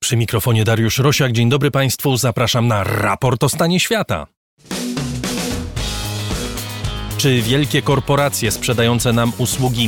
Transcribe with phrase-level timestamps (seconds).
[0.00, 1.32] Przy mikrofonie Dariusz Rosiak.
[1.32, 2.16] Dzień dobry Państwu.
[2.16, 4.26] Zapraszam na raport o stanie świata.
[7.18, 9.84] Czy wielkie korporacje sprzedające nam usługi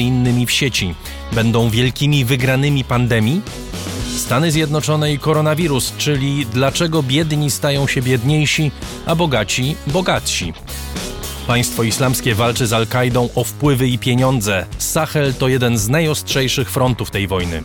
[0.00, 0.94] innymi w sieci
[1.32, 3.42] będą wielkimi wygranymi pandemii?
[4.16, 8.70] Stany Zjednoczone i koronawirus, czyli dlaczego biedni stają się biedniejsi,
[9.06, 10.52] a bogaci bogatsi?
[11.46, 14.66] Państwo islamskie walczy z Al-Kaidą o wpływy i pieniądze.
[14.78, 17.62] Sahel to jeden z najostrzejszych frontów tej wojny.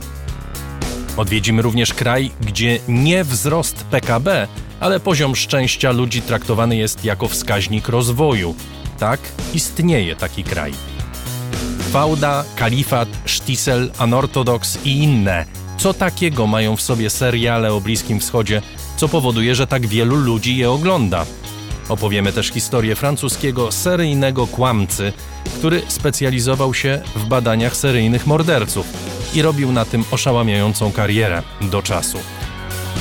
[1.18, 4.48] Odwiedzimy również kraj, gdzie nie wzrost PKB,
[4.80, 8.56] ale poziom szczęścia ludzi traktowany jest jako wskaźnik rozwoju.
[9.00, 9.20] Tak,
[9.54, 10.74] istnieje taki kraj.
[11.92, 15.46] Fauda, kalifat, sztisel, anortodoks i inne.
[15.78, 18.62] Co takiego mają w sobie seriale o Bliskim Wschodzie,
[18.98, 21.26] co powoduje, że tak wielu ludzi je ogląda?
[21.90, 25.14] Opowiemy też historię francuskiego seryjnego kłamcy,
[25.58, 28.86] który specjalizował się w badaniach seryjnych morderców
[29.34, 32.18] i robił na tym oszałamiającą karierę do czasu.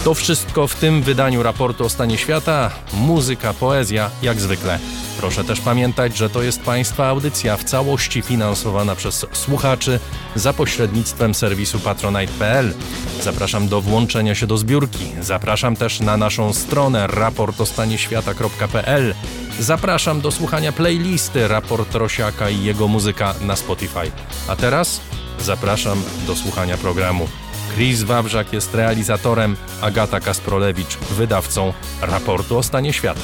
[0.05, 2.70] To wszystko w tym wydaniu raportu o stanie świata.
[2.93, 4.79] Muzyka, poezja, jak zwykle.
[5.21, 10.01] Proszę też pamiętać, że to jest Państwa audycja w całości finansowana przez słuchaczy
[10.35, 12.74] za pośrednictwem serwisu patronite.pl.
[13.23, 15.13] Zapraszam do włączenia się do zbiórki.
[15.21, 19.15] Zapraszam też na naszą stronę raportostanieświata.pl.
[19.60, 24.10] Zapraszam do słuchania playlisty Raport Rosiaka i jego muzyka na Spotify.
[24.49, 25.01] A teraz
[25.40, 27.29] zapraszam do słuchania programu.
[27.74, 33.21] Chris Wawrzak jest realizatorem, Agata Kasprolewicz wydawcą raportu o stanie świata.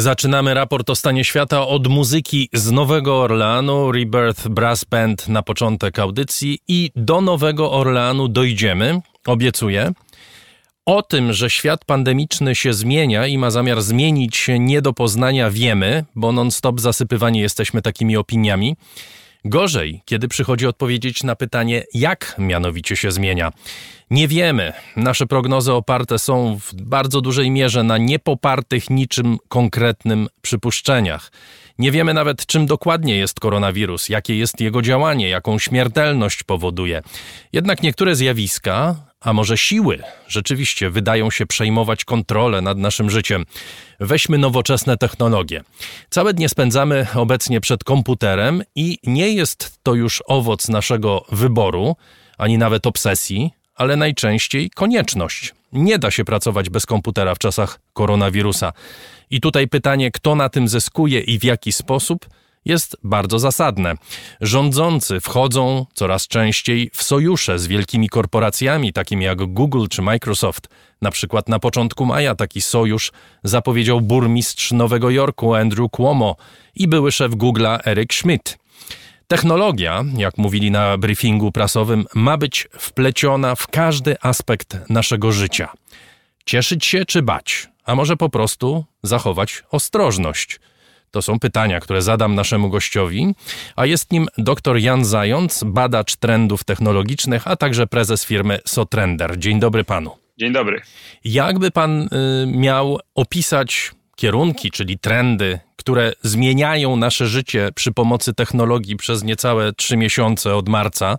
[0.00, 5.98] Zaczynamy raport o stanie świata od muzyki z Nowego Orleanu, Rebirth Brass Band na początek
[5.98, 9.92] audycji i do Nowego Orleanu dojdziemy, obiecuje.
[10.86, 15.50] O tym, że świat pandemiczny się zmienia i ma zamiar zmienić się nie do poznania,
[15.50, 18.76] wiemy, bo non-stop zasypywani jesteśmy takimi opiniami.
[19.44, 23.52] Gorzej, kiedy przychodzi odpowiedzieć na pytanie, jak mianowicie się zmienia.
[24.10, 24.72] Nie wiemy.
[24.96, 31.32] Nasze prognozy oparte są w bardzo dużej mierze na niepopartych niczym konkretnym przypuszczeniach.
[31.78, 37.02] Nie wiemy nawet, czym dokładnie jest koronawirus, jakie jest jego działanie, jaką śmiertelność powoduje.
[37.52, 43.46] Jednak niektóre zjawiska, a może siły, rzeczywiście wydają się przejmować kontrolę nad naszym życiem.
[44.00, 45.62] Weźmy nowoczesne technologie.
[46.10, 51.96] Całe dnie spędzamy obecnie przed komputerem i nie jest to już owoc naszego wyboru,
[52.38, 55.54] ani nawet obsesji, ale najczęściej konieczność.
[55.72, 58.72] Nie da się pracować bez komputera w czasach koronawirusa.
[59.30, 62.26] I tutaj pytanie, kto na tym zyskuje i w jaki sposób,
[62.64, 63.94] jest bardzo zasadne.
[64.40, 70.68] Rządzący wchodzą coraz częściej w sojusze z wielkimi korporacjami, takimi jak Google czy Microsoft.
[71.02, 73.12] Na przykład na początku maja taki sojusz
[73.44, 76.36] zapowiedział burmistrz Nowego Jorku Andrew Cuomo
[76.74, 78.58] i były szef Google'a Eric Schmidt.
[79.28, 85.68] Technologia, jak mówili na briefingu prasowym, ma być wpleciona w każdy aspekt naszego życia.
[86.44, 90.60] Cieszyć się czy bać, a może po prostu zachować ostrożność.
[91.10, 93.34] To są pytania, które zadam naszemu gościowi,
[93.76, 99.38] a jest nim dr Jan Zając, badacz trendów technologicznych, a także prezes firmy Sotrender.
[99.38, 100.10] Dzień dobry panu.
[100.38, 100.82] Dzień dobry.
[101.24, 102.08] Jakby pan y,
[102.46, 109.96] miał opisać kierunki, czyli trendy, które zmieniają nasze życie przy pomocy technologii przez niecałe trzy
[109.96, 111.18] miesiące od marca,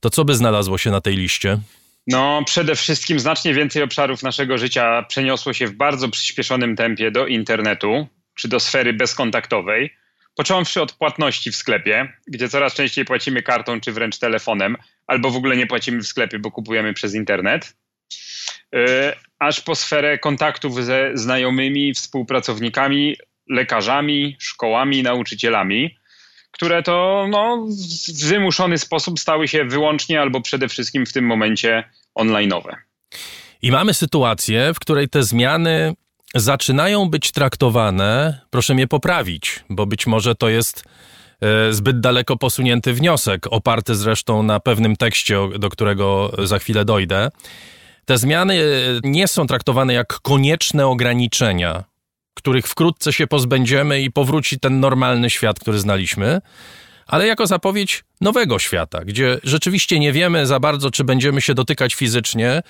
[0.00, 1.58] to co by znalazło się na tej liście?
[2.06, 7.26] No, przede wszystkim znacznie więcej obszarów naszego życia przeniosło się w bardzo przyspieszonym tempie do
[7.26, 9.96] internetu czy do sfery bezkontaktowej.
[10.34, 15.36] Począwszy od płatności w sklepie, gdzie coraz częściej płacimy kartą czy wręcz telefonem, albo w
[15.36, 17.76] ogóle nie płacimy w sklepie, bo kupujemy przez internet.
[18.72, 18.80] Yy,
[19.38, 23.16] aż po sferę kontaktów ze znajomymi, współpracownikami,
[23.48, 25.96] lekarzami, szkołami, nauczycielami,
[26.50, 27.66] które to no,
[28.08, 31.84] w wymuszony sposób stały się wyłącznie albo przede wszystkim w tym momencie
[32.18, 32.76] online'owe.
[33.62, 35.94] I mamy sytuację, w której te zmiany
[36.34, 40.84] zaczynają być traktowane, proszę mnie poprawić, bo być może to jest
[41.40, 47.30] e, zbyt daleko posunięty wniosek, oparty zresztą na pewnym tekście, do którego za chwilę dojdę.
[48.04, 48.64] Te zmiany e,
[49.04, 51.84] nie są traktowane jak konieczne ograniczenia,
[52.34, 56.40] których wkrótce się pozbędziemy i powróci ten normalny świat, który znaliśmy,
[57.06, 61.94] ale jako zapowiedź nowego świata, gdzie rzeczywiście nie wiemy za bardzo, czy będziemy się dotykać
[61.94, 62.62] fizycznie.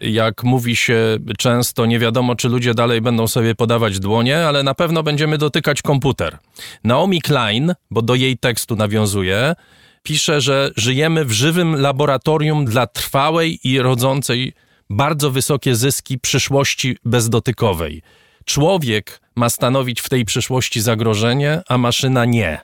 [0.00, 4.74] Jak mówi się często, nie wiadomo, czy ludzie dalej będą sobie podawać dłonie, ale na
[4.74, 6.38] pewno będziemy dotykać komputer.
[6.84, 9.54] Naomi Klein, bo do jej tekstu nawiązuje,
[10.02, 14.52] pisze, że żyjemy w żywym laboratorium dla trwałej i rodzącej
[14.90, 18.02] bardzo wysokie zyski przyszłości bezdotykowej.
[18.44, 22.60] Człowiek ma stanowić w tej przyszłości zagrożenie, a maszyna nie.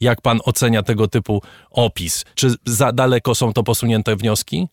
[0.00, 2.24] Jak pan ocenia tego typu opis?
[2.34, 4.68] Czy za daleko są to posunięte wnioski?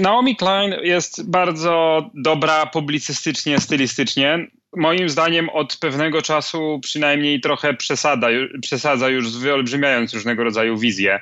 [0.00, 4.46] Naomi Klein jest bardzo dobra publicystycznie, stylistycznie.
[4.76, 8.28] Moim zdaniem od pewnego czasu przynajmniej trochę przesada,
[8.62, 11.20] przesadza już wyolbrzymiając różnego rodzaju wizje,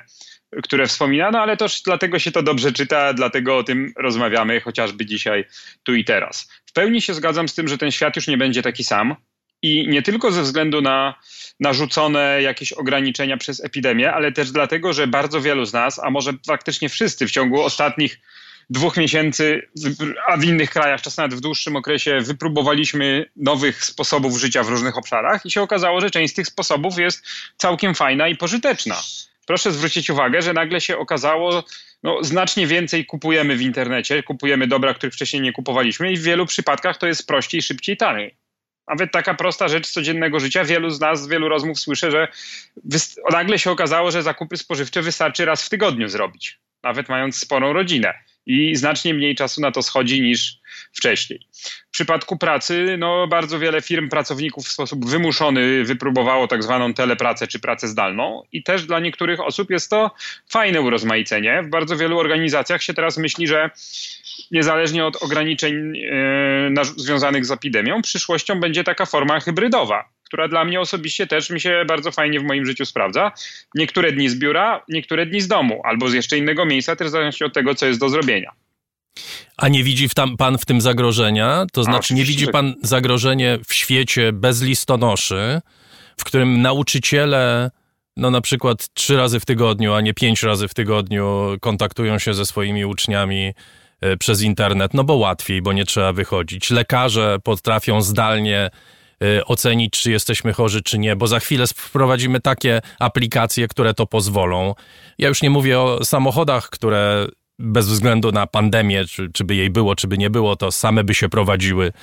[0.63, 5.05] które wspomina, no ale też dlatego się to dobrze czyta, dlatego o tym rozmawiamy chociażby
[5.05, 5.45] dzisiaj,
[5.83, 6.49] tu i teraz.
[6.65, 9.15] W pełni się zgadzam z tym, że ten świat już nie będzie taki sam
[9.61, 11.15] i nie tylko ze względu na
[11.59, 16.33] narzucone jakieś ograniczenia przez epidemię, ale też dlatego, że bardzo wielu z nas, a może
[16.47, 18.19] faktycznie wszyscy w ciągu ostatnich
[18.69, 19.67] dwóch miesięcy,
[20.27, 24.97] a w innych krajach, czasem nawet w dłuższym okresie, wypróbowaliśmy nowych sposobów życia w różnych
[24.97, 27.25] obszarach i się okazało, że część z tych sposobów jest
[27.57, 28.95] całkiem fajna i pożyteczna.
[29.45, 31.63] Proszę zwrócić uwagę, że nagle się okazało,
[32.03, 36.45] no, znacznie więcej kupujemy w internecie, kupujemy dobra, których wcześniej nie kupowaliśmy i w wielu
[36.45, 38.35] przypadkach to jest prościej, szybciej, taniej.
[38.87, 40.63] Nawet taka prosta rzecz codziennego życia.
[40.63, 42.27] Wielu z nas z wielu rozmów słyszę, że
[43.31, 48.13] nagle się okazało, że zakupy spożywcze wystarczy raz w tygodniu zrobić, nawet mając sporą rodzinę.
[48.45, 50.59] I znacznie mniej czasu na to schodzi niż
[50.93, 51.39] wcześniej.
[51.87, 57.47] W przypadku pracy, no, bardzo wiele firm pracowników w sposób wymuszony wypróbowało tak zwaną telepracę
[57.47, 60.11] czy pracę zdalną, i też dla niektórych osób jest to
[60.49, 61.63] fajne urozmaicenie.
[61.63, 63.69] W bardzo wielu organizacjach się teraz myśli, że
[64.51, 70.79] niezależnie od ograniczeń yy, związanych z epidemią, przyszłością będzie taka forma hybrydowa, która dla mnie
[70.79, 73.31] osobiście też mi się bardzo fajnie w moim życiu sprawdza.
[73.75, 77.11] Niektóre dni z biura, niektóre dni z domu, albo z jeszcze innego miejsca, też w
[77.11, 78.51] zależności od tego, co jest do zrobienia.
[79.57, 81.65] A nie widzi tam, pan w tym zagrożenia?
[81.73, 85.61] To znaczy, nie widzi pan zagrożenia w świecie bez listonoszy,
[86.17, 87.71] w którym nauczyciele
[88.17, 92.33] no na przykład trzy razy w tygodniu, a nie pięć razy w tygodniu kontaktują się
[92.33, 93.53] ze swoimi uczniami
[94.01, 96.71] e, przez internet, no bo łatwiej, bo nie trzeba wychodzić.
[96.71, 98.69] Lekarze potrafią zdalnie
[99.45, 104.75] ocenić, czy jesteśmy chorzy, czy nie, bo za chwilę wprowadzimy takie aplikacje, które to pozwolą.
[105.17, 107.27] Ja już nie mówię o samochodach, które
[107.59, 111.03] bez względu na pandemię, czy, czy by jej było, czy by nie było, to same
[111.03, 111.93] by się prowadziły.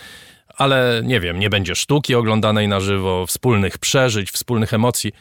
[0.57, 5.13] Ale nie wiem, nie będzie sztuki oglądanej na żywo, wspólnych przeżyć, wspólnych emocji.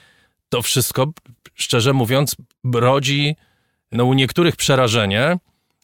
[0.50, 1.08] To wszystko,
[1.56, 2.36] szczerze mówiąc,
[2.74, 3.36] rodzi
[3.92, 5.38] no, u niektórych przerażenie,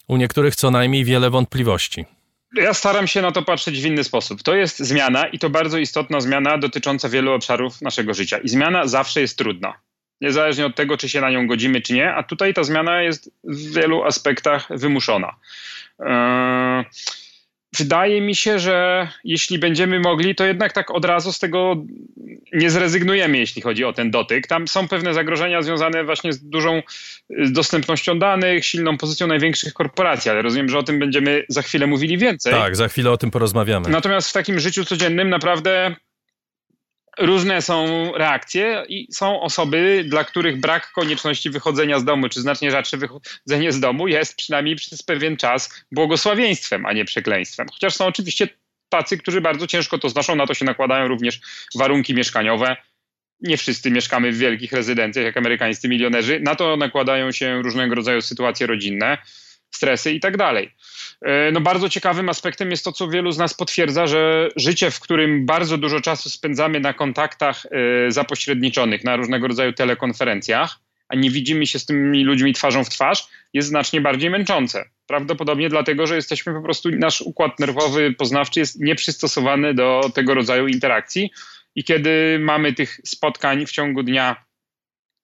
[0.08, 2.06] u niektórych co najmniej wiele wątpliwości.
[2.54, 4.44] Ja staram się na to patrzeć w inny sposób.
[4.44, 8.38] To jest zmiana i to bardzo istotna zmiana dotycząca wielu obszarów naszego życia.
[8.38, 9.74] I zmiana zawsze jest trudna.
[10.22, 13.32] Niezależnie od tego, czy się na nią godzimy, czy nie, a tutaj ta zmiana jest
[13.44, 15.36] w wielu aspektach wymuszona.
[16.00, 16.06] Yy
[17.78, 21.76] wydaje mi się, że jeśli będziemy mogli, to jednak tak od razu z tego
[22.54, 24.48] nie zrezygnujemy, jeśli chodzi o ten dotyk.
[24.48, 26.82] Tam są pewne zagrożenia związane właśnie z dużą
[27.30, 32.18] dostępnością danych, silną pozycją największych korporacji, ale rozumiem, że o tym będziemy za chwilę mówili
[32.18, 32.54] więcej.
[32.54, 33.90] Tak, za chwilę o tym porozmawiamy.
[33.90, 35.96] Natomiast w takim życiu codziennym naprawdę
[37.18, 42.72] różne są reakcje i są osoby, dla których brak konieczności wychodzenia z domu, czy znacznie
[42.72, 47.68] rzadsze wychodzenie z domu jest przynajmniej przez pewien czas błogosławieństwem, a nie przekleństwem.
[47.74, 48.48] Chociaż są oczywiście
[48.90, 51.40] tacy, którzy bardzo ciężko to znoszą, na to się nakładają również
[51.76, 52.78] warunki mieszkaniowe.
[53.42, 56.40] Nie wszyscy mieszkamy w wielkich rezydencjach jak amerykańscy milionerzy.
[56.40, 59.18] Na to nakładają się różnego rodzaju sytuacje rodzinne,
[59.72, 60.72] stresy i tak dalej.
[61.22, 65.00] E, no bardzo ciekawym aspektem jest to, co wielu z nas potwierdza, że życie, w
[65.00, 71.30] którym bardzo dużo czasu spędzamy na kontaktach e, zapośredniczonych, na różnego rodzaju telekonferencjach, a nie
[71.30, 74.90] widzimy się z tymi ludźmi twarzą w twarz, jest znacznie bardziej męczące.
[75.08, 80.68] Prawdopodobnie dlatego, że jesteśmy po prostu, nasz układ nerwowy, poznawczy jest nieprzystosowany do tego rodzaju
[80.68, 81.32] interakcji
[81.76, 84.47] i kiedy mamy tych spotkań w ciągu dnia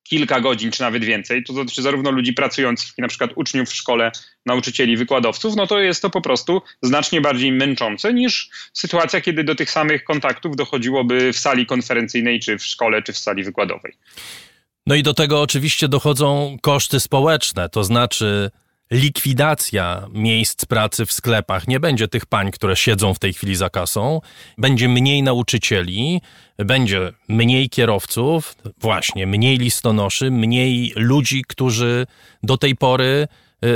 [0.03, 4.11] kilka godzin, czy nawet więcej, to dotyczy zarówno ludzi pracujących, na przykład uczniów w szkole,
[4.45, 9.55] nauczycieli, wykładowców, no to jest to po prostu znacznie bardziej męczące niż sytuacja, kiedy do
[9.55, 13.93] tych samych kontaktów dochodziłoby w sali konferencyjnej, czy w szkole, czy w sali wykładowej.
[14.87, 18.51] No i do tego oczywiście dochodzą koszty społeczne, to znaczy
[18.93, 21.67] likwidacja miejsc pracy w sklepach.
[21.67, 24.21] Nie będzie tych pań, które siedzą w tej chwili za kasą,
[24.57, 26.21] będzie mniej nauczycieli,
[26.57, 32.07] będzie mniej kierowców, właśnie mniej listonoszy, mniej ludzi, którzy
[32.43, 33.27] do tej pory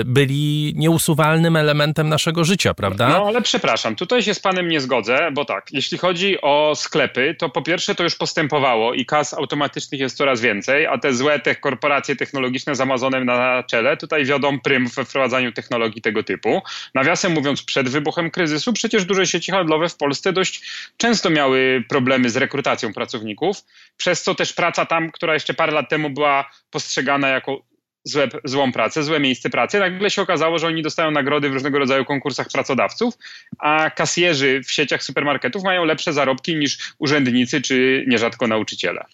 [0.06, 3.08] byli nieusuwalnym elementem naszego życia, prawda?
[3.10, 7.36] No ale przepraszam, tutaj się z panem nie zgodzę, bo tak, jeśli chodzi o sklepy,
[7.40, 11.40] to po pierwsze to już postępowało i kas automatycznych jest coraz więcej, a te złe
[11.40, 16.62] te korporacje technologiczne z Amazonem na czele tutaj wiodą prym we wprowadzaniu technologii tego typu.
[16.96, 20.62] Nawiasem mówiąc, przed wybuchem kryzysu przecież duże sieci handlowe w Polsce dość
[20.98, 23.58] często miały problemy z rekrutacją pracowników,
[23.98, 27.62] przez co też praca tam, która jeszcze parę lat temu była postrzegana jako
[28.08, 29.80] złe, złą pracę, złe miejsce pracy.
[29.80, 33.14] Nagle się okazało, że oni dostają nagrody w różnego rodzaju konkursach pracodawców,
[33.60, 39.06] a kasjerzy w sieciach supermarketów mają lepsze zarobki niż urzędnicy czy nierzadko nauczyciele.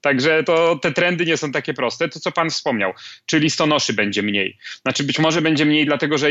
[0.00, 2.08] Także to te trendy nie są takie proste.
[2.08, 2.92] To, co pan wspomniał,
[3.26, 4.58] czyli listonoszy będzie mniej.
[4.82, 6.28] Znaczy być może będzie mniej, dlatego że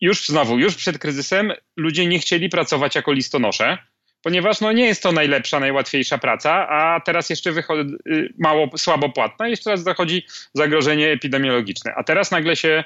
[0.00, 3.78] już znowu, już przed kryzysem ludzie nie chcieli pracować jako listonosze,
[4.26, 9.08] ponieważ no, nie jest to najlepsza, najłatwiejsza praca, a teraz jeszcze wychodzi y, mało, słabo
[9.08, 11.94] płatna, jeszcze raz zachodzi zagrożenie epidemiologiczne.
[11.96, 12.84] A teraz nagle się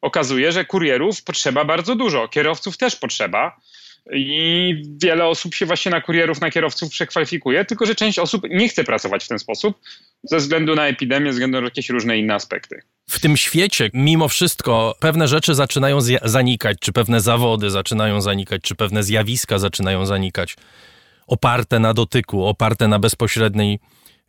[0.00, 3.56] okazuje, że kurierów potrzeba bardzo dużo, kierowców też potrzeba.
[4.10, 8.68] I wiele osób się właśnie na kurierów, na kierowców przekwalifikuje, tylko że część osób nie
[8.68, 9.80] chce pracować w ten sposób
[10.22, 12.82] ze względu na epidemię, ze względu na jakieś różne inne aspekty.
[13.08, 18.74] W tym świecie, mimo wszystko, pewne rzeczy zaczynają zanikać, czy pewne zawody zaczynają zanikać, czy
[18.74, 20.56] pewne zjawiska zaczynają zanikać,
[21.26, 23.78] oparte na dotyku, oparte na bezpośredniej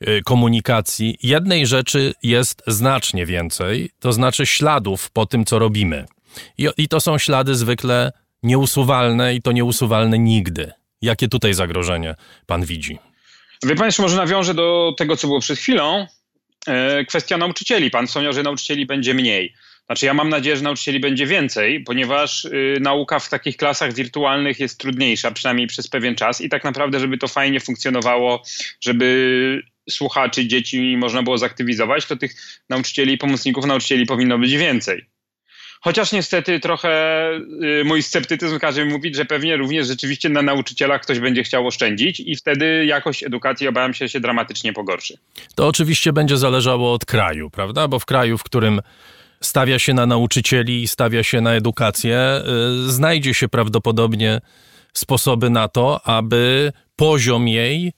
[0.08, 1.18] y, komunikacji.
[1.24, 6.06] Jednej rzeczy jest znacznie więcej, to znaczy śladów po tym, co robimy.
[6.58, 8.12] I, i to są ślady zwykle
[8.44, 10.72] nieusuwalne i to nieusuwalne nigdy.
[11.02, 12.98] Jakie tutaj zagrożenie pan widzi?
[13.66, 16.08] Wie pan, może nawiążę do tego, co było przed chwilą.
[16.68, 17.92] E, kwestia nauczycieli.
[17.92, 19.54] Pan wspomniał, że nauczycieli będzie mniej.
[19.86, 24.60] Znaczy, ja mam nadzieję, że nauczycieli będzie więcej, ponieważ y, nauka w takich klasach wirtualnych
[24.60, 26.42] jest trudniejsza, przynajmniej przez pewien czas.
[26.42, 28.44] I tak naprawdę, żeby to fajnie funkcjonowało,
[28.82, 32.36] żeby słuchaczy, dzieci można było zaktywizować, to tych
[32.70, 35.06] nauczycieli pomocników nauczycieli powinno być więcej.
[35.84, 37.30] Chociaż niestety trochę
[37.82, 41.68] y, mój sceptycyzm każe mi mówić, że pewnie również rzeczywiście na nauczycielach ktoś będzie chciał
[41.68, 45.18] oszczędzić i wtedy jakość edukacji obawiam się się dramatycznie pogorszy.
[45.56, 47.88] To oczywiście będzie zależało od kraju, prawda?
[47.88, 48.82] Bo w kraju, w którym
[49.42, 52.42] stawia się na nauczycieli i stawia się na edukację,
[52.88, 54.42] y, znajdzie się prawdopodobnie
[54.94, 57.94] sposoby na to, aby poziom jej,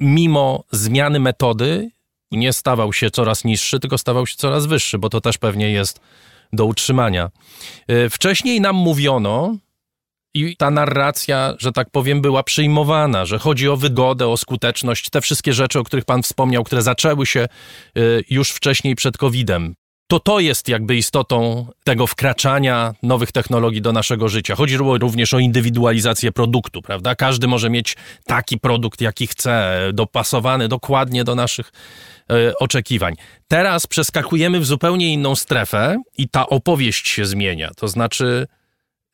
[0.00, 1.90] mimo zmiany metody,
[2.30, 6.00] nie stawał się coraz niższy, tylko stawał się coraz wyższy, bo to też pewnie jest
[6.56, 7.30] do utrzymania.
[7.88, 9.56] E, wcześniej nam mówiono,
[10.36, 15.20] i ta narracja, że tak powiem, była przyjmowana, że chodzi o wygodę, o skuteczność, te
[15.20, 17.48] wszystkie rzeczy, o których Pan wspomniał, które zaczęły się
[17.98, 19.74] y, już wcześniej przed COVID-em.
[20.08, 24.54] To to jest jakby istotą tego wkraczania nowych technologii do naszego życia.
[24.54, 27.14] Chodzi również o indywidualizację produktu, prawda?
[27.14, 31.72] Każdy może mieć taki produkt, jaki chce, dopasowany dokładnie do naszych
[32.58, 33.14] oczekiwań.
[33.48, 37.70] Teraz przeskakujemy w zupełnie inną strefę i ta opowieść się zmienia.
[37.76, 38.46] To znaczy,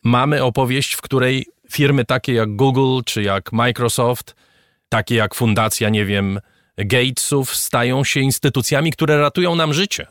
[0.05, 4.37] mamy opowieść, w której firmy takie jak Google czy jak Microsoft,
[4.89, 6.41] takie jak fundacja, nie wiem,
[6.79, 10.07] Gatesów, stają się instytucjami, które ratują nam życie.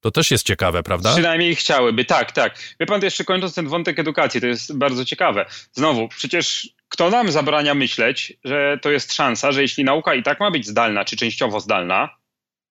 [0.00, 1.12] To też jest ciekawe, prawda?
[1.12, 2.58] Przynajmniej chciałyby, tak, tak.
[2.80, 5.46] Wie pan, jeszcze kończąc ten wątek edukacji, to jest bardzo ciekawe.
[5.72, 10.40] Znowu, przecież kto nam zabrania myśleć, że to jest szansa, że jeśli nauka i tak
[10.40, 12.08] ma być zdalna, czy częściowo zdalna,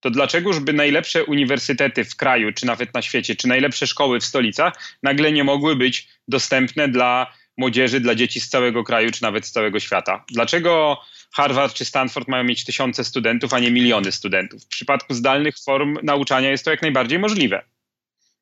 [0.02, 4.26] to dlaczegoż by najlepsze uniwersytety w kraju, czy nawet na świecie, czy najlepsze szkoły w
[4.26, 9.46] stolicach nagle nie mogły być dostępne dla młodzieży, dla dzieci z całego kraju, czy nawet
[9.46, 10.26] z całego świata?
[10.32, 11.02] Dlaczego
[11.34, 14.64] Harvard czy Stanford mają mieć tysiące studentów, a nie miliony studentów?
[14.64, 17.64] W przypadku zdalnych form nauczania jest to jak najbardziej możliwe.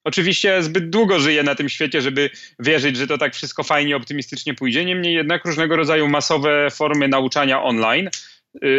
[0.03, 4.53] Oczywiście zbyt długo żyję na tym świecie, żeby wierzyć, że to tak wszystko fajnie, optymistycznie
[4.53, 4.85] pójdzie.
[4.85, 8.09] Niemniej jednak różnego rodzaju masowe formy nauczania online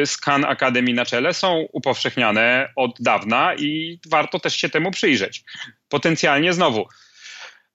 [0.05, 5.43] Scan y, Akademii na czele są upowszechniane od dawna i warto też się temu przyjrzeć.
[5.89, 6.87] Potencjalnie znowu,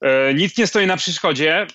[0.05, 1.67] y, nic nie stoi na przeszkodzie,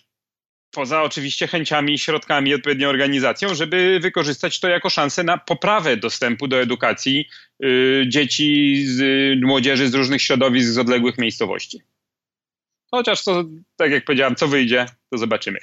[0.70, 6.48] poza oczywiście chęciami, środkami i odpowiednią organizacją, żeby wykorzystać to jako szansę na poprawę dostępu
[6.48, 7.28] do edukacji
[7.64, 8.86] y, dzieci,
[9.42, 11.82] młodzieży z różnych środowisk, z odległych miejscowości.
[12.90, 13.44] Chociaż to,
[13.76, 15.58] tak jak powiedziałem, co wyjdzie, to zobaczymy.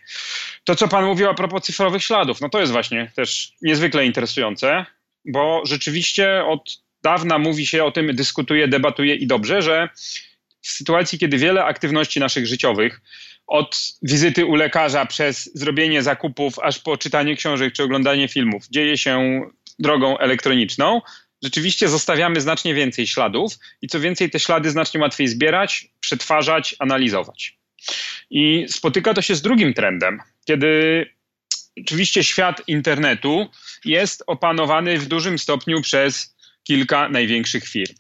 [0.64, 4.86] To, co pan mówił a propos cyfrowych śladów, no to jest właśnie też niezwykle interesujące,
[5.26, 9.90] bo rzeczywiście od dawna mówi się o tym, dyskutuje, debatuje i dobrze, że
[10.62, 13.02] w sytuacji, kiedy wiele aktywności naszych życiowych,
[13.48, 18.98] od wizyty u lekarza przez zrobienie zakupów, aż po czytanie książek czy oglądanie filmów, dzieje
[18.98, 19.42] się
[19.80, 21.02] drogą elektroniczną,
[21.44, 27.58] rzeczywiście zostawiamy znacznie więcej śladów i co więcej, te ślady znacznie łatwiej zbierać, przetwarzać, analizować.
[28.30, 31.06] I spotyka to się z drugim trendem, kiedy
[31.82, 33.48] oczywiście świat internetu
[33.86, 37.96] jest opanowany w dużym stopniu przez kilka największych firm.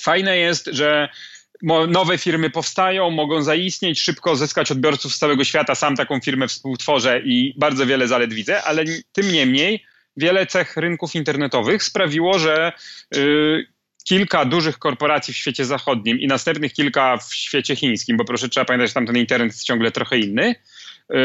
[0.00, 1.08] Fajne jest, że
[1.88, 5.74] nowe firmy powstają, mogą zaistnieć, szybko zyskać odbiorców z całego świata.
[5.74, 9.84] Sam taką firmę współtworzę i bardzo wiele zalet widzę, ale tym niemniej
[10.16, 12.72] wiele cech rynków internetowych sprawiło, że
[13.16, 13.66] y,
[14.04, 18.64] kilka dużych korporacji w świecie zachodnim i następnych kilka w świecie chińskim, bo proszę trzeba
[18.64, 20.54] pamiętać, że tam ten internet jest ciągle trochę inny,
[21.14, 21.16] y,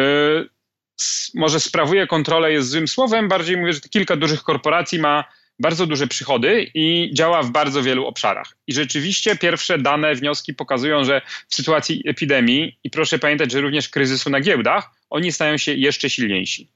[1.34, 5.24] może sprawuje kontrolę jest złym słowem, bardziej mówię, że kilka dużych korporacji ma
[5.60, 8.58] bardzo duże przychody i działa w bardzo wielu obszarach.
[8.68, 13.90] I rzeczywiście pierwsze dane, wnioski pokazują, że w sytuacji epidemii, i proszę pamiętać, że również
[13.90, 16.75] kryzysu na giełdach, oni stają się jeszcze silniejsi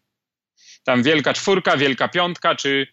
[0.83, 2.87] tam wielka czwórka, wielka piątka, czy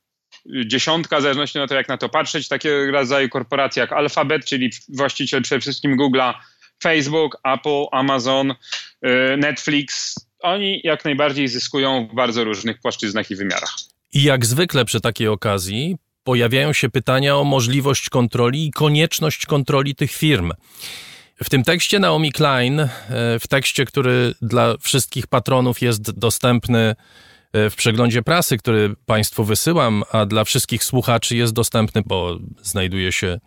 [0.66, 4.70] dziesiątka, w zależności od to, jak na to patrzeć, takie rodzaju korporacje jak Alphabet, czyli
[4.88, 6.35] właściciel przede wszystkim Google'a,
[6.83, 8.57] Facebook, Apple, Amazon, y,
[9.37, 13.75] Netflix, oni jak najbardziej zyskują w bardzo różnych płaszczyznach i wymiarach.
[14.12, 19.94] I jak zwykle przy takiej okazji pojawiają się pytania o możliwość kontroli i konieczność kontroli
[19.94, 20.53] tych firm.
[21.44, 22.88] W tym tekście Naomi Klein, e,
[23.40, 26.94] w tekście, który dla wszystkich patronów jest dostępny
[27.71, 33.40] w przeglądzie prasy, który Państwu wysyłam, a dla wszystkich słuchaczy jest dostępny, bo znajduje się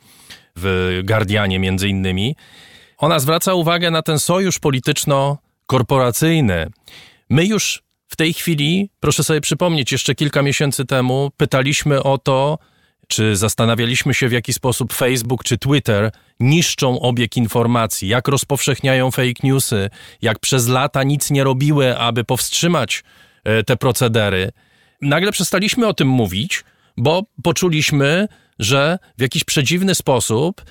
[0.56, 2.36] w Guardianie między innymi.
[2.98, 6.69] Ona zwraca uwagę na ten sojusz polityczno-korporacyjny.
[7.30, 12.58] My już w tej chwili, proszę sobie przypomnieć, jeszcze kilka miesięcy temu pytaliśmy o to,
[13.08, 19.41] czy zastanawialiśmy się, w jaki sposób Facebook czy Twitter niszczą obieg informacji, jak rozpowszechniają fake
[19.43, 19.89] newsy,
[20.22, 23.29] jak przez lata nic nie robiły, aby powstrzymać E,
[23.65, 24.52] te procedery.
[25.02, 26.63] Nagle przestaliśmy o tym mówić,
[26.97, 28.28] bo poczuliśmy,
[28.60, 30.62] że w jakiś przedziwny sposób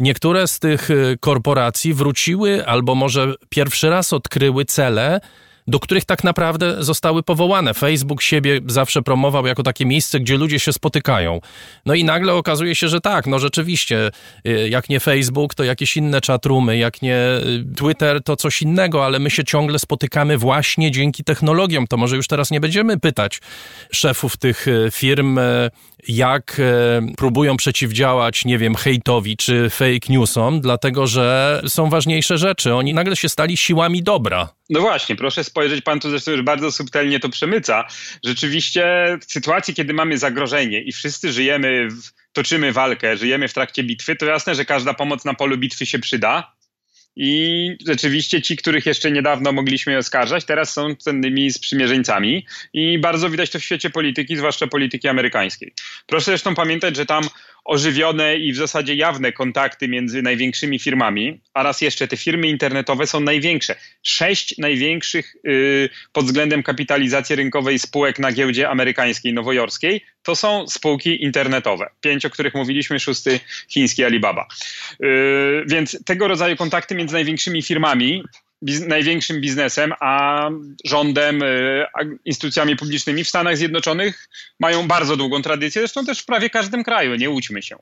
[0.00, 5.20] niektóre z tych e, korporacji wróciły albo może pierwszy raz odkryły cele,
[5.68, 7.74] do których tak naprawdę zostały powołane.
[7.74, 11.40] Facebook siebie zawsze promował jako takie miejsce, gdzie ludzie się spotykają.
[11.86, 14.10] No i nagle okazuje się, że tak, no rzeczywiście,
[14.46, 19.04] y, jak nie Facebook, to jakieś inne czatroomy, jak nie y, Twitter, to coś innego,
[19.04, 21.86] ale my się ciągle spotykamy właśnie dzięki technologiom.
[21.86, 23.40] To może już teraz nie będziemy pytać
[23.92, 25.38] szefów tych y, firm,
[26.08, 26.60] jak
[27.16, 32.74] próbują przeciwdziałać, nie wiem, hejtowi czy fake newsom, dlatego że są ważniejsze rzeczy.
[32.74, 34.48] Oni nagle się stali siłami dobra.
[34.70, 37.84] No właśnie, proszę spojrzeć, pan tu zresztą już bardzo subtelnie to przemyca.
[38.24, 38.84] Rzeczywiście
[39.26, 44.16] w sytuacji, kiedy mamy zagrożenie i wszyscy żyjemy, w, toczymy walkę, żyjemy w trakcie bitwy,
[44.16, 46.57] to jasne, że każda pomoc na polu bitwy się przyda.
[47.20, 53.50] I rzeczywiście ci, których jeszcze niedawno mogliśmy oskarżać, teraz są cennymi sprzymierzeńcami i bardzo widać
[53.50, 55.72] to w świecie polityki, zwłaszcza polityki amerykańskiej.
[56.06, 57.24] Proszę zresztą pamiętać, że tam
[57.68, 63.06] ożywione i w zasadzie jawne kontakty między największymi firmami, a raz jeszcze te firmy internetowe
[63.06, 63.74] są największe.
[64.02, 71.24] Sześć największych yy, pod względem kapitalizacji rynkowej spółek na giełdzie amerykańskiej, nowojorskiej, to są spółki
[71.24, 71.90] internetowe.
[72.00, 74.46] Pięć, o których mówiliśmy, szósty chiński Alibaba.
[75.00, 78.22] Yy, więc tego rodzaju kontakty między największymi firmami
[78.62, 80.48] biz największym biznesem, a
[80.84, 84.28] rządem, y, a instytucjami publicznymi w Stanach Zjednoczonych
[84.60, 87.76] mają bardzo długą tradycję, zresztą też w prawie każdym kraju, nie łudźmy się.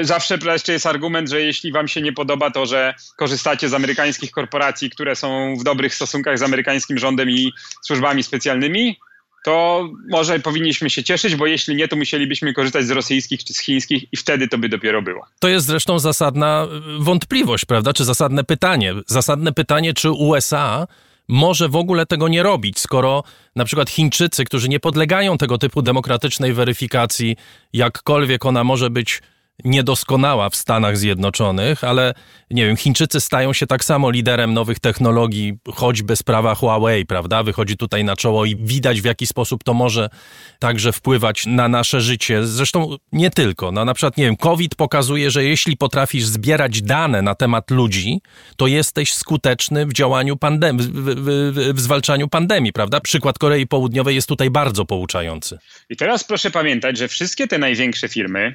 [0.00, 3.74] Y, zawsze jeszcze jest argument, że jeśli wam się nie podoba to, że korzystacie z
[3.74, 8.96] amerykańskich korporacji, które są w dobrych stosunkach z amerykańskim rządem i służbami specjalnymi,
[9.44, 13.60] to może powinniśmy się cieszyć, bo jeśli nie, to musielibyśmy korzystać z rosyjskich czy z
[13.60, 15.26] chińskich i wtedy to by dopiero było.
[15.38, 17.92] To jest zresztą zasadna wątpliwość, prawda?
[17.92, 18.94] Czy zasadne pytanie?
[19.06, 20.86] Zasadne pytanie, czy USA
[21.28, 23.22] może w ogóle tego nie robić, skoro
[23.56, 27.36] na przykład Chińczycy, którzy nie podlegają tego typu demokratycznej weryfikacji,
[27.72, 29.22] jakkolwiek ona może być
[29.64, 32.14] niedoskonała w Stanach Zjednoczonych, ale
[32.50, 37.42] nie wiem, Chińczycy stają się tak samo liderem nowych technologii, choćby sprawa Huawei, prawda?
[37.42, 40.08] Wychodzi tutaj na czoło i widać w jaki sposób to może
[40.58, 42.46] także wpływać na nasze życie.
[42.46, 43.72] Zresztą nie tylko.
[43.72, 48.20] No, na przykład, nie wiem, COVID pokazuje, że jeśli potrafisz zbierać dane na temat ludzi,
[48.56, 53.00] to jesteś skuteczny w działaniu pandemii, w, w, w zwalczaniu pandemii, prawda?
[53.00, 55.58] Przykład Korei Południowej jest tutaj bardzo pouczający.
[55.90, 58.54] I teraz proszę pamiętać, że wszystkie te największe firmy,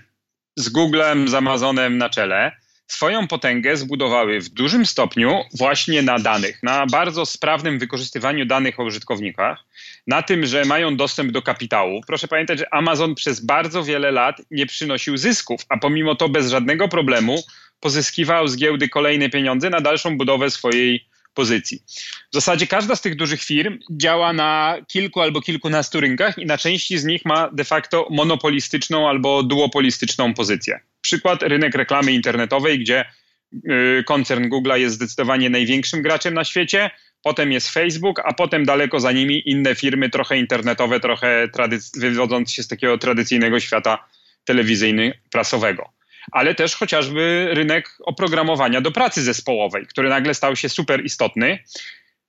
[0.58, 2.52] z Googlem, z Amazonem na czele,
[2.88, 8.84] swoją potęgę zbudowały w dużym stopniu właśnie na danych, na bardzo sprawnym wykorzystywaniu danych o
[8.84, 9.64] użytkownikach,
[10.08, 12.02] na tym, że mają dostęp do kapitału.
[12.08, 16.50] Proszę pamiętać, że Amazon przez bardzo wiele lat nie przynosił zysków, a pomimo to bez
[16.50, 17.44] żadnego problemu
[17.80, 21.07] pozyskiwał z giełdy kolejne pieniądze na dalszą budowę swojej
[21.38, 21.84] pozycji.
[22.32, 26.58] W zasadzie każda z tych dużych firm działa na kilku albo kilkunastu rynkach i na
[26.58, 30.80] części z nich ma de facto monopolistyczną albo duopolistyczną pozycję.
[31.02, 33.06] Przykład rynek reklamy internetowej, gdzie
[33.54, 36.90] y, koncern Google jest zdecydowanie największym graczem na świecie,
[37.24, 41.48] potem jest Facebook, a potem daleko za nimi inne firmy, trochę internetowe, trochę
[41.96, 44.08] wywodzące się z takiego tradycyjnego świata
[44.46, 45.97] telewizyjno-prasowego
[46.32, 51.60] ale też chociażby rynek oprogramowania do pracy zespołowej, który nagle stał się super istotny.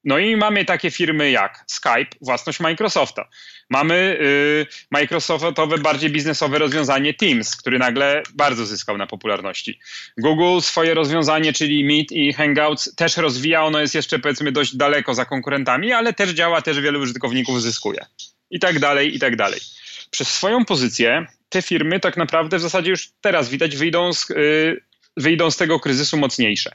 [0.05, 3.29] No i mamy takie firmy jak Skype, własność Microsofta.
[3.71, 9.79] Mamy y, Microsoftowe, bardziej biznesowe rozwiązanie Teams, który nagle bardzo zyskał na popularności.
[10.19, 13.65] Google swoje rozwiązanie, czyli Meet i Hangouts też rozwija.
[13.65, 18.07] Ono jest jeszcze powiedzmy dość daleko za konkurentami, ale też działa, też wielu użytkowników zyskuje.
[18.51, 19.61] I tak dalej, i tak dalej.
[20.11, 24.81] Przez swoją pozycję te firmy tak naprawdę w zasadzie już teraz widać wyjdą z, y,
[25.17, 26.71] wyjdą z tego kryzysu mocniejsze.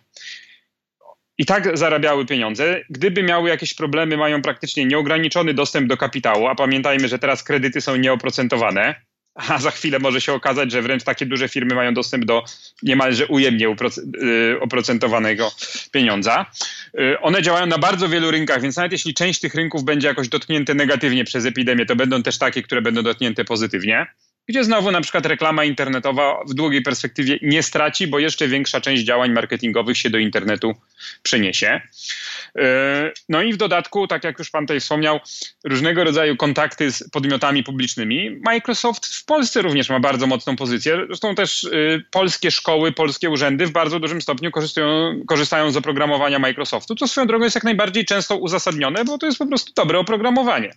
[1.38, 2.82] I tak zarabiały pieniądze.
[2.90, 7.82] Gdyby miały jakieś problemy, mają praktycznie nieograniczony dostęp do kapitału, a pamiętajmy, że teraz kredyty
[7.82, 8.96] są nieoprocentowane,
[9.36, 12.44] a za chwilę może się okazać, że wręcz takie duże firmy mają dostęp do
[12.84, 15.52] niemalże ujemnie y, oprocentowanego
[15.92, 16.46] pieniądza.
[17.00, 20.30] Y, one działają na bardzo wielu rynkach, więc nawet jeśli część tych rynków będzie jakoś
[20.30, 24.08] dotknięte negatywnie przez epidemię, to będą też takie, które będą dotknięte pozytywnie
[24.48, 29.04] gdzie znowu na przykład reklama internetowa w długiej perspektywie nie straci, bo jeszcze większa część
[29.04, 30.74] działań marketingowych się do internetu
[31.24, 31.82] przeniesie.
[32.58, 35.20] E, no i w dodatku, tak jak już pan tutaj wspomniał,
[35.64, 38.42] różnego rodzaju kontakty z podmiotami publicznymi.
[38.46, 41.06] Microsoft w Polsce również ma bardzo mocną pozycję.
[41.08, 41.70] Zresztą też e,
[42.12, 47.28] polskie szkoły, polskie urzędy w bardzo dużym stopniu korzystają, korzystają z oprogramowania Microsoftu, co swoją
[47.28, 50.74] drogą jest jak najbardziej często uzasadnione, bo to jest po prostu dobre oprogramowanie.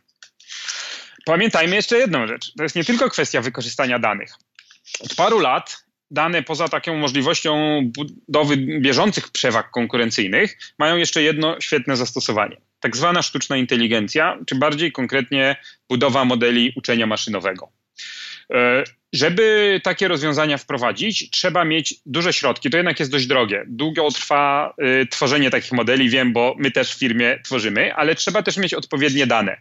[1.27, 2.53] Pamiętajmy jeszcze jedną rzecz.
[2.57, 4.35] To jest nie tylko kwestia wykorzystania danych.
[5.01, 11.97] Od paru lat dane poza taką możliwością budowy bieżących przewag konkurencyjnych mają jeszcze jedno świetne
[11.97, 12.57] zastosowanie.
[12.81, 15.57] Tak zwana sztuczna inteligencja, czy bardziej konkretnie
[15.89, 17.69] budowa modeli uczenia maszynowego.
[18.55, 22.71] E, żeby takie rozwiązania wprowadzić, trzeba mieć duże środki.
[22.71, 23.65] To jednak jest dość drogie.
[23.67, 28.43] Długo trwa y, tworzenie takich modeli, wiem, bo my też w firmie tworzymy, ale trzeba
[28.43, 29.61] też mieć odpowiednie dane.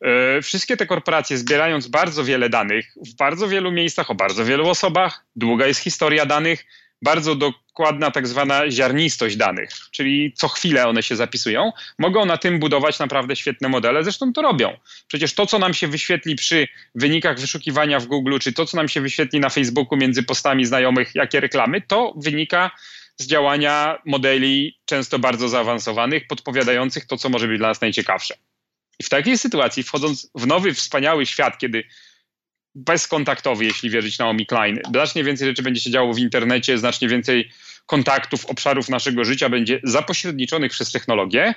[0.00, 4.68] E, wszystkie te korporacje zbierając bardzo wiele danych w bardzo wielu miejscach, o bardzo wielu
[4.68, 6.64] osobach, długa jest historia danych,
[7.02, 12.58] bardzo dokładna tak zwana ziarnistość danych, czyli co chwilę one się zapisują, mogą na tym
[12.58, 14.76] budować naprawdę świetne modele, zresztą to robią.
[15.08, 18.88] Przecież to, co nam się wyświetli przy wynikach wyszukiwania w Google, czy to, co nam
[18.88, 22.70] się wyświetli na Facebooku między postami znajomych, jakie reklamy, to wynika
[23.16, 28.34] z działania modeli często bardzo zaawansowanych, podpowiadających to, co może być dla nas najciekawsze.
[29.00, 31.84] I w takiej sytuacji, wchodząc w nowy, wspaniały świat, kiedy
[32.74, 37.50] bezkontaktowy, jeśli wierzyć Naomi Klein, znacznie więcej rzeczy będzie się działo w internecie, znacznie więcej
[37.86, 41.54] kontaktów, obszarów naszego życia będzie zapośredniczonych przez technologię,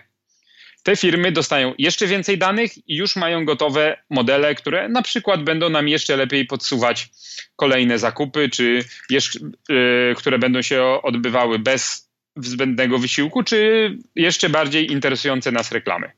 [0.84, 5.70] te firmy dostają jeszcze więcej danych i już mają gotowe modele, które na przykład będą
[5.70, 7.10] nam jeszcze lepiej podsuwać
[7.56, 14.92] kolejne zakupy, czy jeszcze, yy, które będą się odbywały bez zbędnego wysiłku, czy jeszcze bardziej
[14.92, 16.12] interesujące nas reklamy.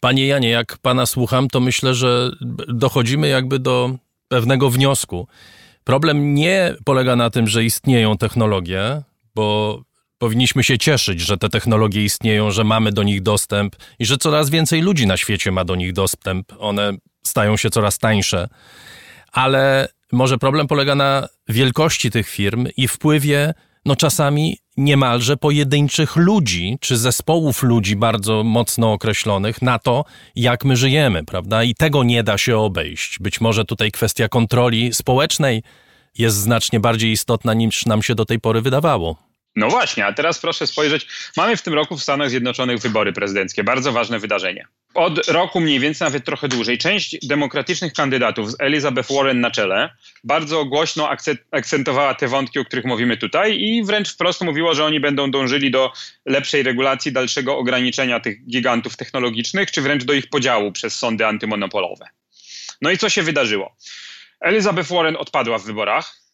[0.00, 2.30] Panie Janie, jak pana słucham, to myślę, że
[2.68, 3.90] dochodzimy jakby do
[4.28, 5.28] pewnego wniosku.
[5.84, 9.02] Problem nie polega na tym, że istnieją technologie,
[9.34, 9.80] bo
[10.18, 14.50] powinniśmy się cieszyć, że te technologie istnieją, że mamy do nich dostęp i że coraz
[14.50, 16.52] więcej ludzi na świecie ma do nich dostęp.
[16.58, 16.92] One
[17.22, 18.48] stają się coraz tańsze.
[19.32, 26.78] Ale może problem polega na wielkości tych firm i wpływie, no czasami niemalże pojedynczych ludzi,
[26.80, 30.04] czy zespołów ludzi bardzo mocno określonych na to,
[30.36, 31.64] jak my żyjemy, prawda?
[31.64, 33.18] I tego nie da się obejść.
[33.18, 35.62] Być może tutaj kwestia kontroli społecznej
[36.18, 39.27] jest znacznie bardziej istotna niż nam się do tej pory wydawało.
[39.58, 41.06] No właśnie, a teraz proszę spojrzeć.
[41.36, 44.66] Mamy w tym roku w Stanach Zjednoczonych wybory prezydenckie, bardzo ważne wydarzenie.
[44.94, 49.90] Od roku mniej więcej, nawet trochę dłużej, część demokratycznych kandydatów z Elizabeth Warren na czele
[50.24, 51.10] bardzo głośno
[51.50, 55.70] akcentowała te wątki, o których mówimy tutaj i wręcz wprost mówiło, że oni będą dążyli
[55.70, 55.92] do
[56.26, 62.06] lepszej regulacji, dalszego ograniczenia tych gigantów technologicznych, czy wręcz do ich podziału przez sądy antymonopolowe.
[62.82, 63.76] No i co się wydarzyło?
[64.40, 66.27] Elizabeth Warren odpadła w wyborach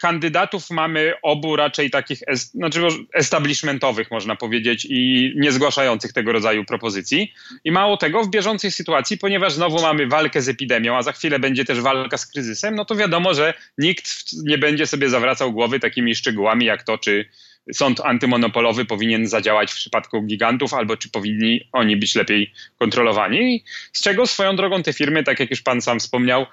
[0.00, 2.80] kandydatów mamy obu raczej takich, znaczy
[3.14, 7.32] establishmentowych, można powiedzieć, i nie zgłaszających tego rodzaju propozycji.
[7.64, 11.38] I mało tego, w bieżącej sytuacji, ponieważ znowu mamy walkę z epidemią, a za chwilę
[11.38, 15.80] będzie też walka z kryzysem, no to wiadomo, że nikt nie będzie sobie zawracał głowy
[15.80, 17.28] takimi szczegółami jak to, czy
[17.72, 23.64] sąd antymonopolowy powinien zadziałać w przypadku gigantów, albo czy powinni oni być lepiej kontrolowani.
[23.92, 26.46] Z czego swoją drogą te firmy, tak jak już pan sam wspomniał,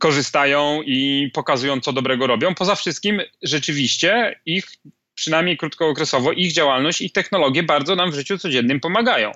[0.00, 2.54] korzystają i pokazują, co dobrego robią.
[2.54, 4.66] Poza wszystkim, rzeczywiście ich,
[5.14, 9.32] przynajmniej krótkookresowo, ich działalność i technologie bardzo nam w życiu codziennym pomagają.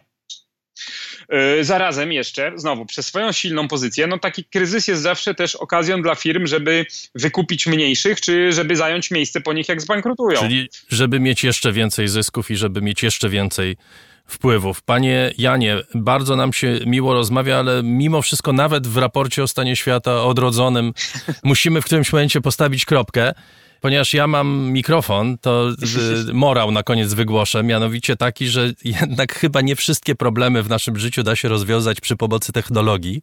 [1.32, 6.02] Yy, zarazem jeszcze, znowu, przez swoją silną pozycję, no taki kryzys jest zawsze też okazją
[6.02, 10.40] dla firm, żeby wykupić mniejszych, czy żeby zająć miejsce po nich, jak zbankrutują.
[10.40, 13.76] Czyli żeby mieć jeszcze więcej zysków i żeby mieć jeszcze więcej
[14.28, 14.82] wpływów.
[14.82, 19.76] Panie Janie, bardzo nam się miło rozmawia, ale mimo wszystko nawet w raporcie o stanie
[19.76, 20.92] świata odrodzonym
[21.44, 23.32] musimy w którymś momencie postawić kropkę.
[23.80, 25.68] Ponieważ ja mam mikrofon, to
[26.32, 31.22] morał na koniec wygłoszę, mianowicie taki, że jednak chyba nie wszystkie problemy w naszym życiu
[31.22, 33.22] da się rozwiązać przy pomocy technologii.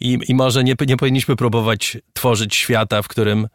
[0.00, 3.48] I, i może nie, nie powinniśmy próbować tworzyć świata, w którym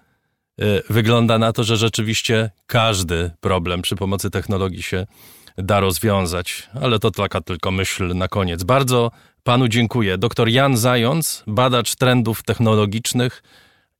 [0.62, 5.06] y, wygląda na to, że rzeczywiście każdy problem przy pomocy technologii się
[5.58, 8.64] da rozwiązać, ale to taka tylko myśl na koniec.
[8.64, 9.12] Bardzo
[9.44, 10.18] panu dziękuję.
[10.18, 13.44] Dr Jan Zając, badacz trendów technologicznych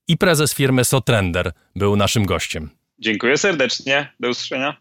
[0.08, 2.70] i prezes firmy Sotrender był naszym gościem.
[2.98, 4.12] Dziękuję serdecznie.
[4.20, 4.76] Do usłyszenia.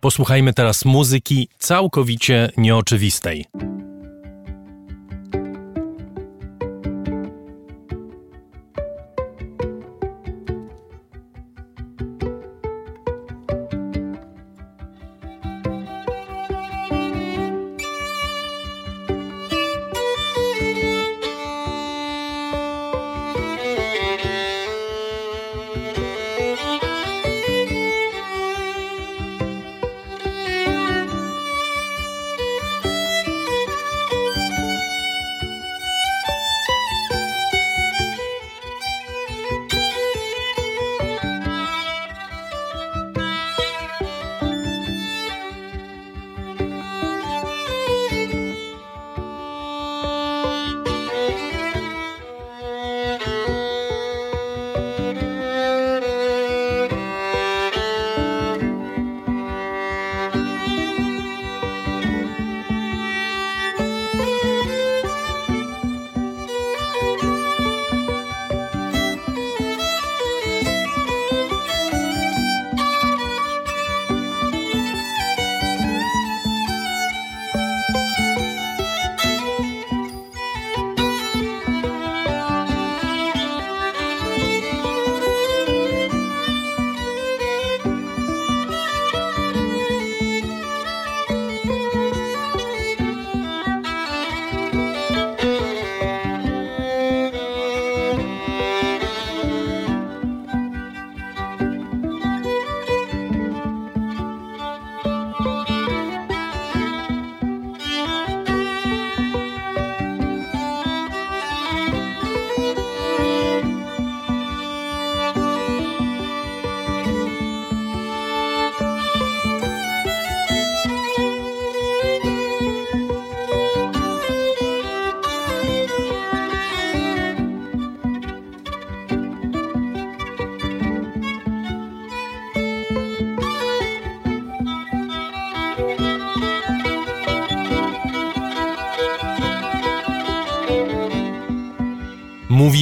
[0.00, 3.44] Posłuchajmy teraz muzyki całkowicie nieoczywistej.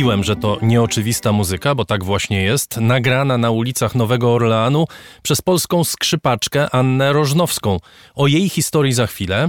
[0.08, 4.86] Mówiłem, że to nieoczywista muzyka, bo tak właśnie jest, nagrana na ulicach Nowego Orleanu
[5.22, 7.76] przez polską skrzypaczkę Annę Rożnowską.
[8.14, 9.48] O jej historii za chwilę,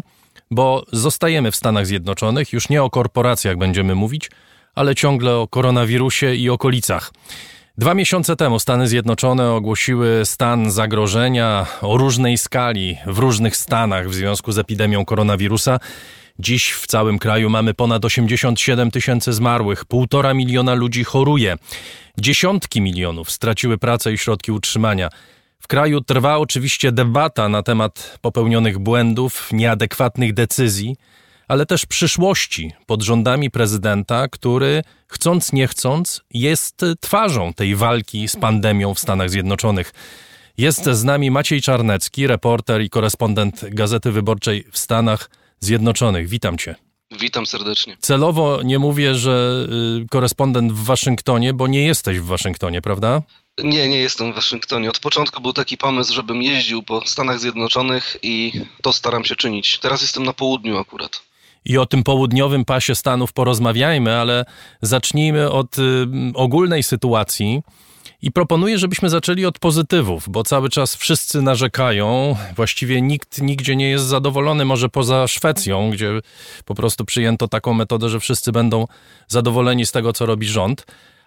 [0.52, 4.32] bo zostajemy w Stanach Zjednoczonych, już nie o korporacjach będziemy mówić,
[4.76, 7.12] ale ciągle o koronawirusie i okolicach.
[7.78, 14.14] Dwa miesiące temu Stany Zjednoczone ogłosiły stan zagrożenia o różnej skali w różnych stanach w
[14.14, 15.80] związku z epidemią koronawirusa.
[16.40, 21.58] Dziś w całym kraju mamy ponad 87 tysięcy zmarłych, półtora miliona ludzi choruje,
[22.18, 25.10] dziesiątki milionów straciły pracę i środki utrzymania.
[25.60, 30.96] W kraju trwa oczywiście debata na temat popełnionych błędów, nieadekwatnych decyzji,
[31.48, 38.36] ale też przyszłości pod rządami prezydenta, który chcąc nie chcąc jest twarzą tej walki z
[38.36, 39.94] pandemią w Stanach Zjednoczonych.
[40.58, 46.28] Jest z nami Maciej Czarnecki, reporter i korespondent Gazety Wyborczej w Stanach Zjednoczonych.
[46.28, 46.76] Witam cię.
[47.20, 47.98] Witam serdecznie.
[48.00, 49.66] Celowo nie mówię, że
[50.04, 53.22] y, korespondent w Waszyngtonie, bo nie jesteś w Waszyngtonie, prawda?
[53.64, 54.90] Nie, nie jestem w Waszyngtonie.
[54.90, 59.78] Od początku był taki pomysł, żebym jeździł po Stanach Zjednoczonych i to staram się czynić.
[59.80, 61.22] Teraz jestem na południu akurat.
[61.66, 64.46] I o tym południowym pasie Stanów porozmawiajmy, ale
[64.82, 65.82] zacznijmy od y,
[66.34, 67.62] ogólnej sytuacji.
[68.22, 72.36] I proponuję, żebyśmy zaczęli od pozytywów, bo cały czas wszyscy narzekają.
[72.56, 76.12] Właściwie nikt nigdzie nie jest zadowolony, może poza Szwecją, gdzie
[76.66, 78.86] po prostu przyjęto taką metodę, że wszyscy będą
[79.28, 80.86] zadowoleni z tego, co robi rząd.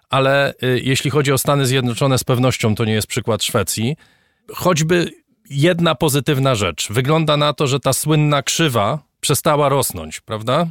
[0.09, 3.95] Ale y, jeśli chodzi o Stany Zjednoczone, z pewnością to nie jest przykład Szwecji.
[4.53, 5.11] Choćby
[5.49, 6.87] jedna pozytywna rzecz.
[6.91, 10.67] Wygląda na to, że ta słynna krzywa przestała rosnąć, prawda?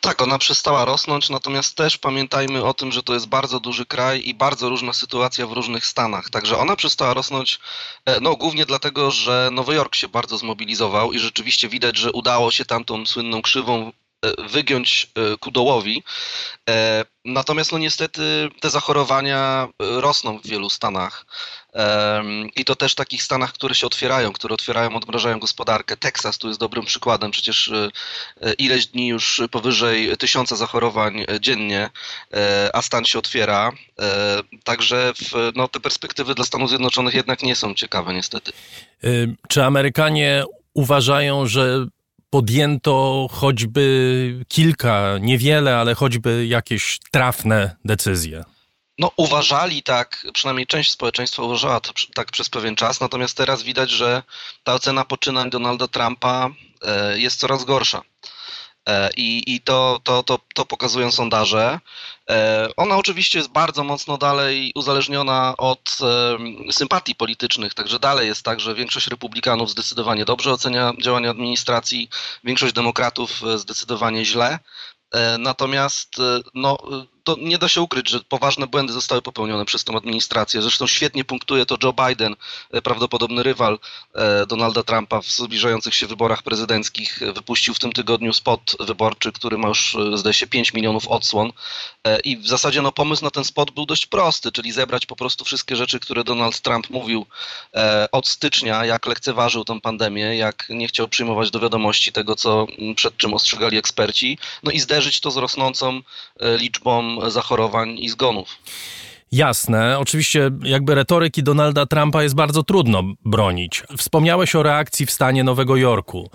[0.00, 4.22] Tak, ona przestała rosnąć, natomiast też pamiętajmy o tym, że to jest bardzo duży kraj
[4.24, 6.30] i bardzo różna sytuacja w różnych stanach.
[6.30, 7.58] Także ona przestała rosnąć,
[8.04, 12.50] e, no głównie dlatego, że Nowy Jork się bardzo zmobilizował i rzeczywiście widać, że udało
[12.50, 16.02] się tamtą słynną krzywą e, wygiąć e, ku dołowi.
[17.24, 21.26] Natomiast no niestety te zachorowania rosną w wielu stanach.
[22.56, 25.96] I to też w takich stanach, które się otwierają, które otwierają, odmrażają gospodarkę.
[25.96, 27.30] Teksas tu jest dobrym przykładem.
[27.30, 27.90] Przecież e,
[28.40, 31.90] e, ileś dni już powyżej tysiąca zachorowań e, dziennie,
[32.72, 33.72] a stan się otwiera.
[34.64, 38.52] Także w, no, te perspektywy dla Stanów Zjednoczonych jednak nie są ciekawe, niestety.
[39.48, 41.86] Czy Amerykanie uważają, że
[42.30, 48.44] podjęto choćby kilka, niewiele, ale choćby jakieś trafne decyzje?
[48.98, 53.90] No, uważali tak, przynajmniej część społeczeństwa uważała to tak przez pewien czas, natomiast teraz widać,
[53.90, 54.22] że
[54.64, 56.50] ta ocena poczynań Donalda Trumpa
[56.82, 58.02] e, jest coraz gorsza.
[58.88, 61.80] E, I, i to, to, to, to pokazują sondaże.
[62.30, 65.98] E, ona oczywiście jest bardzo mocno dalej uzależniona od
[66.70, 72.08] sympatii politycznych, także dalej jest tak, że większość republikanów zdecydowanie dobrze ocenia działania administracji,
[72.44, 74.58] większość demokratów zdecydowanie źle.
[75.38, 76.16] Natomiast
[76.54, 76.78] no,
[77.26, 80.62] to nie da się ukryć, że poważne błędy zostały popełnione przez tą administrację.
[80.62, 82.36] Zresztą świetnie punktuje to Joe Biden,
[82.72, 83.78] e, prawdopodobny rywal
[84.14, 87.20] e, Donalda Trumpa w zbliżających się wyborach prezydenckich.
[87.34, 91.52] Wypuścił w tym tygodniu spot wyborczy, który ma już, e, zdaje się, 5 milionów odsłon.
[92.24, 95.44] I w zasadzie no, pomysł na ten spot był dość prosty, czyli zebrać po prostu
[95.44, 97.26] wszystkie rzeczy, które Donald Trump mówił
[98.12, 103.16] od stycznia, jak lekceważył tę pandemię, jak nie chciał przyjmować do wiadomości tego, co przed
[103.16, 106.00] czym ostrzegali eksperci, no i zderzyć to z rosnącą
[106.40, 108.58] liczbą zachorowań i zgonów.
[109.32, 113.82] Jasne, oczywiście jakby retoryki Donalda Trumpa jest bardzo trudno bronić.
[113.96, 116.30] Wspomniałeś o reakcji w stanie Nowego Jorku.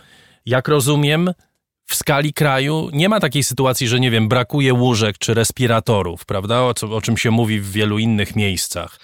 [0.45, 1.33] Jak rozumiem,
[1.85, 6.59] w skali kraju nie ma takiej sytuacji, że nie wiem, brakuje łóżek czy respiratorów, prawda?
[6.59, 8.99] O, o czym się mówi w wielu innych miejscach.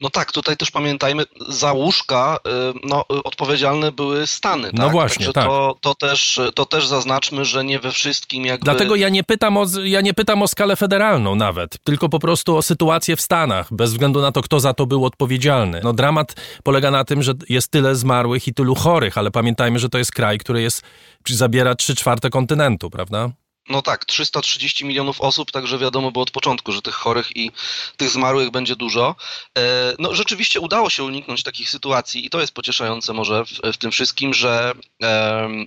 [0.00, 2.50] No tak, tutaj też pamiętajmy, za łóżka y,
[2.84, 4.70] no, odpowiedzialne były Stany.
[4.72, 4.92] No tak?
[4.92, 5.44] właśnie, Także tak.
[5.44, 8.64] To, to, też, to też zaznaczmy, że nie we wszystkim jakby...
[8.64, 12.56] Dlatego ja nie, pytam o, ja nie pytam o skalę federalną nawet, tylko po prostu
[12.56, 15.80] o sytuację w Stanach, bez względu na to, kto za to był odpowiedzialny.
[15.84, 16.34] No dramat
[16.64, 20.12] polega na tym, że jest tyle zmarłych i tylu chorych, ale pamiętajmy, że to jest
[20.12, 20.82] kraj, który jest,
[21.28, 23.30] zabiera trzy czwarte kontynentu, prawda?
[23.70, 27.50] No tak, 330 milionów osób, także wiadomo było od początku, że tych chorych i
[27.96, 29.16] tych zmarłych będzie dużo.
[29.58, 29.62] E,
[29.98, 33.90] no rzeczywiście udało się uniknąć takich sytuacji i to jest pocieszające może w, w tym
[33.90, 34.72] wszystkim, że,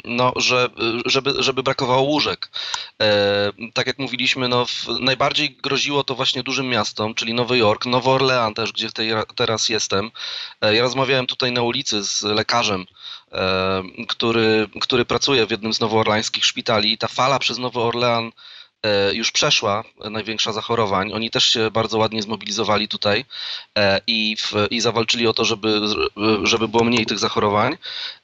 [0.06, 0.70] no, że
[1.06, 2.50] żeby, żeby brakowało łóżek.
[3.02, 4.66] E, tak jak mówiliśmy, no,
[5.00, 9.70] najbardziej groziło to właśnie dużym miastom, czyli Nowy Jork, Nowy Orlean też, gdzie tej, teraz
[9.70, 10.12] jestem.
[10.62, 12.86] E, ja rozmawiałem tutaj na ulicy z lekarzem,
[14.08, 18.32] który, który pracuje w jednym z nowoorlańskich szpitali ta fala przez Nowy Orlean
[18.84, 21.14] e, już przeszła, największa zachorowań.
[21.14, 23.26] Oni też się bardzo ładnie zmobilizowali tutaj
[23.78, 25.82] e, i, w, i zawalczyli o to, żeby,
[26.44, 27.78] żeby było mniej tych zachorowań.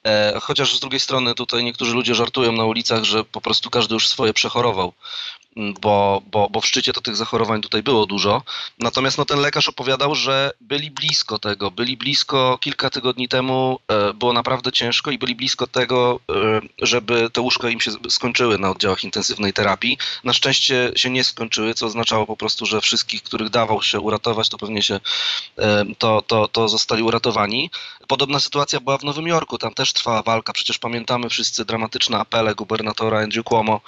[0.03, 3.93] E, chociaż z drugiej strony tutaj niektórzy ludzie żartują na ulicach, że po prostu każdy
[3.93, 4.93] już swoje przechorował.
[5.81, 8.43] Bo, bo, bo w szczycie to tych zachorowań tutaj było dużo.
[8.79, 14.13] Natomiast no, ten lekarz opowiadał, że byli blisko tego, byli blisko kilka tygodni temu, e,
[14.13, 18.71] było naprawdę ciężko i byli blisko tego, e, żeby te łóżka im się skończyły na
[18.71, 19.97] oddziałach intensywnej terapii.
[20.23, 24.49] Na szczęście się nie skończyły, co oznaczało po prostu, że wszystkich, których dawał się uratować,
[24.49, 24.99] to pewnie się
[25.97, 27.69] to, to, to zostali uratowani.
[28.09, 30.53] Podobna sytuacja była w Nowym Jorku, tam też trwała walka.
[30.53, 33.81] Przecież pamiętamy wszyscy dramatyczne apele gubernatora Andrew Cuomo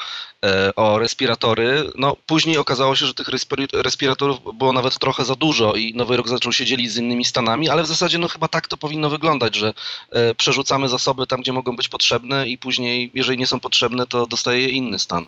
[0.46, 1.84] e, o respiratory.
[1.96, 3.28] No, później okazało się, że tych
[3.74, 7.70] respiratorów było nawet trochę za dużo i Nowy Jork zaczął się dzielić z innymi stanami,
[7.70, 9.74] ale w zasadzie no chyba tak to powinno wyglądać, że
[10.12, 14.28] e, przerzucamy zasoby tam, gdzie mogą być potrzebne i później, jeżeli nie są potrzebne, to
[14.28, 15.26] dostaje je inny stan.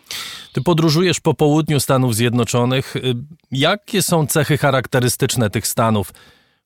[0.52, 2.96] Ty podróżujesz po południu Stanów Zjednoczonych.
[2.96, 3.14] Y,
[3.52, 6.12] jakie są cechy charakterystyczne tych stanów?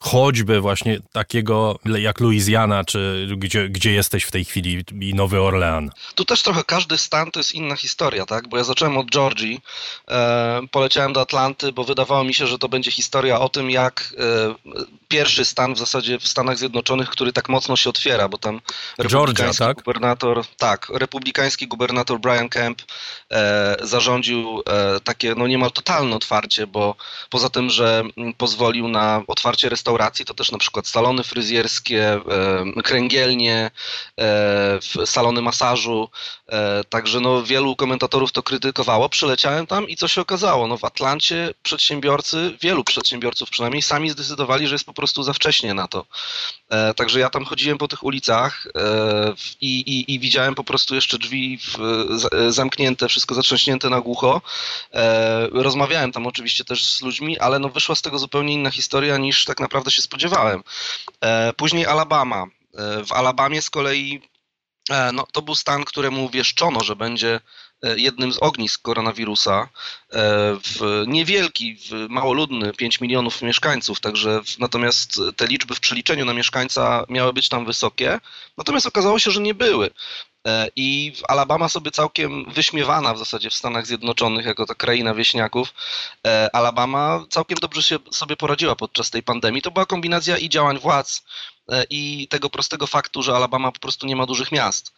[0.01, 5.91] Choćby właśnie takiego jak Louisiana, czy gdzie, gdzie jesteś w tej chwili i Nowy Orlean?
[6.15, 8.49] Tu też trochę każdy stan to jest inna historia, tak?
[8.49, 9.61] Bo ja zacząłem od Georgii,
[10.09, 14.15] e, poleciałem do Atlanty, bo wydawało mi się, że to będzie historia o tym, jak
[14.19, 14.55] e,
[15.09, 18.61] pierwszy stan w zasadzie w Stanach Zjednoczonych, który tak mocno się otwiera, bo tam
[18.99, 19.77] republikański Georgia, tak?
[19.77, 22.83] gubernator, tak, republikański gubernator Brian Kemp
[23.33, 26.95] e, zarządził e, takie no niemal totalne otwarcie, bo
[27.31, 32.21] poza tym, że m, pozwolił na otwarcie restauracji restauracji, to też na przykład salony fryzjerskie,
[32.85, 33.71] kręgielnie,
[34.21, 36.11] e, salony masażu,
[36.49, 39.09] e, także no wielu komentatorów to krytykowało.
[39.09, 40.67] Przyleciałem tam i co się okazało?
[40.67, 45.75] No w Atlancie przedsiębiorcy, wielu przedsiębiorców przynajmniej, sami zdecydowali, że jest po prostu za wcześnie
[45.75, 46.07] na to.
[46.69, 48.67] E, także ja tam chodziłem po tych ulicach
[49.61, 51.59] i, i, i widziałem po prostu jeszcze drzwi
[52.49, 54.41] zamknięte, wszystko zatrząśnięte na głucho.
[55.53, 59.45] Rozmawiałem tam oczywiście też z ludźmi, ale no wyszła z tego zupełnie inna historia niż
[59.45, 60.63] tak naprawdę się spodziewałem.
[61.21, 62.47] E, później Alabama.
[62.75, 64.23] E, w Alabamie z kolei
[64.91, 67.41] e, no, to był stan, któremu wieszczono, że będzie
[67.97, 69.69] jednym z ognisk koronawirusa.
[70.65, 77.05] W niewielki, w małoludny, 5 milionów mieszkańców, także natomiast te liczby w przeliczeniu na mieszkańca
[77.09, 78.21] miały być tam wysokie,
[78.57, 79.91] natomiast okazało się, że nie były.
[80.47, 85.75] E, I Alabama sobie całkiem wyśmiewana w zasadzie w Stanach Zjednoczonych jako ta kraina wieśniaków,
[86.27, 89.63] e, Alabama całkiem dobrze się sobie poradziła podczas tej pandemii.
[89.63, 91.23] To była kombinacja i działań władz, e,
[91.91, 94.93] i tego prostego faktu, że Alabama po prostu nie ma dużych miast.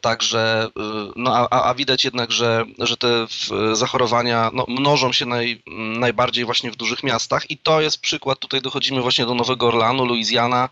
[0.00, 0.68] Także,
[1.16, 3.26] no a, a widać jednak, że, że te
[3.72, 5.62] zachorowania no, mnożą się naj,
[5.98, 10.04] najbardziej właśnie w dużych miastach i to jest przykład, tutaj dochodzimy właśnie do Nowego Orleanu,
[10.04, 10.68] Louisiana,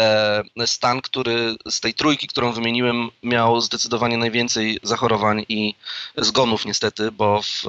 [0.00, 5.74] E, stan, który z tej trójki, którą wymieniłem, miał zdecydowanie najwięcej zachorowań i
[6.16, 7.64] zgonów niestety, bo w,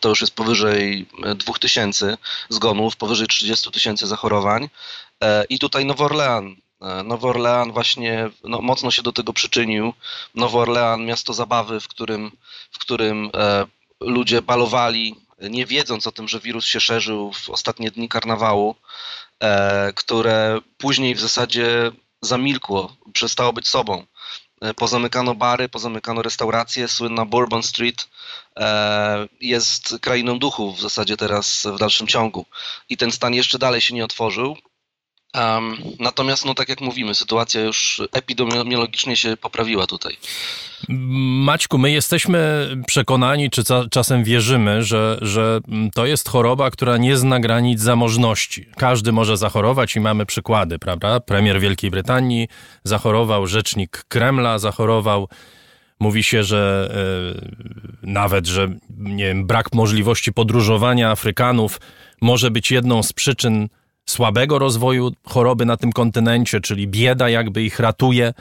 [0.00, 1.06] to już jest powyżej
[1.36, 2.16] 2000
[2.48, 4.68] zgonów, powyżej 30 tysięcy zachorowań.
[5.22, 6.56] E, I tutaj Nowy Orlean.
[6.80, 9.92] E, Nowy Orlean właśnie no, mocno się do tego przyczynił.
[10.34, 12.32] Nowy Orlean, miasto zabawy, w którym,
[12.70, 13.66] w którym e,
[14.00, 15.16] ludzie balowali,
[15.50, 18.74] nie wiedząc o tym, że wirus się szerzył w ostatnie dni karnawału.
[19.94, 24.06] Które później w zasadzie zamilkło, przestało być sobą.
[24.76, 28.08] Pozamykano bary, pozamykano restauracje, słynna Bourbon Street
[29.40, 32.46] jest krainą duchów w zasadzie teraz w dalszym ciągu.
[32.88, 34.56] I ten stan jeszcze dalej się nie otworzył.
[35.34, 40.16] Um, natomiast, no tak jak mówimy, sytuacja już epidemiologicznie się poprawiła tutaj.
[40.88, 45.60] Maćku, my jesteśmy przekonani, czy czasem wierzymy, że, że
[45.94, 48.66] to jest choroba, która nie zna granic zamożności.
[48.76, 51.20] Każdy może zachorować i mamy przykłady, prawda?
[51.20, 52.48] Premier Wielkiej Brytanii
[52.84, 55.28] zachorował, rzecznik Kremla zachorował.
[56.00, 56.90] Mówi się, że
[57.34, 58.68] e, nawet, że
[58.98, 61.80] nie wiem, brak możliwości podróżowania Afrykanów
[62.20, 63.68] może być jedną z przyczyn
[64.06, 68.32] słabego rozwoju choroby na tym kontynencie, czyli bieda jakby ich ratuje.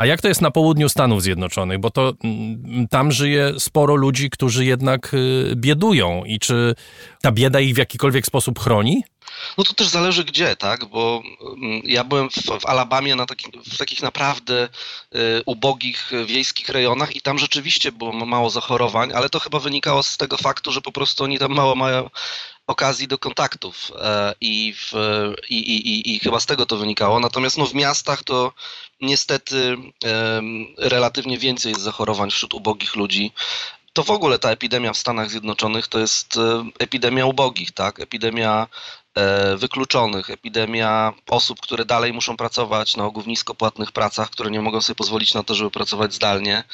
[0.00, 1.78] A jak to jest na południu Stanów Zjednoczonych?
[1.78, 6.24] Bo to mm, tam żyje sporo ludzi, którzy jednak y, biedują.
[6.24, 6.74] I czy
[7.22, 9.04] ta bieda ich w jakikolwiek sposób chroni?
[9.58, 10.84] No to też zależy gdzie, tak?
[10.84, 11.22] Bo
[11.62, 14.68] mm, ja byłem w, w Alabamie na taki, w takich naprawdę
[15.14, 20.16] y, ubogich wiejskich rejonach i tam rzeczywiście było mało zachorowań, ale to chyba wynikało z
[20.16, 22.10] tego faktu, że po prostu oni tam mało mają
[22.70, 24.92] okazji do kontaktów e, i, w,
[25.48, 27.20] i, i, i, chyba z tego to wynikało.
[27.20, 28.52] Natomiast no, w miastach to
[29.00, 29.76] niestety
[30.78, 33.32] relatywnie więcej jest zachorowań wśród ubogich ludzi.
[33.92, 38.00] To w ogóle ta epidemia w Stanach Zjednoczonych to jest e, epidemia ubogich, tak?
[38.00, 38.66] Epidemia
[39.14, 44.60] e, wykluczonych, epidemia osób, które dalej muszą pracować na ogół w niskopłatnych pracach, które nie
[44.60, 46.64] mogą sobie pozwolić na to, żeby pracować zdalnie,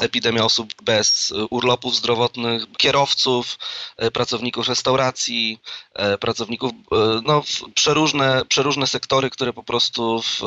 [0.00, 3.58] epidemia osób bez urlopów zdrowotnych, kierowców,
[3.96, 5.58] e, pracowników restauracji,
[5.94, 6.72] e, pracowników,
[7.26, 7.42] no,
[7.74, 10.40] przeróżne, przeróżne sektory, które po prostu w,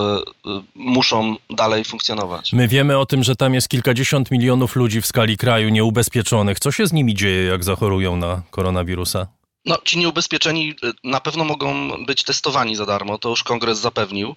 [0.75, 2.53] muszą dalej funkcjonować.
[2.53, 6.59] My wiemy o tym, że tam jest kilkadziesiąt milionów ludzi w skali kraju nieubezpieczonych.
[6.59, 9.27] Co się z nimi dzieje, jak zachorują na koronawirusa?
[9.65, 14.35] No, ci nieubezpieczeni na pewno mogą być testowani za darmo, to już kongres zapewnił.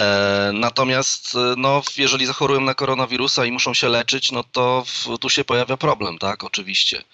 [0.00, 5.18] E, natomiast e, no, jeżeli chorują na koronawirusa i muszą się leczyć, no to w,
[5.18, 7.04] tu się pojawia problem, tak, oczywiście.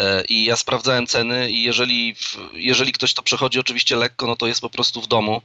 [0.00, 2.14] E, I ja sprawdzałem ceny i jeżeli,
[2.52, 5.42] jeżeli ktoś to przechodzi oczywiście lekko, no to jest po prostu w domu,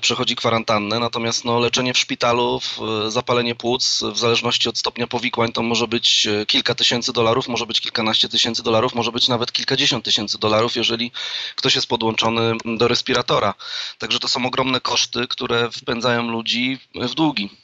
[0.00, 2.60] przechodzi kwarantannę, natomiast no, leczenie w szpitalu,
[3.08, 7.80] zapalenie płuc, w zależności od stopnia powikłań, to może być kilka tysięcy dolarów, może być
[7.80, 11.12] kilkanaście tysięcy dolarów, może być nawet kilkadziesiąt tysięcy dolarów, jeżeli
[11.56, 13.54] ktoś jest podłączony do respiratora.
[13.98, 17.63] Także to są ogromne koszty, które wpędzają ludzi w długi.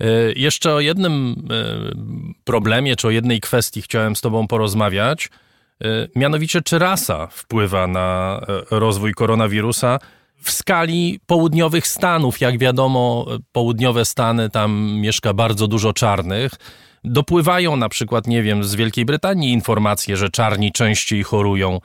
[0.00, 1.64] E, jeszcze o jednym e,
[2.44, 5.30] problemie, czy o jednej kwestii chciałem z Tobą porozmawiać.
[5.84, 5.86] E,
[6.16, 8.40] mianowicie, czy rasa wpływa na
[8.70, 9.98] rozwój koronawirusa
[10.42, 12.40] w skali południowych Stanów?
[12.40, 16.52] Jak wiadomo, południowe Stany, tam mieszka bardzo dużo czarnych.
[17.06, 21.80] Dopływają na przykład, nie wiem, z Wielkiej Brytanii informacje, że czarni częściej chorują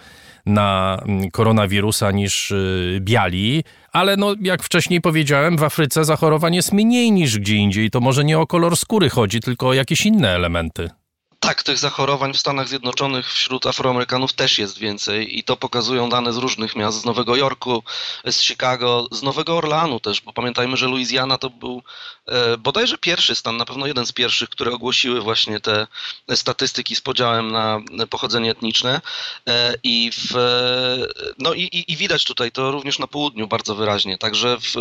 [0.46, 6.74] na mm, koronawirusa niż y, biali, ale no, jak wcześniej powiedziałem, w Afryce zachorowań jest
[6.74, 7.92] mniej niż gdzie indziej.
[7.92, 10.90] To może nie o kolor skóry chodzi, tylko o jakieś inne elementy.
[11.44, 16.34] Tak, tych zachorowań w Stanach Zjednoczonych wśród Afroamerykanów też jest więcej i to pokazują dane
[16.34, 17.84] z różnych miast, z Nowego Jorku,
[18.26, 21.84] z Chicago, z Nowego Orleanu też, bo pamiętajmy, że Louisiana to był
[22.28, 25.88] e, bodajże pierwszy stan, na pewno jeden z pierwszych, które ogłosiły właśnie te
[26.36, 29.02] statystyki z podziałem na pochodzenie etniczne
[29.48, 30.36] e, i, w,
[31.38, 34.76] no i, i, widać tutaj to również na południu bardzo wyraźnie, także w,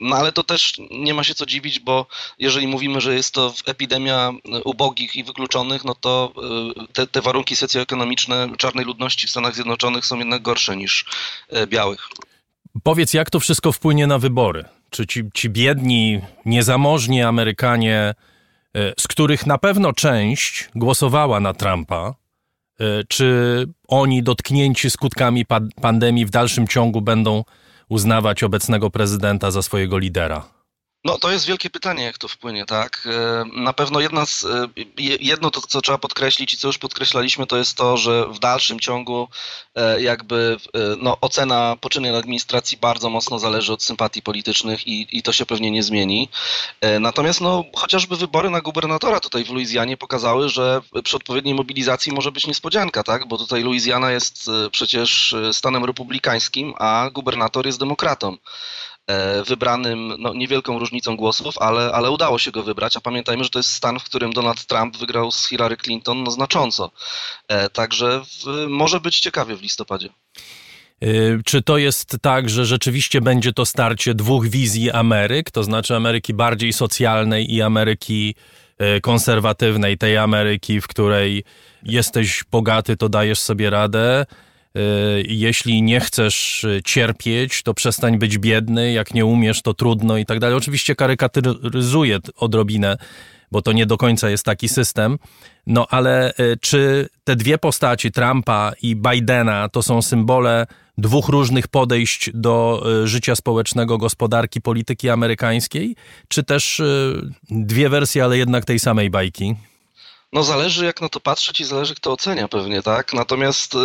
[0.00, 2.06] no ale to też nie ma się co dziwić, bo
[2.38, 4.32] jeżeli mówimy, że jest to epidemia
[4.64, 6.32] ubogich i wykluczonych, no to
[6.82, 11.04] y, te, te warunki socjoekonomiczne czarnej ludności w Stanach Zjednoczonych są jednak gorsze niż
[11.48, 12.08] e, białych.
[12.82, 14.64] Powiedz, jak to wszystko wpłynie na wybory?
[14.90, 18.14] Czy ci, ci biedni, niezamożni Amerykanie,
[18.74, 22.14] e, z których na pewno część głosowała na Trumpa,
[23.08, 23.28] czy
[23.88, 25.46] oni dotknięci skutkami
[25.82, 27.44] pandemii w dalszym ciągu będą
[27.88, 30.53] uznawać obecnego prezydenta za swojego lidera?
[31.04, 33.08] No to jest wielkie pytanie, jak to wpłynie, tak?
[33.10, 34.68] E, na pewno jedna z, e,
[35.20, 38.80] jedno to, co trzeba podkreślić i co już podkreślaliśmy, to jest to, że w dalszym
[38.80, 39.28] ciągu
[39.74, 40.56] e, jakby
[40.98, 45.70] no, ocena poczynań administracji bardzo mocno zależy od sympatii politycznych i, i to się pewnie
[45.70, 46.28] nie zmieni.
[47.00, 52.32] Natomiast no, chociażby wybory na gubernatora tutaj w Luizjanie pokazały, że przy odpowiedniej mobilizacji może
[52.32, 53.28] być niespodzianka, tak?
[53.28, 58.36] Bo tutaj Luizjana jest przecież stanem republikańskim, a gubernator jest demokratą.
[59.06, 63.50] E, wybranym no, niewielką różnicą głosów, ale, ale udało się go wybrać, a pamiętajmy, że
[63.50, 66.90] to jest stan, w którym Donald Trump wygrał z Hillary Clinton no, znacząco.
[67.48, 70.08] E, także w, może być ciekawie w listopadzie.
[71.00, 71.06] E,
[71.44, 76.34] czy to jest tak, że rzeczywiście będzie to starcie dwóch wizji Ameryk, to znaczy Ameryki
[76.34, 78.34] bardziej socjalnej i Ameryki
[79.02, 81.44] konserwatywnej, tej Ameryki, w której
[81.82, 84.26] jesteś bogaty, to dajesz sobie radę,
[85.26, 90.26] jeśli nie chcesz y, cierpieć, to przestań być biedny, jak nie umiesz, to trudno i
[90.26, 90.56] tak dalej.
[90.56, 92.96] Oczywiście karykatyryzuję odrobinę,
[93.52, 95.18] bo to nie do końca jest taki system.
[95.66, 100.66] No ale y, czy te dwie postaci, Trumpa i Bidena, to są symbole
[100.98, 105.96] dwóch różnych podejść do życia społecznego, gospodarki, polityki amerykańskiej,
[106.28, 106.82] czy też
[107.50, 109.54] dwie wersje, ale jednak tej samej bajki?
[110.34, 113.12] No zależy jak na to patrzeć i zależy kto ocenia pewnie, tak?
[113.12, 113.78] Natomiast, y,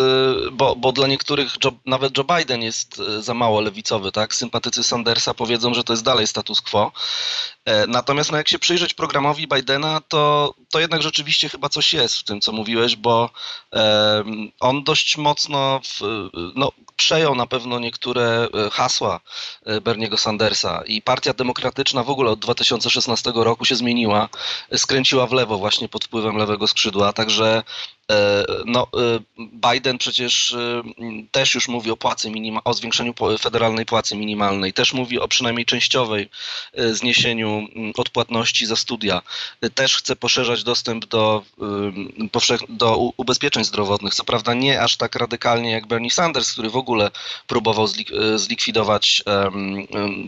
[0.51, 4.35] bo, bo dla niektórych Joe, nawet Joe Biden jest y, za mało lewicowy, tak?
[4.35, 6.91] Sympatycy Sandersa powiedzą, że to jest dalej status quo.
[7.65, 12.17] E, natomiast no jak się przyjrzeć programowi Bidena, to, to jednak rzeczywiście chyba coś jest
[12.17, 13.29] w tym, co mówiłeś, bo
[14.59, 19.19] on dość mocno w, no, przejął na pewno niektóre e, hasła
[19.65, 20.83] e, Berniego Sandersa.
[20.85, 24.29] I Partia Demokratyczna w ogóle od 2016 roku się zmieniła,
[24.77, 27.63] skręciła w lewo właśnie pod wpływem lewego skrzydła, także E,
[28.65, 30.83] no, e, Biden przecież e,
[31.31, 35.65] też już mówi o płacy minima, o zwiększeniu federalnej płacy minimalnej, też mówi o przynajmniej
[35.65, 36.29] częściowej
[36.93, 39.21] zniesieniu odpłatności za studia,
[39.75, 41.43] też chce poszerzać dostęp do,
[42.69, 44.15] do ubezpieczeń zdrowotnych.
[44.15, 47.11] Co prawda nie aż tak radykalnie jak Bernie Sanders, który w ogóle
[47.47, 47.87] próbował
[48.35, 49.23] zlikwidować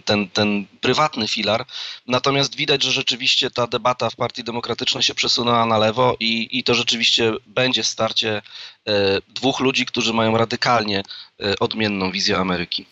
[0.06, 1.66] ten, ten prywatny filar.
[2.08, 6.64] Natomiast widać, że rzeczywiście ta debata w Partii Demokratycznej się przesunęła na lewo i, i
[6.64, 8.42] to rzeczywiście będzie będzie starcie
[8.88, 11.04] e, dwóch ludzi, którzy mają radykalnie
[11.44, 12.86] e, odmienną wizję Ameryki.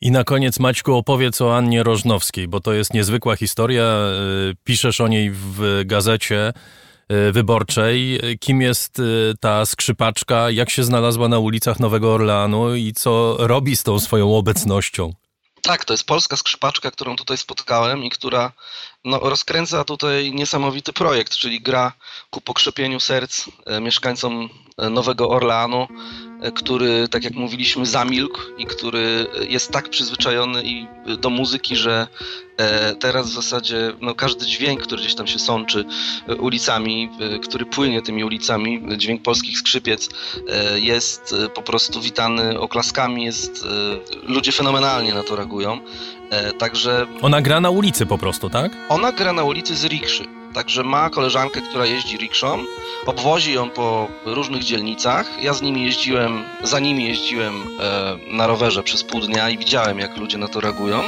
[0.00, 3.82] I na koniec, Maćku, opowiedz o Annie Rożnowskiej, bo to jest niezwykła historia.
[3.82, 4.10] E,
[4.64, 6.52] piszesz o niej w gazecie
[7.32, 8.20] wyborczej.
[8.40, 9.02] Kim jest
[9.40, 10.50] ta skrzypaczka?
[10.50, 15.12] Jak się znalazła na ulicach Nowego Orleanu i co robi z tą swoją obecnością?
[15.62, 18.52] Tak, to jest polska skrzypaczka, którą tutaj spotkałem i która
[19.08, 21.92] no, rozkręca tutaj niesamowity projekt, czyli gra
[22.30, 24.48] ku pokrzepieniu serc e, mieszkańcom
[24.78, 25.88] e, Nowego Orleanu,
[26.42, 30.62] e, który, tak jak mówiliśmy, zamilkł i który jest tak przyzwyczajony
[31.20, 32.06] do muzyki, że
[33.00, 35.84] teraz w zasadzie no, każdy dźwięk, który gdzieś tam się sączy
[36.38, 37.10] ulicami,
[37.42, 40.08] który płynie tymi ulicami, dźwięk polskich skrzypiec
[40.74, 43.64] jest po prostu witany oklaskami, jest,
[44.22, 45.80] ludzie fenomenalnie na to reagują.
[46.30, 47.06] E, także.
[47.22, 48.72] Ona gra na ulicy po prostu, tak?
[48.88, 50.24] Ona gra na ulicy z rikszy.
[50.54, 52.64] Także ma koleżankę, która jeździ rikszą,
[53.06, 55.42] obwozi ją po różnych dzielnicach.
[55.42, 59.98] Ja z nimi jeździłem, za nimi jeździłem e, na rowerze przez pół dnia i widziałem,
[59.98, 61.02] jak ludzie na to reagują.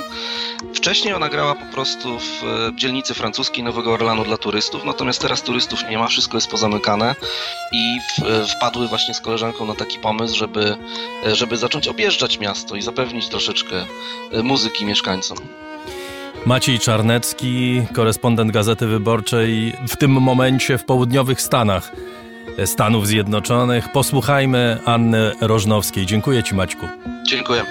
[0.74, 5.42] Wcześniej ona grała po prostu w e, dzielnicy francuskiej Nowego Orlanu dla turystów, natomiast teraz
[5.42, 7.14] turystów nie ma, wszystko jest pozamykane
[7.72, 10.76] i w, e, wpadły właśnie z koleżanką na taki pomysł, żeby,
[11.26, 13.86] e, żeby zacząć objeżdżać miasto i zapewnić troszeczkę
[14.42, 15.38] muzyki mieszkańcom.
[16.46, 21.92] Maciej Czarnecki, korespondent Gazety Wyborczej, w tym momencie w południowych Stanach
[22.64, 23.92] Stanów Zjednoczonych.
[23.92, 26.06] Posłuchajmy Anny Rożnowskiej.
[26.06, 26.86] Dziękuję Ci, Maćku.
[27.28, 27.62] Dziękuję.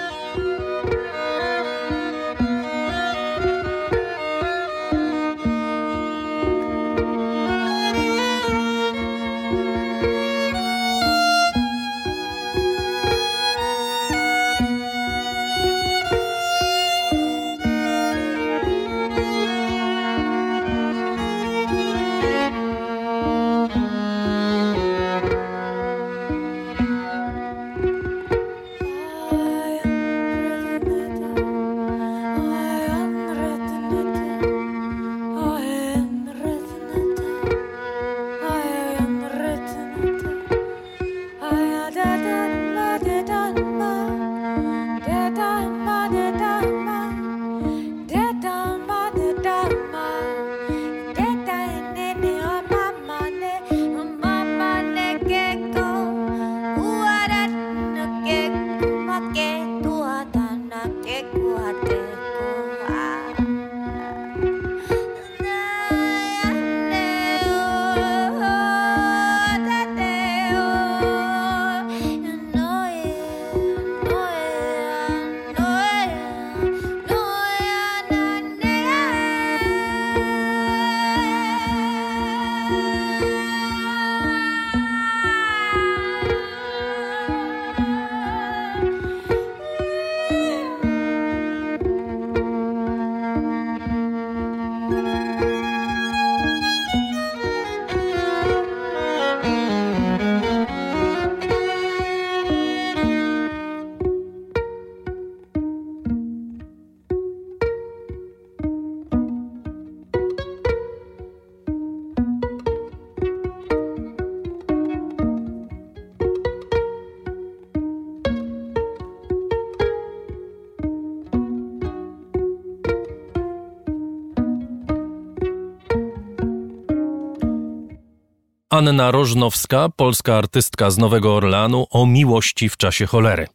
[128.80, 133.46] Anna Rożnowska, polska artystka z Nowego Orleanu, o miłości w czasie cholery.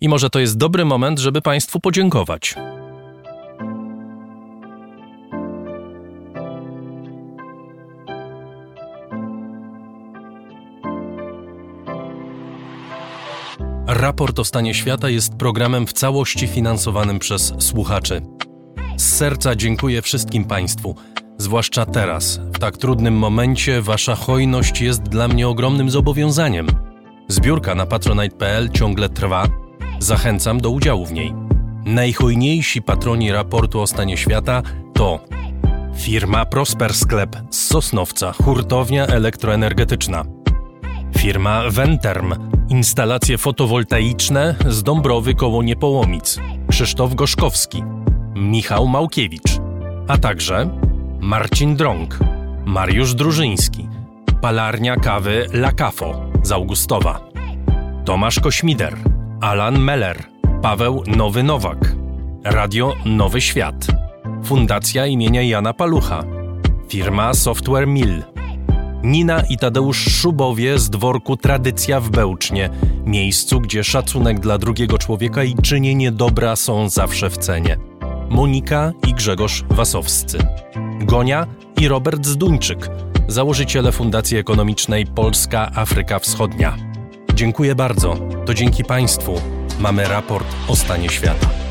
[0.00, 2.54] I może to jest dobry moment, żeby Państwu podziękować.
[13.86, 18.22] Raport o stanie świata jest programem w całości finansowanym przez słuchaczy.
[18.96, 20.96] Z serca dziękuję wszystkim Państwu
[21.38, 26.66] Zwłaszcza teraz, w tak trudnym momencie, wasza hojność jest dla mnie ogromnym zobowiązaniem.
[27.28, 29.46] Zbiórka na patronite.pl ciągle trwa.
[29.98, 31.34] Zachęcam do udziału w niej.
[31.84, 34.62] Najhojniejsi patroni raportu o stanie świata
[34.94, 35.20] to
[35.96, 40.24] firma Prosper Sklep z Sosnowca, hurtownia elektroenergetyczna.
[41.18, 42.34] Firma Venterm,
[42.68, 46.38] instalacje fotowoltaiczne z Dąbrowy koło Niepołomic.
[46.70, 47.82] Krzysztof Goszkowski,
[48.34, 49.60] Michał Małkiewicz,
[50.08, 50.70] a także
[51.24, 52.18] Marcin Drąg,
[52.64, 53.88] Mariusz Drużyński,
[54.40, 57.20] Palarnia Kawy La Cafo z Augustowa,
[58.04, 58.96] Tomasz Kośmider,
[59.40, 60.24] Alan Meller,
[60.62, 61.96] Paweł Nowy Nowak,
[62.44, 63.86] Radio Nowy Świat,
[64.44, 66.24] Fundacja imienia Jana Palucha,
[66.88, 68.22] firma Software Mill,
[69.02, 72.70] Nina i Tadeusz Szubowie z dworku Tradycja w Bełcznie,
[73.04, 77.76] miejscu, gdzie szacunek dla drugiego człowieka i czynienie dobra są zawsze w cenie.
[78.30, 80.38] Monika i Grzegorz Wasowscy.
[81.04, 81.46] Gonia
[81.80, 82.90] i Robert Zduńczyk,
[83.28, 86.76] założyciele Fundacji Ekonomicznej Polska Afryka Wschodnia.
[87.34, 88.16] Dziękuję bardzo.
[88.46, 89.40] To dzięki Państwu
[89.80, 91.63] mamy raport o stanie świata.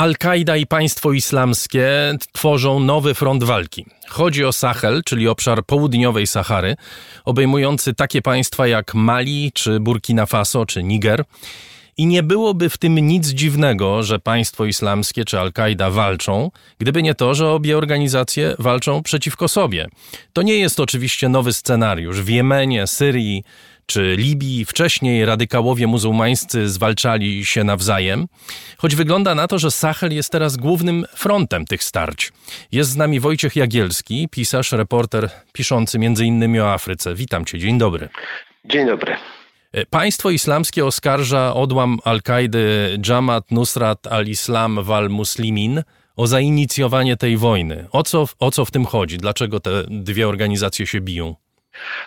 [0.00, 1.88] Al-Kaida i państwo islamskie
[2.32, 3.86] tworzą nowy front walki.
[4.08, 6.76] Chodzi o Sahel, czyli obszar południowej Sahary,
[7.24, 11.24] obejmujący takie państwa jak Mali, czy Burkina Faso, czy Niger.
[11.96, 17.14] I nie byłoby w tym nic dziwnego, że państwo islamskie czy Al-Kaida walczą, gdyby nie
[17.14, 19.88] to, że obie organizacje walczą przeciwko sobie.
[20.32, 22.20] To nie jest oczywiście nowy scenariusz.
[22.20, 23.44] W Jemenie, Syrii
[23.90, 28.26] czy Libii wcześniej radykałowie muzułmańscy zwalczali się nawzajem,
[28.78, 32.32] choć wygląda na to, że Sahel jest teraz głównym frontem tych starć.
[32.72, 36.60] Jest z nami Wojciech Jagielski, pisarz, reporter piszący m.in.
[36.60, 37.14] o Afryce.
[37.14, 38.08] Witam cię, dzień dobry.
[38.64, 39.16] Dzień dobry.
[39.90, 45.82] Państwo islamskie oskarża odłam Al-Kaidy Jamaat Nusrat al-Islam wal-Muslimin
[46.16, 47.86] o zainicjowanie tej wojny.
[47.92, 49.18] O co, o co w tym chodzi?
[49.18, 51.36] Dlaczego te dwie organizacje się biją?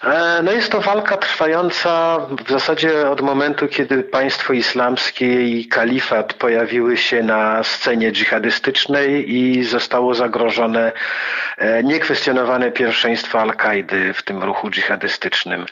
[0.03, 6.33] E, no jest to walka trwająca w zasadzie od momentu, kiedy państwo islamskie i kalifat
[6.33, 10.91] pojawiły się na scenie dżihadystycznej i zostało zagrożone
[11.57, 15.65] e, niekwestionowane pierwszeństwo Al-Kaidy w tym ruchu dżihadystycznym.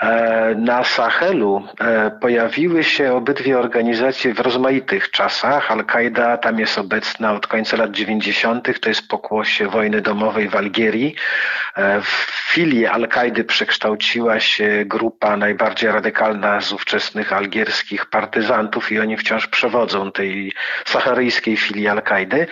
[0.00, 1.68] E, na Sahelu
[2.20, 5.70] pojawiły się obydwie organizacje w rozmaitych czasach.
[5.70, 11.14] Al-Kaida tam jest obecna od końca lat 90., to jest pokłosie wojny domowej w Algierii.
[12.02, 19.46] W filii Al-Kaidy przekształciła się grupa najbardziej radykalna z ówczesnych algierskich partyzantów i oni wciąż
[19.46, 20.52] przewodzą tej
[20.84, 22.46] saharyjskiej filii Al-Kaidy.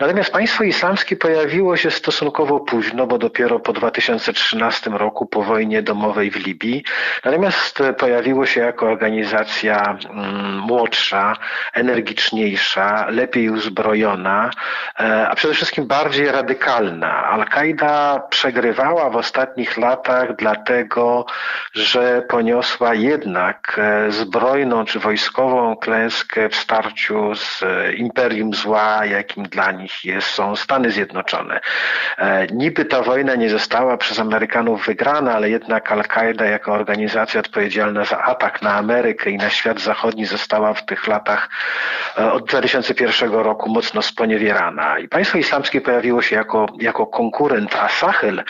[0.00, 6.30] Natomiast państwo islamskie pojawiło się stosunkowo późno, bo dopiero po 2013 roku, po wojnie domowej
[6.30, 6.84] w Libii.
[7.24, 11.36] Natomiast pojawiło się jako organizacja mm, młodsza,
[11.72, 14.50] energiczniejsza, lepiej uzbrojona,
[15.00, 17.24] e, a przede wszystkim bardziej radykalna.
[17.24, 21.26] Al-Kaida przegrywała w ostatnich latach dlatego
[21.74, 29.44] że poniosła jednak e, zbrojną czy wojskową klęskę w starciu z e, imperium zła, jakim
[29.44, 31.60] dla nich jest, są Stany Zjednoczone.
[32.18, 38.04] E, niby ta wojna nie została przez Amerykanów wygrana, ale jednak Al-Kaida jako organizacja odpowiedzialna
[38.04, 41.48] za atak na Amerykę i na świat zachodni została w tych latach
[42.16, 44.98] od 2001 roku mocno sponiewierana.
[44.98, 48.44] I państwo islamskie pojawiło się jako, jako konkurent, a Sahel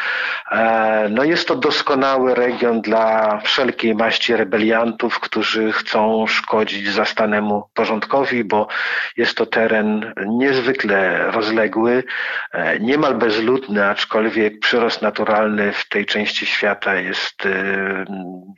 [1.10, 8.68] no jest to doskonały region dla wszelkiej maści rebeliantów, którzy chcą szkodzić zastanemu porządkowi, bo
[9.16, 12.04] jest to teren niezwykle rozległy,
[12.52, 18.04] e, niemal bezludny, aczkolwiek przyrost naturalny w tej części świata jest e,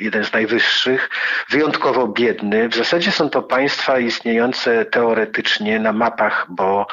[0.01, 1.11] jeden z najwyższych,
[1.51, 2.69] wyjątkowo biedny.
[2.69, 6.87] W zasadzie są to państwa istniejące teoretycznie na mapach, bo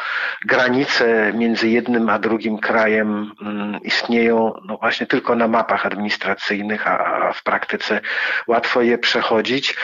[0.46, 6.03] granice między jednym a drugim krajem mm, istnieją no właśnie tylko na mapach administracyjnych,
[6.86, 8.02] a w praktyce
[8.48, 9.76] łatwo je przechodzić.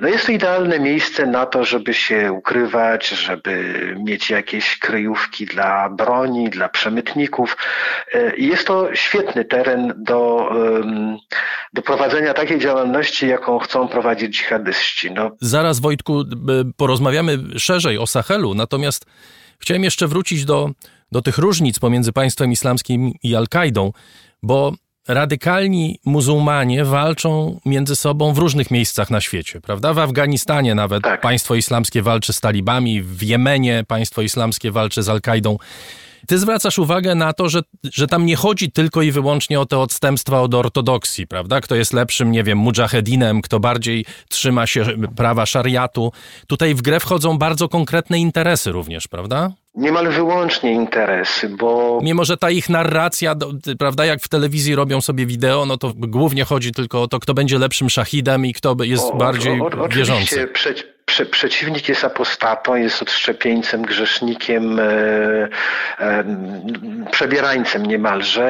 [0.00, 5.88] No jest to idealne miejsce na to, żeby się ukrywać, żeby mieć jakieś kryjówki dla
[5.88, 7.56] broni, dla przemytników.
[8.38, 10.50] Jest to świetny teren do,
[11.72, 15.10] do prowadzenia takiej działalności, jaką chcą prowadzić dżihadyści.
[15.10, 15.30] No.
[15.40, 16.24] Zaraz Wojtku
[16.76, 19.06] porozmawiamy szerzej o Sahelu, natomiast
[19.58, 20.70] chciałem jeszcze wrócić do,
[21.12, 23.92] do tych różnic pomiędzy państwem islamskim i Al-Kaidą,
[24.42, 24.72] bo
[25.08, 29.94] radykalni muzułmanie walczą między sobą w różnych miejscach na świecie, prawda?
[29.94, 31.20] W Afganistanie nawet tak.
[31.20, 35.56] państwo islamskie walczy z talibami, w Jemenie państwo islamskie walczy z Al-Kaidą.
[36.26, 39.78] Ty zwracasz uwagę na to, że, że tam nie chodzi tylko i wyłącznie o te
[39.78, 41.60] odstępstwa od ortodoksji, prawda?
[41.60, 44.84] Kto jest lepszym, nie wiem, mujahedinem, kto bardziej trzyma się
[45.16, 46.12] prawa szariatu.
[46.46, 49.50] Tutaj w grę wchodzą bardzo konkretne interesy również, prawda?
[49.74, 52.00] Niemal wyłącznie interesy, bo.
[52.02, 53.34] Mimo, że ta ich narracja,
[53.78, 57.34] prawda, jak w telewizji robią sobie wideo, no to głównie chodzi tylko o to, kto
[57.34, 60.46] będzie lepszym szachidem i kto jest o, bardziej o, o, wierzący.
[60.46, 64.82] Prze prze, przeciwnik jest apostatą, jest odszczepieńcem, grzesznikiem, e,
[65.98, 66.24] e,
[67.10, 68.44] przebierańcem niemalże.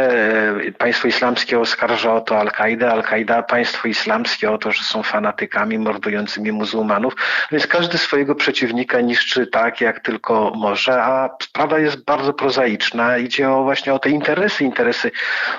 [0.67, 5.79] E, państwo islamskie oskarża o to Al-Kaidę, Al-Kaida państwo islamskie o to, że są fanatykami
[5.79, 7.15] mordującymi muzułmanów.
[7.53, 13.19] Więc każdy swojego przeciwnika niszczy tak, jak tylko może, a sprawa jest bardzo prozaiczna.
[13.19, 15.11] Idzie o właśnie o te interesy, interesy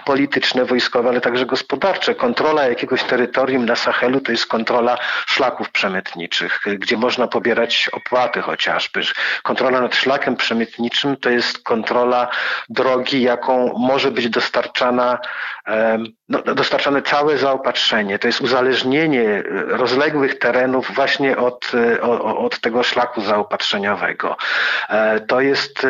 [0.05, 2.15] polityczne, wojskowe, ale także gospodarcze.
[2.15, 9.01] Kontrola jakiegoś terytorium na Sahelu to jest kontrola szlaków przemytniczych, gdzie można pobierać opłaty chociażby.
[9.43, 12.27] Kontrola nad szlakiem przemytniczym to jest kontrola
[12.69, 15.19] drogi, jaką może być dostarczana,
[16.29, 18.19] no, dostarczane całe zaopatrzenie.
[18.19, 21.71] To jest uzależnienie rozległych terenów właśnie od,
[22.21, 24.37] od tego szlaku zaopatrzeniowego.
[24.89, 25.87] E, to jest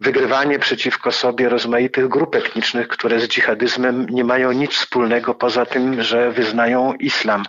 [0.00, 6.02] wygrywanie przeciwko sobie rozmaitych grup etnicznych, które z dżihadyzmem nie mają nic wspólnego poza tym,
[6.02, 7.44] że wyznają islam.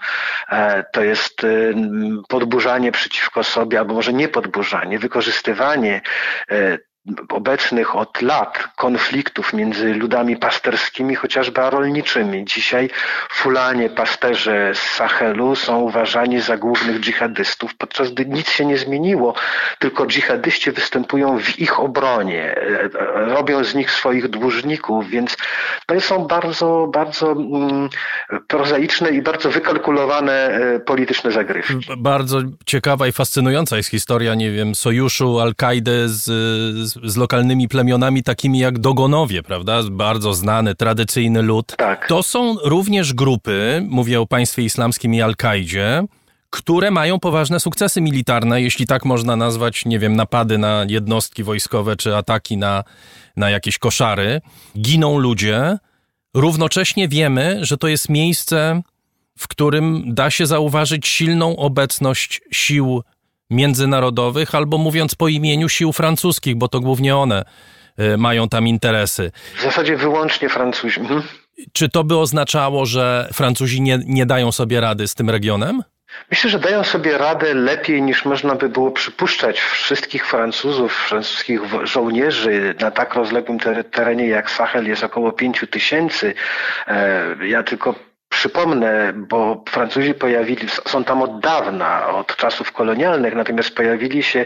[0.52, 1.42] E, to jest
[2.28, 6.02] podburzanie przeciwko sobie, albo może nie podburzanie, wykorzystywanie
[6.52, 6.78] e,
[7.30, 12.46] obecnych od lat konfliktów między ludami pasterskimi, chociażby a rolniczymi.
[12.46, 12.90] Dzisiaj
[13.30, 19.34] fulanie, pasterze z Sahelu są uważani za głównych dżihadystów, podczas gdy nic się nie zmieniło,
[19.80, 22.56] tylko dżihadyści występują w ich obronie,
[23.14, 25.38] robią z nich swoich dłużników, więc
[25.86, 27.90] to są bardzo, bardzo mm,
[28.48, 31.74] prozaiczne i bardzo wykalkulowane e, polityczne zagrywki.
[31.98, 38.24] Bardzo ciekawa i fascynująca jest historia, nie wiem, sojuszu Al-Kaidy z, z z, lokalnymi plemionami
[38.24, 39.84] takimi jak Dogonowie, prawda?
[39.92, 41.76] Bardzo znany, tradycyjny lud.
[41.78, 42.08] Tak.
[42.08, 46.04] To są również grupy, mówię o państwie islamskim i Al-Kaidzie,
[46.50, 51.96] które mają poważne sukcesy militarne, jeśli tak można nazwać, nie wiem, napady na jednostki wojskowe
[51.96, 52.84] czy ataki na,
[53.38, 54.42] na jakieś koszary.
[54.78, 55.78] Giną ludzie.
[56.34, 58.82] Równocześnie wiemy, że to jest miejsce,
[59.38, 63.04] w którym da się zauważyć silną obecność sił
[63.52, 67.44] międzynarodowych, albo mówiąc po imieniu sił francuskich, bo to głównie one
[68.00, 69.32] y, mają tam interesy.
[69.58, 71.00] W zasadzie wyłącznie Francuzi.
[71.00, 71.24] Mhm.
[71.74, 75.84] Czy to by oznaczało, że Francuzi nie, nie dają sobie rady z tym regionem?
[76.32, 79.60] Myślę, że dają sobie radę lepiej niż można by było przypuszczać.
[79.60, 83.60] Wszystkich Francuzów, francuskich żołnierzy na tak rozległym
[83.92, 86.34] terenie jak Sahel jest około pięciu tysięcy.
[86.88, 87.96] E, ja tylko
[88.32, 94.46] Przypomnę, bo Francuzi pojawili, są tam od dawna, od czasów kolonialnych, natomiast pojawili się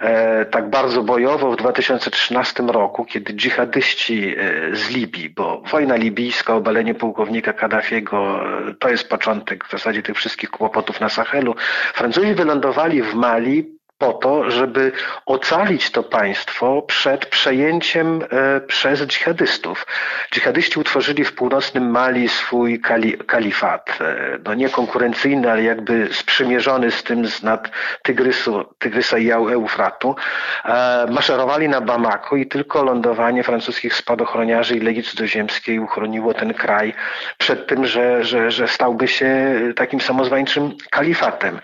[0.00, 6.54] e, tak bardzo bojowo w 2013 roku, kiedy dżihadyści e, z Libii, bo wojna libijska,
[6.54, 11.54] obalenie pułkownika Kaddafiego, e, to jest początek w zasadzie tych wszystkich kłopotów na Sahelu.
[11.94, 14.92] Francuzi wylądowali w Mali po to, żeby
[15.26, 19.86] ocalić to państwo przed przejęciem e, przez dżihadystów.
[20.32, 23.98] Dżihadyści utworzyli w północnym Mali swój kali, kalifat.
[24.00, 27.70] E, no nie konkurencyjny, ale jakby sprzymierzony z tym z nad
[28.02, 30.16] Tygrysu, Tygrysa i Eufratu.
[30.64, 36.94] E, maszerowali na Bamako i tylko lądowanie francuskich spadochroniarzy i Legii Cudzoziemskiej uchroniło ten kraj
[37.38, 41.60] przed tym, że, że, że stałby się takim samozwańczym kalifatem.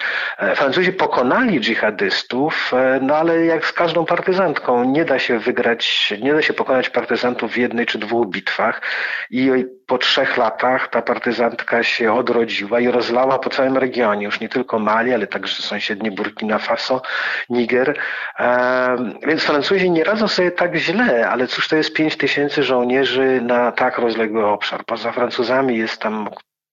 [0.54, 2.25] Francuzi pokonali dżihadystów,
[2.72, 6.90] e, no ale jak z każdą partyzantką, nie da się wygrać, nie da się pokonać
[6.90, 8.82] partyzantów w jednej czy dwóch bitwach
[9.30, 14.48] i po trzech latach ta partyzantka się odrodziła i rozlała po całym regionie, już nie
[14.48, 17.02] tylko Mali, ale także sąsiednie Burkina Faso,
[17.50, 17.98] Niger.
[18.38, 18.96] E,
[19.26, 23.72] więc Francuzi nie radzą sobie tak źle, ale cóż to jest pięć tysięcy żołnierzy na
[23.72, 24.84] tak rozległy obszar.
[24.86, 26.28] Poza Francuzami jest tam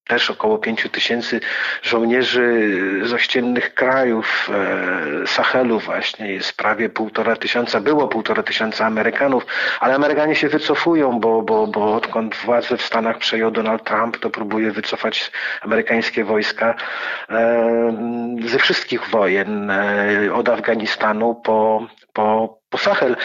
[0.07, 1.39] też około 5 tysięcy
[1.81, 2.69] żołnierzy
[3.03, 9.45] z ościennych krajów e, Sahelu właśnie jest prawie półtora tysiąca, było półtora tysiąca Amerykanów,
[9.79, 14.29] ale Amerykanie się wycofują, bo, bo, bo odkąd władzę w Stanach przejął Donald Trump, to
[14.29, 15.31] próbuje wycofać
[15.61, 16.75] amerykańskie wojska
[17.29, 17.97] e,
[18.45, 23.15] ze wszystkich wojen, e, od Afganistanu po, po, po Sahel.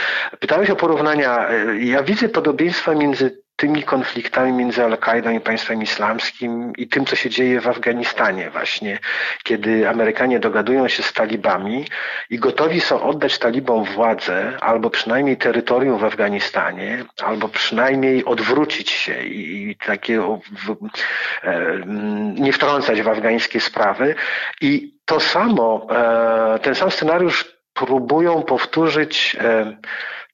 [0.40, 1.48] Pytałeś o porównania.
[1.78, 7.30] Ja widzę podobieństwa między tymi konfliktami między Al-Kaidą i państwem islamskim i tym, co się
[7.30, 8.98] dzieje w Afganistanie właśnie,
[9.44, 11.84] kiedy Amerykanie dogadują się z talibami
[12.30, 19.22] i gotowi są oddać talibom władzę, albo przynajmniej terytorium w Afganistanie, albo przynajmniej odwrócić się
[19.22, 20.76] i, i takie w,
[21.42, 21.78] e,
[22.34, 24.14] nie wtrącać w afgańskie sprawy.
[24.60, 29.76] I to samo, e, ten sam scenariusz próbują powtórzyć e,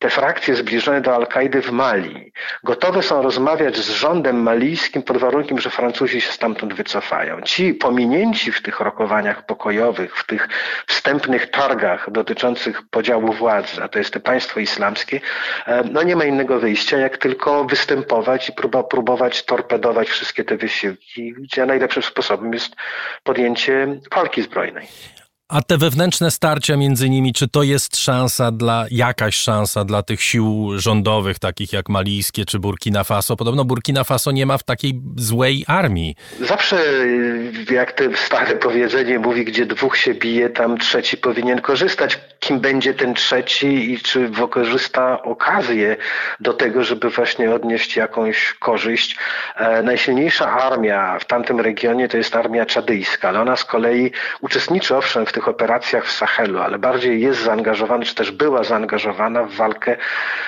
[0.05, 2.33] te frakcje zbliżone do Al-Kaidy w Mali
[2.65, 7.43] gotowe są rozmawiać z rządem malijskim pod warunkiem, że Francuzi się stamtąd wycofają.
[7.43, 10.49] Ci pominięci w tych rokowaniach pokojowych, w tych
[10.87, 15.21] wstępnych targach dotyczących podziału władzy, a to jest to państwo islamskie,
[15.67, 18.53] e, no nie ma innego wyjścia, jak tylko występować i
[18.91, 22.77] próbować torpedować wszystkie te wysiłki, gdzie najlepszym sposobem jest
[23.23, 24.87] podjęcie walki zbrojnej.
[25.49, 30.23] A te wewnętrzne starcia między nimi, czy to jest szansa dla, jakaś szansa dla tych
[30.23, 33.37] sił rządowych, takich jak malijskie czy Burkina Faso?
[33.37, 36.17] Podobno Burkina Faso nie ma w takiej złej armii.
[36.41, 36.85] Zawsze,
[37.71, 42.21] jak to stare powiedzenie mówi, gdzie dwóch się bije, tam trzeci powinien korzystać.
[42.41, 45.97] Kim będzie ten trzeci i czy wykorzysta okazję
[46.41, 49.17] do tego, żeby właśnie odnieść jakąś korzyść.
[49.57, 54.97] E, najsilniejsza armia w tamtym regionie to jest armia czadyjska, ale ona z kolei uczestniczy
[54.97, 59.53] owszem w tych operacjach w Sahelu, ale bardziej jest zaangażowana, czy też była zaangażowana w
[59.53, 59.97] walkę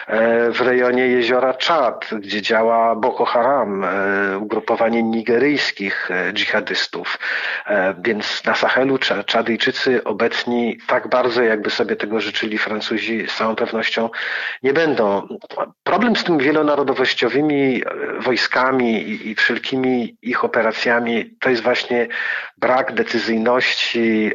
[0.06, 7.18] e, w rejonie jeziora Czad, gdzie działa Boko Haram, e, ugrupowanie nigeryjskich e, dżihadystów.
[7.98, 14.10] Więc na Sahelu Czadyjczycy obecni tak bardzo, jakby sobie tego życzyli Francuzi, z całą pewnością
[14.62, 15.28] nie będą.
[15.84, 17.82] Problem z tymi wielonarodowościowymi
[18.20, 22.08] wojskami i wszelkimi ich operacjami to jest właśnie
[22.58, 24.30] brak decyzyjności,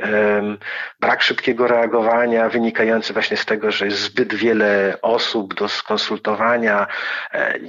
[0.99, 6.87] brak szybkiego reagowania wynikający właśnie z tego, że jest zbyt wiele osób do skonsultowania.
[7.33, 7.59] E,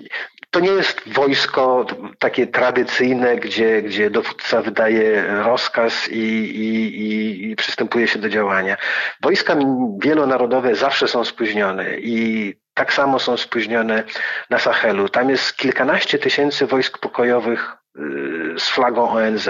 [0.50, 1.86] to nie jest wojsko
[2.18, 8.76] takie tradycyjne, gdzie, gdzie dowódca wydaje rozkaz i, i, i przystępuje się do działania.
[9.20, 9.56] Wojska
[9.98, 14.04] wielonarodowe zawsze są spóźnione i tak samo są spóźnione
[14.50, 15.08] na Sahelu.
[15.08, 17.81] Tam jest kilkanaście tysięcy wojsk pokojowych
[18.58, 19.48] z flagą ONZ.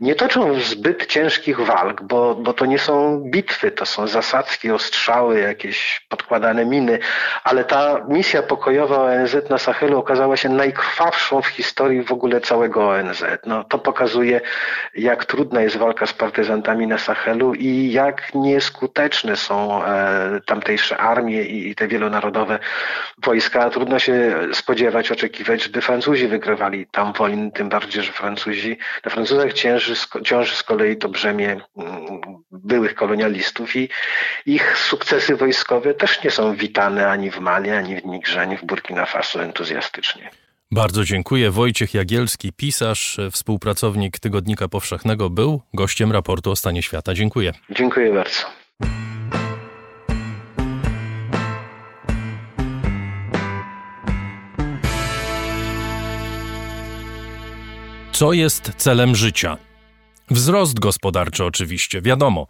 [0.00, 5.40] Nie toczą zbyt ciężkich walk, bo, bo to nie są bitwy, to są zasadzki, ostrzały,
[5.40, 6.98] jakieś podkładane miny,
[7.44, 12.88] ale ta misja pokojowa ONZ na Sahelu okazała się najkrwawszą w historii w ogóle całego
[12.88, 13.24] ONZ.
[13.46, 14.40] No, to pokazuje,
[14.94, 21.42] jak trudna jest walka z partyzantami na Sahelu i jak nieskuteczne są e, tamtejsze armie
[21.42, 22.58] i, i te wielonarodowe
[23.24, 23.70] wojska.
[23.70, 29.52] Trudno się spodziewać, oczekiwać, żeby Francuzi wygrywali tam wojnę tym bardziej, że Francuzi, na Francuzach
[29.52, 29.94] cięży,
[30.24, 32.20] ciąży z kolei to brzemię mm,
[32.50, 33.88] byłych kolonialistów i
[34.46, 38.64] ich sukcesy wojskowe też nie są witane ani w Mali, ani w Nigrze, ani w
[38.64, 40.30] Burkina Faso entuzjastycznie.
[40.72, 41.50] Bardzo dziękuję.
[41.50, 47.14] Wojciech Jagielski, pisarz, współpracownik Tygodnika Powszechnego, był gościem raportu o stanie świata.
[47.14, 47.52] Dziękuję.
[47.70, 48.40] Dziękuję bardzo.
[58.20, 59.56] Co jest celem życia?
[60.30, 62.46] Wzrost gospodarczy, oczywiście, wiadomo.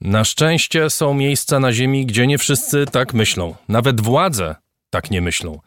[0.00, 3.54] Na szczęście są miejsca na Ziemi, gdzie nie wszyscy tak myślą.
[3.68, 4.54] Nawet władze
[4.90, 5.60] tak nie myślą.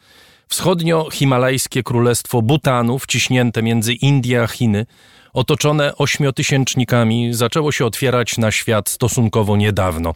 [0.50, 4.86] Wschodnio-himalajskie królestwo Butanu, wciśnięte między Indię a Chiny,
[5.34, 10.14] otoczone ośmiotysięcznikami, zaczęło się otwierać na świat stosunkowo niedawno.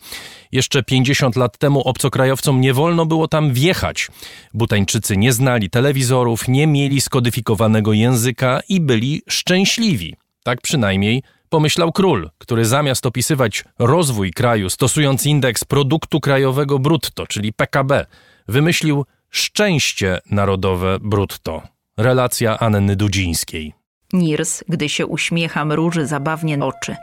[0.52, 4.08] Jeszcze 50 lat temu obcokrajowcom nie wolno było tam wjechać.
[4.54, 10.16] Butańczycy nie znali telewizorów, nie mieli skodyfikowanego języka i byli szczęśliwi.
[10.44, 17.54] Tak przynajmniej pomyślał król, który zamiast opisywać rozwój kraju stosując indeks produktu krajowego brutto, czyli
[17.54, 18.06] PKB,
[18.48, 21.62] wymyślił szczęście narodowe brutto.
[21.98, 23.77] Relacja Anny Dudzińskiej.
[24.14, 26.96] Nirs, gdy się uśmiecha, mruży zabawnie oczy.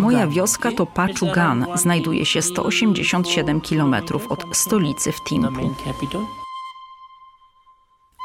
[0.00, 3.94] Moja wioska to Pachugan, znajduje się 187 km
[4.28, 5.74] od stolicy w Timpu.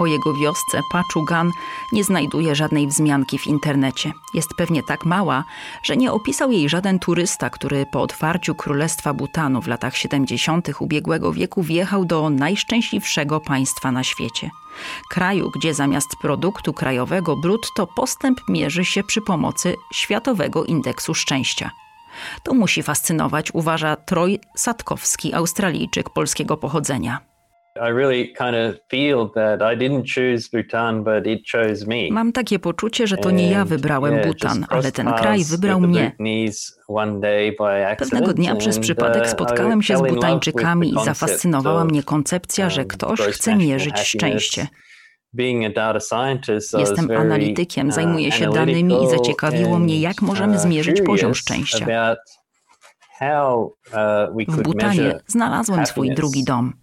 [0.02, 1.52] O jego wiosce Pachugan
[1.92, 4.12] nie znajduje żadnej wzmianki w internecie.
[4.34, 5.44] Jest pewnie tak mała,
[5.84, 10.70] że nie opisał jej żaden turysta, który po otwarciu Królestwa Butanu w latach 70.
[10.80, 14.50] ubiegłego wieku wjechał do najszczęśliwszego państwa na świecie.
[15.10, 21.72] Kraju, gdzie zamiast produktu krajowego brutto postęp mierzy się przy pomocy Światowego Indeksu Szczęścia.
[22.44, 27.29] To musi fascynować, uważa Troj Satkowski, Australijczyk polskiego pochodzenia.
[32.12, 36.12] Mam takie poczucie, że to nie ja wybrałem Bhutan, ale ten kraj wybrał mnie.
[37.98, 42.88] Pewnego dnia przez przypadek uh, spotkałem się z Butańczykami i zafascynowała mnie koncepcja, że um,
[42.88, 44.68] ktoś chce mierzyć szczęście.
[46.80, 51.86] Jestem analitykiem, uh, zajmuję się danymi i zaciekawiło mnie, jak możemy uh, zmierzyć poziom szczęścia.
[53.92, 56.74] Uh, w Butanie znalazłem swój drugi dom.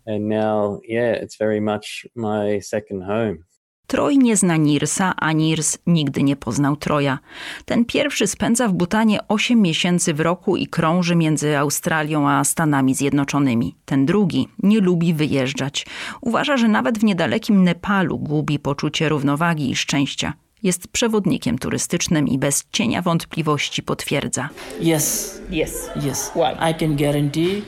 [3.87, 7.18] Troj nie zna Nirsa, a Nirs nigdy nie poznał Troja.
[7.64, 12.95] Ten pierwszy spędza w Butanie 8 miesięcy w roku i krąży między Australią a Stanami
[12.95, 13.76] Zjednoczonymi.
[13.84, 15.87] Ten drugi nie lubi wyjeżdżać.
[16.20, 20.32] Uważa, że nawet w niedalekim Nepalu gubi poczucie równowagi i szczęścia.
[20.62, 24.48] Jest przewodnikiem turystycznym i bez cienia wątpliwości potwierdza.
[24.80, 25.40] Yes.
[25.50, 25.90] Yes.
[25.96, 26.30] Yes.
[26.34, 26.70] Why?
[26.70, 27.62] I can guarantee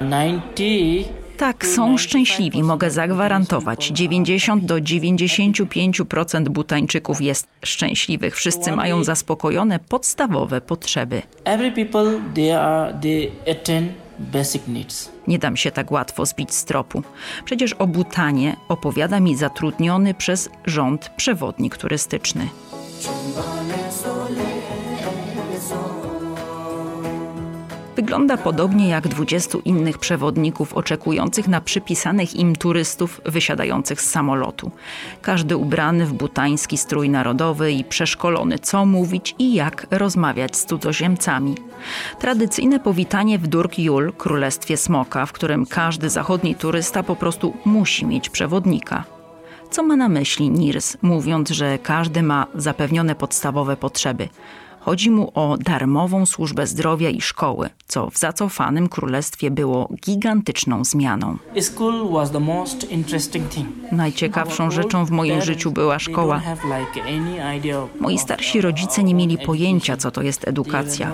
[0.00, 3.86] 90 Tak, są szczęśliwi, mogę zagwarantować.
[3.86, 8.36] 90 do 95% Butańczyków jest szczęśliwych.
[8.36, 11.22] Wszyscy mają zaspokojone podstawowe potrzeby.
[11.44, 14.05] Every people they are they needs.
[15.26, 17.02] Nie dam się tak łatwo zbić z tropu.
[17.44, 22.48] Przecież o Butanie opowiada mi zatrudniony przez rząd przewodnik turystyczny.
[27.96, 34.70] Wygląda podobnie jak 20 innych przewodników oczekujących na przypisanych im turystów wysiadających z samolotu.
[35.22, 41.54] Każdy ubrany w butański strój narodowy i przeszkolony, co mówić i jak rozmawiać z cudzoziemcami.
[42.18, 48.06] Tradycyjne powitanie w Durk Jul, królestwie smoka, w którym każdy zachodni turysta po prostu musi
[48.06, 49.04] mieć przewodnika.
[49.70, 54.28] Co ma na myśli Nirs, mówiąc, że każdy ma zapewnione podstawowe potrzeby?
[54.86, 61.36] Chodzi mu o darmową służbę zdrowia i szkoły, co w zacofanym królestwie było gigantyczną zmianą.
[63.92, 66.42] Najciekawszą rzeczą w moim życiu była szkoła.
[68.00, 71.12] Moi starsi rodzice nie mieli pojęcia, co to jest edukacja.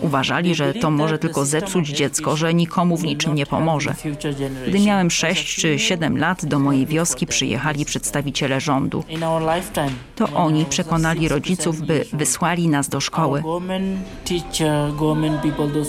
[0.00, 3.94] Uważali, że to może tylko zepsuć dziecko, że nikomu w niczym nie pomoże.
[4.68, 9.04] Gdy miałem 6 czy 7 lat, do mojej wioski przyjechali przedstawiciele rządu.
[10.16, 13.42] To oni przekonali rodziców, by old, wysłali nas do szkoły.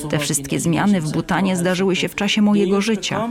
[0.09, 3.30] Te wszystkie zmiany w Butanie zdarzyły się w czasie mojego życia.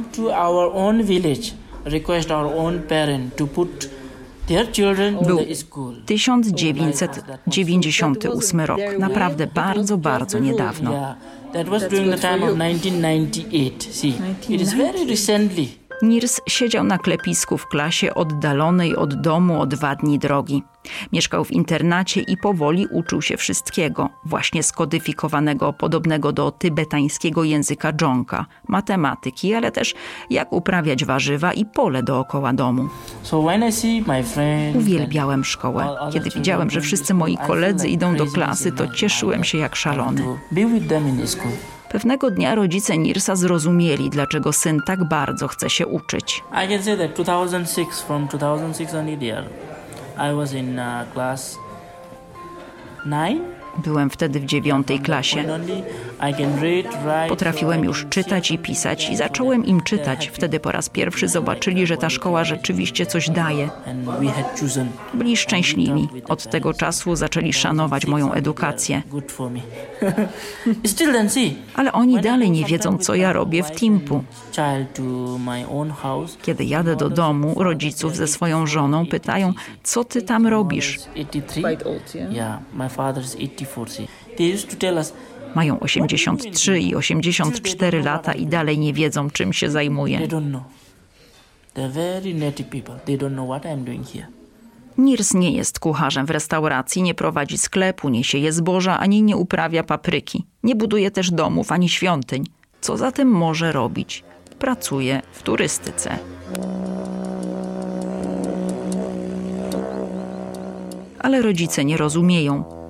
[5.27, 5.95] Był in the school.
[6.07, 8.81] 1998 rok.
[8.99, 10.93] Naprawdę bardzo, bardzo niedawno.
[10.93, 11.17] Yeah,
[11.53, 13.93] that was during the time of 1998.
[13.93, 14.15] See,
[14.49, 15.67] it is very recently.
[16.03, 20.63] Nirs siedział na klepisku w klasie oddalonej od domu o dwa dni drogi.
[21.13, 28.47] Mieszkał w internacie i powoli uczył się wszystkiego, właśnie skodyfikowanego, podobnego do tybetańskiego języka dżonka,
[28.69, 29.95] matematyki, ale też
[30.31, 32.89] jak uprawiać warzywa i pole dookoła domu.
[34.77, 35.97] Uwielbiałem szkołę.
[36.13, 40.23] Kiedy widziałem, że wszyscy moi koledzy idą do klasy, to cieszyłem się jak szalony.
[41.93, 46.43] Pewnego dnia rodzice Nirsa zrozumieli, dlaczego syn tak bardzo chce się uczyć.
[46.53, 49.45] I can say that 2006, from 2006 only year,
[50.17, 51.59] I was in uh, class
[53.05, 53.52] 9.
[53.79, 55.45] Byłem wtedy w dziewiątej klasie.
[57.29, 60.31] Potrafiłem już czytać i pisać i zacząłem im czytać.
[60.33, 63.71] Wtedy po raz pierwszy zobaczyli, że ta szkoła rzeczywiście coś daje.
[65.15, 66.09] Byli szczęśliwi.
[66.29, 69.03] Od tego czasu zaczęli szanować moją edukację.
[71.75, 74.25] Ale oni dalej nie wiedzą, co ja robię w Timpu.
[76.43, 79.53] Kiedy jadę do domu, rodziców ze swoją żoną pytają,
[79.83, 80.99] co ty tam robisz?
[81.15, 81.61] 83.
[82.33, 83.62] Yeah, my father's 84.
[85.55, 90.29] Mają 83 i 84 lata i dalej nie wiedzą, czym się zajmuję.
[94.99, 99.85] Nirs nie jest kucharzem w restauracji, nie prowadzi sklepu, nie sieje zboża, ani nie uprawia
[99.85, 100.47] papryki.
[100.63, 102.45] Nie buduje też domów, ani świątyń.
[102.81, 104.25] Co zatem może robić?
[104.59, 106.19] Pracuje w turystyce.
[111.19, 112.82] Ale rodzice nie rozumieją.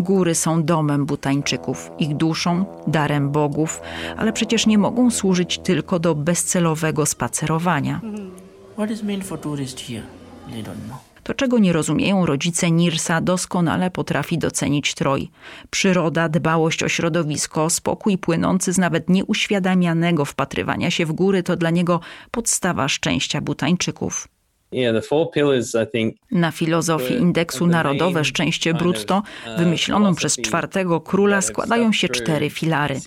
[0.00, 3.80] Góry są domem butańczyków, ich duszą, darem bogów,
[4.16, 8.00] ale przecież nie mogą służyć tylko do bezcelowego spacerowania.
[11.24, 15.30] To, czego nie rozumieją rodzice Nirsa, doskonale potrafi docenić Troj.
[15.70, 21.70] Przyroda, dbałość o środowisko, spokój płynący z nawet nieuświadamianego wpatrywania się w góry to dla
[21.70, 24.28] niego podstawa szczęścia butańczyków.
[26.30, 29.22] Na filozofii indeksu Narodowe Szczęście Brutto,
[29.58, 33.00] wymyśloną przez czwartego króla, składają się cztery filary.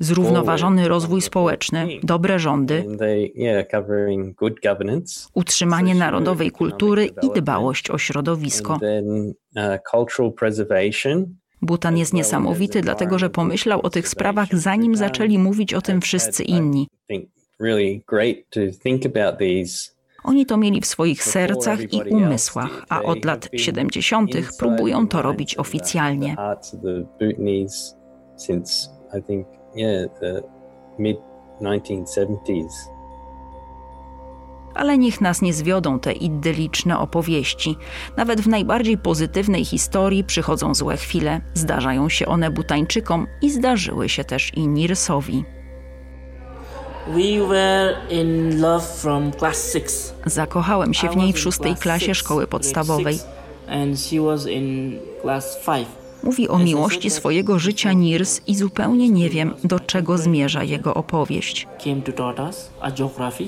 [0.00, 2.84] Zrównoważony rozwój społeczny, dobre rządy,
[5.34, 8.78] utrzymanie narodowej kultury i dbałość o środowisko.
[9.56, 11.28] uh.
[11.62, 16.42] Butan jest niesamowity, dlatego że pomyślał o tych sprawach, zanim zaczęli mówić o tym wszyscy
[16.42, 16.88] inni.
[17.60, 19.90] I think really great to think about these
[20.24, 24.30] Oni to mieli w swoich sercach i umysłach, a od lat 70.
[24.58, 26.36] próbują to robić oficjalnie.
[26.36, 27.96] Hearts of the Bhutanese
[28.36, 29.46] since I think
[29.76, 30.42] yeah the
[30.98, 31.16] mid
[31.60, 32.72] 1970s.
[34.74, 37.76] Ale niech nas nie zwiodą te idylliczne opowieści.
[38.16, 44.24] Nawet w najbardziej pozytywnej historii przychodzą złe chwile, zdarzają się one Butańczykom i zdarzyły się
[44.24, 45.44] też i Nirsowi.
[47.14, 49.86] We were in love from class 6.
[50.26, 53.14] Zakochałem się w niej w szóstej klasie six, szkoły podstawowej.
[53.14, 53.26] six,
[53.68, 55.86] And she was in class 5.
[56.22, 61.66] Mówi o miłości swojego życia Nirs i zupełnie nie wiem, do czego zmierza jego opowieść.
[61.84, 63.44] came to taught us a geography.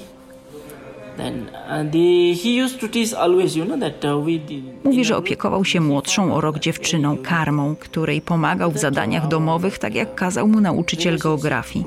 [4.84, 9.94] Mówi, że opiekował się młodszą o rok dziewczyną, Karmą, której pomagał w zadaniach domowych, tak
[9.94, 11.84] jak kazał mu nauczyciel geografii.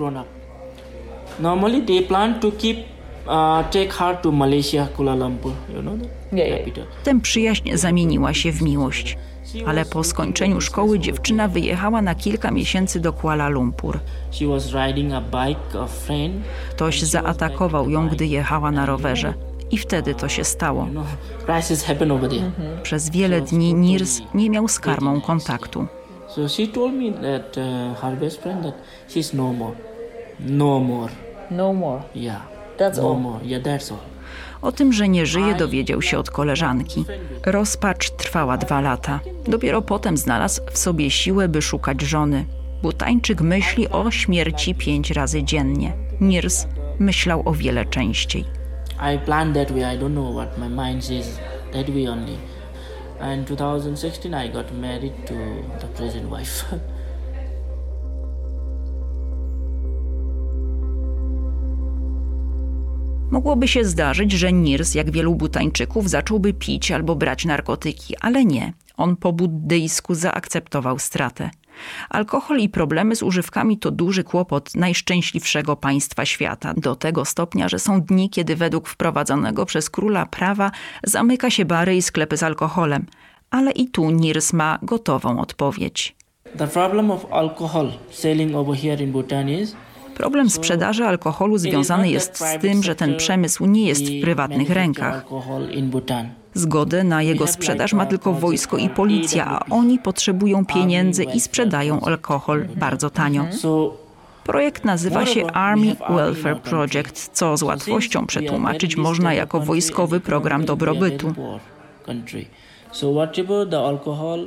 [1.40, 2.78] Normally they plan to keep
[3.28, 5.98] uh, take her to Malaysia, Kuala Lumpur, you know.
[6.98, 9.18] Potem przyjaźń zamieniła się w miłość.
[9.66, 14.00] Ale po skończeniu szkoły dziewczyna wyjechała na kilka miesięcy do Kuala Lumpur.
[14.32, 16.36] She was riding a bike, a friend.
[16.72, 19.34] Ktoś zaatakował ją, gdy jechała na rowerze.
[19.72, 20.88] I wtedy to się stało.
[21.46, 22.82] There.
[22.84, 25.86] Przez wiele dni Nirs nie miał z karmą kontaktu.
[26.28, 28.74] So she told me that uh, her best friend that
[29.10, 29.76] she's no more,
[30.40, 31.25] no more.
[31.52, 32.02] No more.
[32.16, 32.42] Yeah,
[32.78, 33.20] That's no all.
[33.20, 33.40] more.
[33.46, 34.00] Yeah, that's all.
[34.62, 37.06] O tym, że nie żyje, dowiedział się od koleżanki.
[37.46, 39.20] Rozpacz trwała dwa lata.
[39.48, 42.46] Dopiero potem znalazł w sobie siłę, by szukać żony.
[42.82, 45.94] Butańczyk myśli o śmierci pięć razy dziennie.
[46.22, 46.68] Nirs
[47.00, 48.46] myślał o wiele częściej.
[49.16, 49.96] I planned that way.
[49.96, 51.40] I don't know what my mind says.
[51.74, 52.38] That way only.
[53.20, 55.34] And 2016, I got married to
[55.80, 56.66] the present wife.
[63.32, 68.74] Mogłoby się zdarzyć, że Nirs, jak wielu butańczyków, zacząłby pić albo brać narkotyki, ale nie.
[68.98, 71.50] On po buddyjsku zaakceptował stratę.
[72.10, 77.80] Alkohol i problemy z używkami to duży kłopot najszczęśliwszego państwa świata, do tego stopnia, że
[77.80, 80.72] są dni, kiedy według wprowadzonego przez króla prawa
[81.04, 83.06] zamyka się bary i sklepy z alkoholem.
[83.52, 86.16] Ale i tu Nirs ma gotową odpowiedź.
[86.58, 89.76] the problem of alcohol selling over here in Bhutan is
[90.16, 95.26] Problem sprzedaży alkoholu związany jest z tym, że ten przemysł nie jest w prywatnych rękach.
[96.54, 102.02] Zgodę na jego sprzedaż ma tylko wojsko i policja, a oni potrzebują pieniędzy i sprzedają
[102.02, 103.46] alkohol bardzo tanio.
[104.44, 111.34] Projekt nazywa się Army Welfare Project, co z łatwością przetłumaczyć można jako wojskowy program dobrobytu.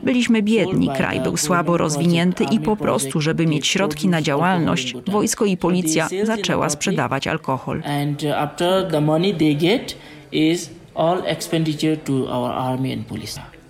[0.02, 5.44] Byliśmy biedni, kraj był słabo rozwinięty i po prostu, żeby mieć środki na działalność, wojsko
[5.44, 7.82] i policja zaczęła sprzedawać alkohol.
[7.82, 8.38] Uh.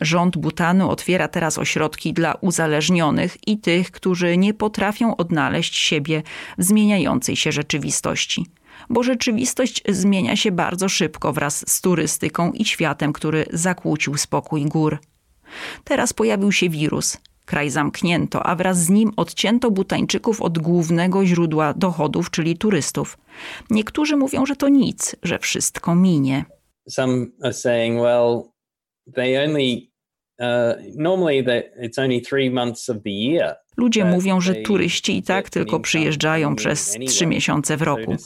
[0.00, 6.22] Rząd Butanu otwiera teraz ośrodki dla uzależnionych i tych, którzy nie potrafią odnaleźć siebie
[6.58, 8.46] w zmieniającej się rzeczywistości.
[8.90, 14.98] Bo rzeczywistość zmienia się bardzo szybko wraz z turystyką i światem, który zakłócił spokój gór.
[15.84, 17.16] Teraz pojawił się wirus.
[17.44, 23.18] Kraj zamknięto, a wraz z nim odcięto Butańczyków od głównego źródła dochodów, czyli turystów.
[23.70, 26.44] Niektórzy mówią, że to nic, że wszystko minie.
[26.88, 28.42] Some are saying, well,
[29.14, 29.88] they only
[30.38, 33.56] uh, normally they, it's only three months of the year.
[33.78, 38.16] Ludzie mówią, że turyści i tak tylko przyjeżdżają przez trzy miesiące w roku.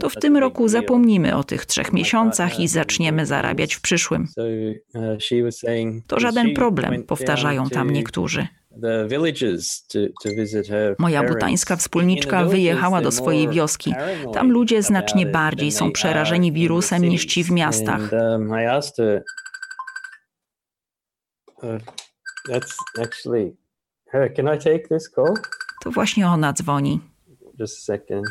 [0.00, 4.28] to w tym roku zapomnimy o tych trzech miesiącach i zaczniemy zarabiać w przyszłym.
[4.36, 4.44] Uh,
[6.06, 8.46] To żaden problem, powtarzają tam niektórzy.
[10.98, 13.94] Moja butańska wspólniczka wyjechała do swojej wioski.
[14.34, 18.10] Tam ludzie znacznie bardziej są przerażeni wirusem niż ci w miastach.
[22.48, 23.56] That's actually
[24.12, 24.34] her.
[24.34, 25.34] Can I take this call?
[25.84, 27.00] To właśnie ona dzwoni.
[27.58, 28.26] Just a second.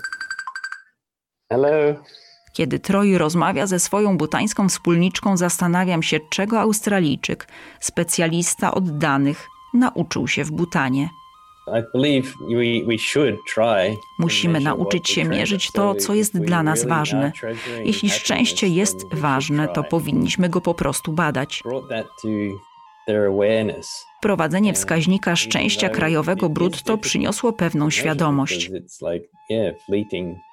[1.50, 1.96] Hello.
[2.54, 7.48] Kiedy Troy rozmawia ze swoją butańską wspólniczką, zastanawiam się, czego Australijczyk,
[7.80, 11.10] specjalista od danych, nauczył się w Butanie.
[14.20, 17.32] Musimy nauczyć się mierzyć to, co jest dla nas ważne.
[17.84, 21.64] Jeśli szczęście jest ważne, to powinniśmy go po prostu badać.
[24.18, 28.72] Wprowadzenie wskaźnika szczęścia krajowego brutto przyniosło pewną świadomość.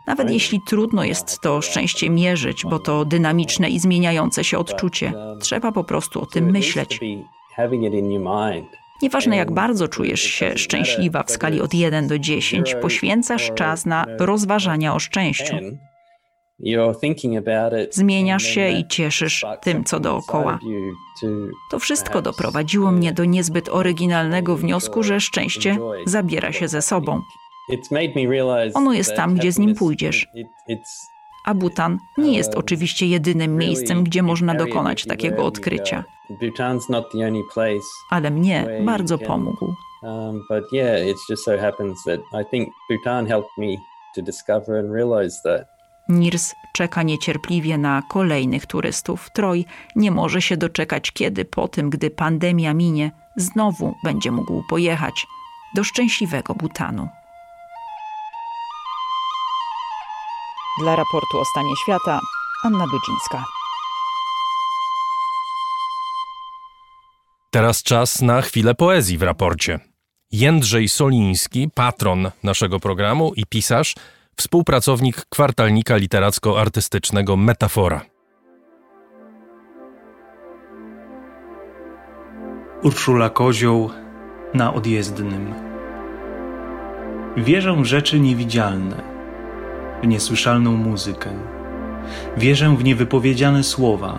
[0.07, 5.73] Nawet jeśli trudno jest to szczęście mierzyć, bo to dynamiczne i zmieniające się odczucie, trzeba
[5.73, 7.01] po prostu o tym myśleć.
[9.03, 14.07] Nieważne jak bardzo czujesz się szczęśliwa w skali od 1 do 10, poświęcasz czas na
[14.19, 15.55] rozważania o szczęściu.
[17.91, 20.59] Zmieniasz się i cieszysz tym, co dookoła.
[21.71, 27.21] To wszystko doprowadziło mnie do niezbyt oryginalnego wniosku, że szczęście zabiera się ze sobą.
[28.75, 30.29] Ono jest tam, gdzie z nim pójdziesz.
[31.47, 36.05] A Butan nie jest oczywiście jedynym miejscem, gdzie można dokonać takiego odkrycia.
[38.11, 39.75] Ale mnie bardzo pomógł.
[40.03, 43.77] Um, but yeah, it just so happens that I think Bhutan helped me
[44.15, 45.67] to discover and realize that
[46.11, 49.29] Nirs czeka niecierpliwie na kolejnych turystów.
[49.35, 49.65] Troj
[49.97, 55.27] nie może się doczekać, kiedy po tym, gdy pandemia minie, znowu będzie mógł pojechać
[55.75, 57.09] do szczęśliwego Butanu.
[60.81, 62.21] Dla raportu o stanie świata
[62.65, 63.45] Anna Dudzińska.
[67.51, 69.81] Teraz czas na chwilę poezji w raporcie.
[70.33, 73.95] Jędrzej Soliński, patron naszego programu i pisarz,
[74.37, 78.01] współpracownik kwartalnika literacko-artystycznego Metafora.
[82.83, 83.91] Urszula Kozioł
[84.55, 85.55] na odjezdnym.
[87.37, 89.03] Wierzę w rzeczy niewidzialne,
[90.03, 91.31] w niesłyszalną muzykę.
[92.37, 94.19] Wierzę w niewypowiedziane słowa,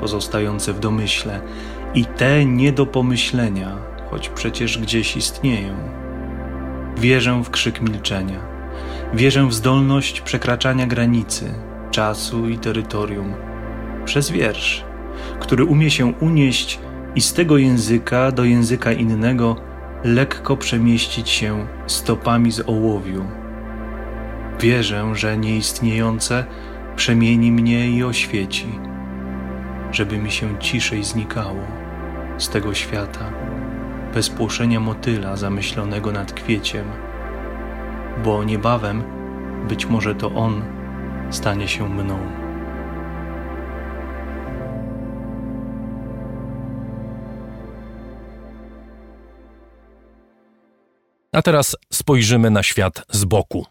[0.00, 1.40] pozostające w domyśle
[1.94, 3.78] i te nie do pomyślenia,
[4.10, 5.74] choć przecież gdzieś istnieją.
[6.96, 8.51] Wierzę w krzyk milczenia.
[9.14, 11.54] Wierzę w zdolność przekraczania granicy,
[11.90, 13.34] czasu i terytorium
[14.04, 14.84] przez wiersz,
[15.40, 16.80] który umie się unieść
[17.14, 19.56] i z tego języka do języka innego
[20.04, 23.24] lekko przemieścić się stopami z ołowiu.
[24.60, 26.44] Wierzę, że nieistniejące
[26.96, 28.78] przemieni mnie i oświeci,
[29.92, 31.66] żeby mi się ciszej znikało
[32.38, 33.32] z tego świata,
[34.14, 36.84] bez płoszenia motyla zamyślonego nad kwieciem,
[38.24, 39.02] bo niebawem
[39.68, 40.62] być może to on
[41.30, 42.18] stanie się mną.
[51.32, 53.66] A teraz spojrzymy na świat z boku.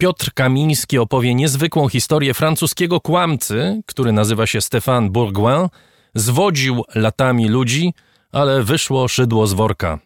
[0.00, 5.68] Piotr Kamiński opowie niezwykłą historię francuskiego kłamcy, który nazywa się Stéphane Bourgoin.
[6.14, 7.94] Zwodził latami ludzi,
[8.32, 9.98] ale wyszło szydło z worka.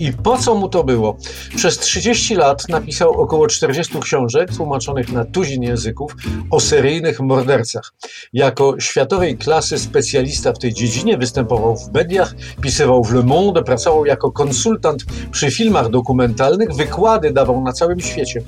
[0.00, 1.16] I po co mu to było?
[1.56, 6.16] Przez 30 lat napisał około 40 książek tłumaczonych na tuzin języków
[6.50, 7.92] o seryjnych mordercach.
[8.32, 14.06] Jako światowej klasy specjalista w tej dziedzinie występował w mediach, pisywał w Le Monde, pracował
[14.06, 18.42] jako konsultant przy filmach dokumentalnych, wykłady dawał na całym świecie.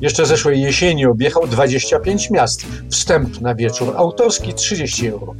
[0.00, 2.66] Jeszcze zeszłej jesieni objechał 25 miast.
[2.90, 5.34] Wstęp na wieczór autorski 30 euro.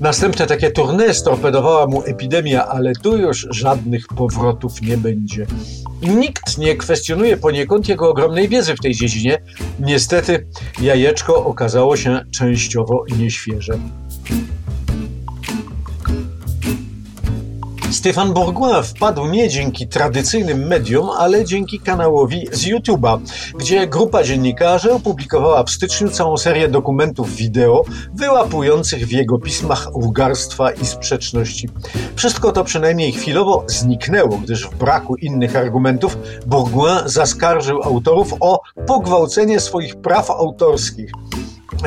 [0.00, 5.46] Następne takie tournée storpedowała mu epidemia, ale tu już żadnych powrotów nie będzie.
[6.02, 9.38] Nikt nie kwestionuje poniekąd jego ogromnej wiedzy w tej dziedzinie.
[9.80, 10.46] Niestety
[10.82, 13.78] jajeczko okazało się częściowo nieświeże.
[17.94, 23.18] Stefan Bourgoin wpadł nie dzięki tradycyjnym mediom, ale dzięki kanałowi z YouTube'a,
[23.58, 27.82] gdzie grupa dziennikarzy opublikowała w styczniu całą serię dokumentów wideo
[28.14, 31.68] wyłapujących w jego pismach łgarstwa i sprzeczności.
[32.16, 39.60] Wszystko to przynajmniej chwilowo zniknęło, gdyż w braku innych argumentów Bourgoin zaskarżył autorów o pogwałcenie
[39.60, 41.10] swoich praw autorskich.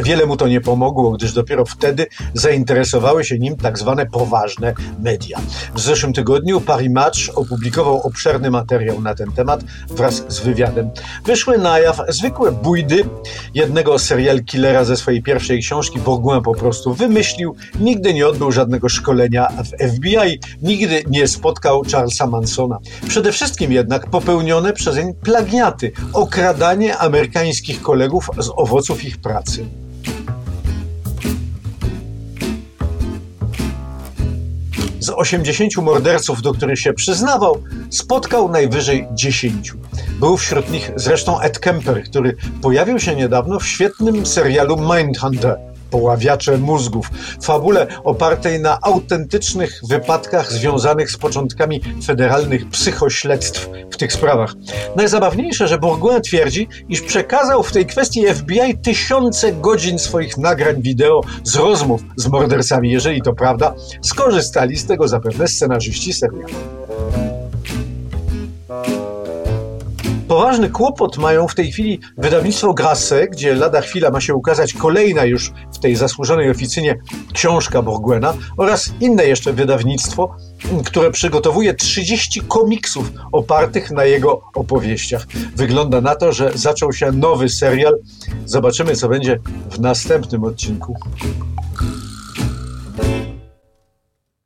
[0.03, 5.39] Wiele mu to nie pomogło, gdyż dopiero wtedy zainteresowały się nim tak zwane poważne media.
[5.75, 10.89] W zeszłym tygodniu Paris Match opublikował obszerny materiał na ten temat wraz z wywiadem.
[11.25, 13.05] Wyszły na jaw zwykłe bójdy
[13.53, 15.99] jednego serial killera ze swojej pierwszej książki.
[15.99, 22.27] Bourgoin po prostu wymyślił, nigdy nie odbył żadnego szkolenia w FBI, nigdy nie spotkał Charlesa
[22.27, 22.79] Mansona.
[23.07, 29.65] Przede wszystkim jednak popełnione przez niego plagiaty, okradanie amerykańskich kolegów z owoców ich pracy.
[35.07, 39.73] Z 80 morderców, do których się przyznawał, spotkał najwyżej 10.
[40.19, 46.57] Był wśród nich zresztą Ed Kemper, który pojawił się niedawno w świetnym serialu Mindhunter poławiacze
[46.57, 47.09] mózgów.
[47.43, 54.53] Fabule opartej na autentycznych wypadkach związanych z początkami federalnych psychośledztw w tych sprawach.
[54.95, 61.21] Najzabawniejsze, że Bourgoin twierdzi, iż przekazał w tej kwestii FBI tysiące godzin swoich nagrań wideo
[61.43, 62.91] z rozmów z mordercami.
[62.91, 66.53] Jeżeli to prawda, skorzystali z tego zapewne scenarzyści serialu.
[70.37, 75.25] Poważny kłopot mają w tej chwili wydawnictwo Grasset, gdzie lada chwila ma się ukazać kolejna
[75.25, 76.99] już w tej zasłużonej oficynie
[77.33, 80.35] książka Bourguena oraz inne jeszcze wydawnictwo,
[80.85, 85.25] które przygotowuje 30 komiksów opartych na jego opowieściach.
[85.55, 87.93] Wygląda na to, że zaczął się nowy serial.
[88.45, 89.39] Zobaczymy, co będzie
[89.71, 90.95] w następnym odcinku.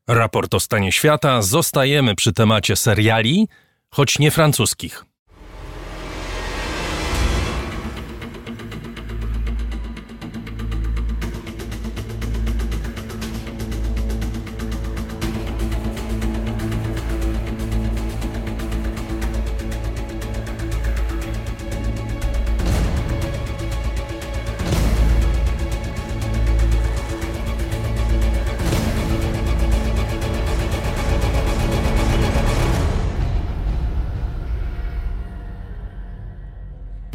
[0.07, 1.41] Raport o stanie świata.
[1.41, 3.47] Zostajemy przy temacie seriali,
[3.89, 5.10] choć nie francuskich.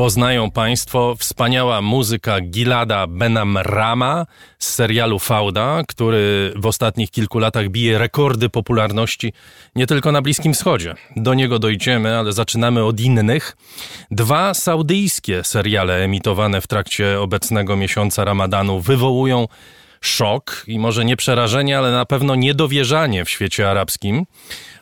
[0.07, 4.27] Poznają Państwo wspaniała muzyka Gilada Benamrama
[4.59, 9.33] z serialu Fauda, który w ostatnich kilku latach bije rekordy popularności
[9.77, 10.95] nie tylko na Bliskim Wschodzie.
[11.17, 13.57] Do niego dojdziemy, ale zaczynamy od innych.
[14.11, 19.49] Dwa saudyjskie seriale emitowane w trakcie obecnego miesiąca Ramadanu wywołują
[20.01, 24.27] szok i może nie przerażenie, ale na pewno niedowierzanie w świecie arabskim.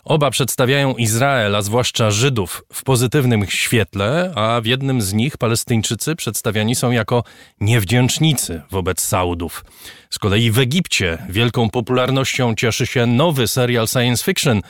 [0.05, 6.17] Oba przedstawiają Izrael, a zwłaszcza Żydów, w pozytywnym świetle, a w jednym z nich Palestyńczycy
[6.17, 7.25] przedstawiani są jako
[7.61, 9.65] niewdzięcznicy wobec Saudów.
[10.11, 14.61] Z kolei w Egipcie wielką popularnością cieszy się nowy serial science fiction,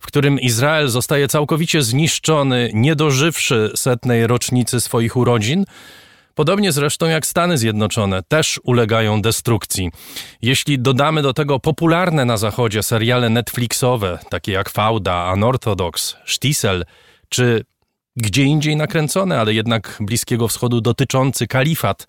[0.00, 5.64] w którym Izrael zostaje całkowicie zniszczony, nie dożywszy setnej rocznicy swoich urodzin.
[6.38, 9.90] Podobnie zresztą jak Stany Zjednoczone też ulegają destrukcji.
[10.42, 16.84] Jeśli dodamy do tego popularne na Zachodzie seriale Netflixowe, takie jak Fauda, Unorthodox, Sztisel,
[17.28, 17.64] czy
[18.16, 22.06] gdzie indziej nakręcone, ale jednak Bliskiego Wschodu dotyczący kalifat,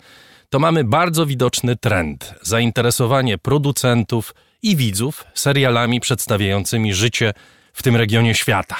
[0.50, 7.32] to mamy bardzo widoczny trend zainteresowanie producentów i widzów serialami przedstawiającymi życie
[7.72, 8.76] w tym regionie świata.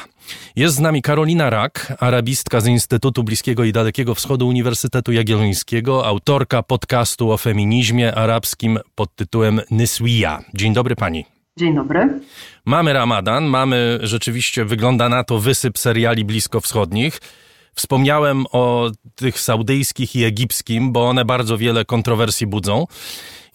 [0.56, 6.62] Jest z nami Karolina Rak, arabistka z Instytutu Bliskiego i Dalekiego Wschodu Uniwersytetu Jagiellońskiego, autorka
[6.62, 10.42] podcastu o feminizmie arabskim pod tytułem Nyswija.
[10.54, 11.24] Dzień dobry pani.
[11.58, 12.20] Dzień dobry.
[12.64, 17.20] Mamy Ramadan, mamy rzeczywiście, wygląda na to, wysyp seriali bliskowschodnich.
[17.74, 22.86] Wspomniałem o tych saudyjskich i egipskim, bo one bardzo wiele kontrowersji budzą.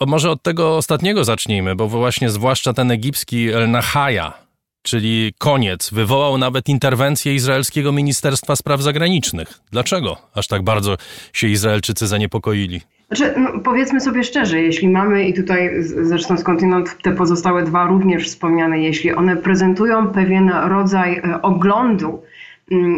[0.01, 4.44] Może od tego ostatniego zacznijmy, bo właśnie zwłaszcza ten egipski El Nahaya,
[4.85, 9.59] czyli koniec, wywołał nawet interwencję izraelskiego Ministerstwa Spraw Zagranicznych.
[9.71, 10.97] Dlaczego aż tak bardzo
[11.33, 12.81] się Izraelczycy zaniepokoili?
[13.07, 18.27] Znaczy, no, powiedzmy sobie szczerze, jeśli mamy i tutaj zresztą skądinąd te pozostałe dwa również
[18.27, 22.23] wspomniane, jeśli one prezentują pewien rodzaj e, oglądu,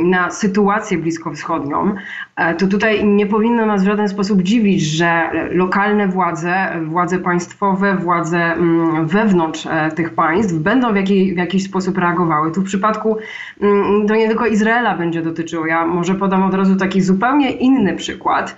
[0.04, 1.96] na sytuację bliskowschodnią,
[2.36, 7.96] e, to tutaj nie powinno nas w żaden sposób dziwić, że lokalne władze, władze państwowe,
[7.96, 12.52] władze mm, wewnątrz e, tych państw będą w, jakiej, w jakiś sposób reagowały.
[12.52, 13.18] Tu w przypadku
[13.62, 15.66] mm, to nie tylko Izraela będzie dotyczyło.
[15.66, 18.58] Ja może podam od razu taki zupełnie inny przykład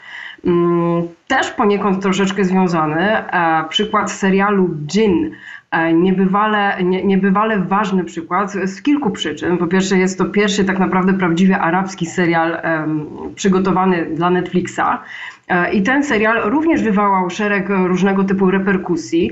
[1.28, 3.02] też poniekąd troszeczkę związany.
[3.02, 5.32] E, przykład serialu Dżin.
[5.72, 9.58] E, niebywale, nie, niebywale ważny przykład z kilku przyczyn.
[9.58, 14.82] Po pierwsze, jest to pierwszy tak naprawdę prawdziwie arabski serial um, przygotowany dla Netflixa.
[15.48, 19.32] E, I ten serial również wywołał szereg różnego typu reperkusji,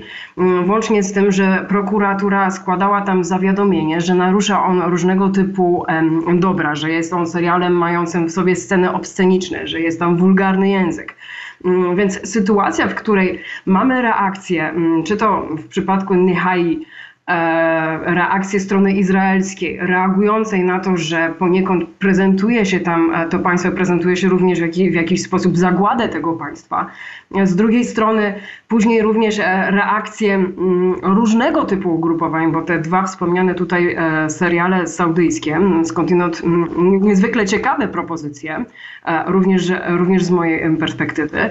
[0.66, 5.86] włącznie z tym, że prokuratura składała tam zawiadomienie, że narusza on różnego typu
[6.34, 11.16] dobra, że jest on serialem mającym w sobie sceny obsceniczne, że jest tam wulgarny język.
[11.66, 16.86] Mm, więc sytuacja, w której mamy reakcję, mm, czy to w przypadku Nihai,
[18.06, 24.18] reakcję strony izraelskiej, reagującej na to, że poniekąd prezentuje się tam, e, to państwo prezentuje
[24.18, 26.86] się również w, jakiś, w jakiś sposób zagładę tego państwa.
[27.44, 28.34] Z drugiej strony
[28.68, 33.98] później również e, reakcje mm, różnego typu ugrupowań, bo te dwa wspomniane tutaj
[34.28, 36.42] seriale saudyjskie, skądinąd
[36.78, 38.66] niezwykle ciekawe propozycje,
[39.26, 41.50] również, również z mojej perspektywy,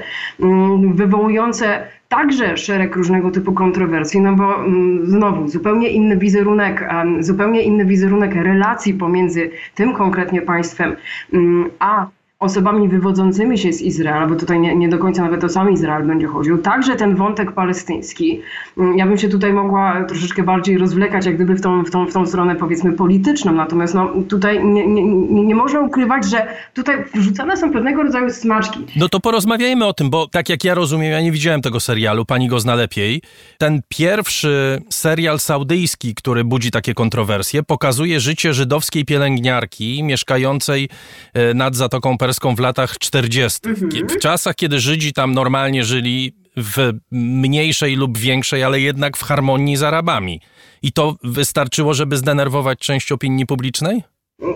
[0.95, 6.89] wywołujące także szereg różnego typu kontrowersji, no bo mm, znowu zupełnie inny wizerunek,
[7.21, 10.97] zupełnie inny wizerunek relacji pomiędzy tym konkretnie państwem
[11.33, 12.07] mm, a
[12.39, 16.07] osobami wywodzącymi się z Izraela, bo tutaj nie, nie, do końca nawet o sam Izrael
[16.07, 18.41] będzie chodził, także ten wątek palestyński.
[18.79, 22.07] Mm, ja bym się tutaj mogła troszeczkę bardziej rozwlekać, jak gdyby w tą, w tą,
[22.07, 25.03] w tą stronę powiedzmy polityczną, natomiast no, tutaj nie, nie,
[25.45, 28.81] nie można ukrywać, że tutaj wrzucane są pewnego rodzaju smaczki.
[28.97, 32.25] No to porozmawiajmy o tym, bo tak jak ja rozumiem, ja nie widziałem tego serialu,
[32.25, 33.23] pani go zna lepiej.
[33.59, 40.89] Ten pierwszy serial saudyjski, który budzi takie kontrowersje, pokazuje życie żydowskiej pielęgniarki mieszkającej
[41.35, 42.26] e, nad Zatoką Perską
[42.57, 43.61] w latach 40.
[43.69, 44.09] Mhm.
[44.09, 49.77] W czasach, kiedy Żydzi tam normalnie żyli w mniejszej lub większej, ale jednak w harmonii
[49.77, 50.41] z Arabami.
[50.83, 54.03] I to wystarczyło, żeby zdenerwować część opinii publicznej?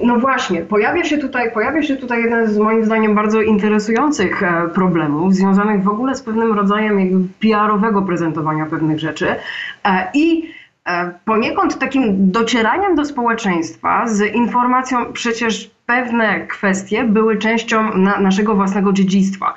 [0.03, 4.69] No właśnie, pojawia się tutaj, pojawia się tutaj jeden z moim zdaniem bardzo interesujących e,
[4.75, 9.37] problemów, związanych w ogóle z pewnym rodzajem PR-owego prezentowania pewnych rzeczy
[9.85, 10.51] e, i
[10.87, 18.55] e, poniekąd takim docieraniem do społeczeństwa z informacją przecież pewne kwestie były częścią na, naszego
[18.55, 19.55] własnego dziedzictwa.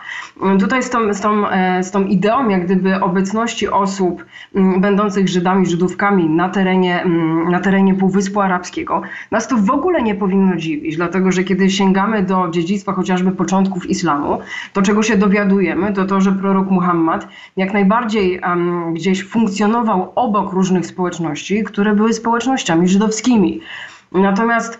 [0.59, 5.29] Tutaj z tą, z, tą, e, z tą ideą jak gdyby obecności osób mm, będących
[5.29, 9.01] Żydami, Żydówkami na terenie, mm, na terenie Półwyspu Arabskiego
[9.31, 13.89] nas to w ogóle nie powinno dziwić, dlatego że kiedy sięgamy do dziedzictwa chociażby początków
[13.89, 14.39] islamu,
[14.73, 17.27] to czego się dowiadujemy, to to, że prorok Muhammad
[17.57, 23.61] jak najbardziej um, gdzieś funkcjonował obok różnych społeczności, które były społecznościami żydowskimi.
[24.11, 24.79] Natomiast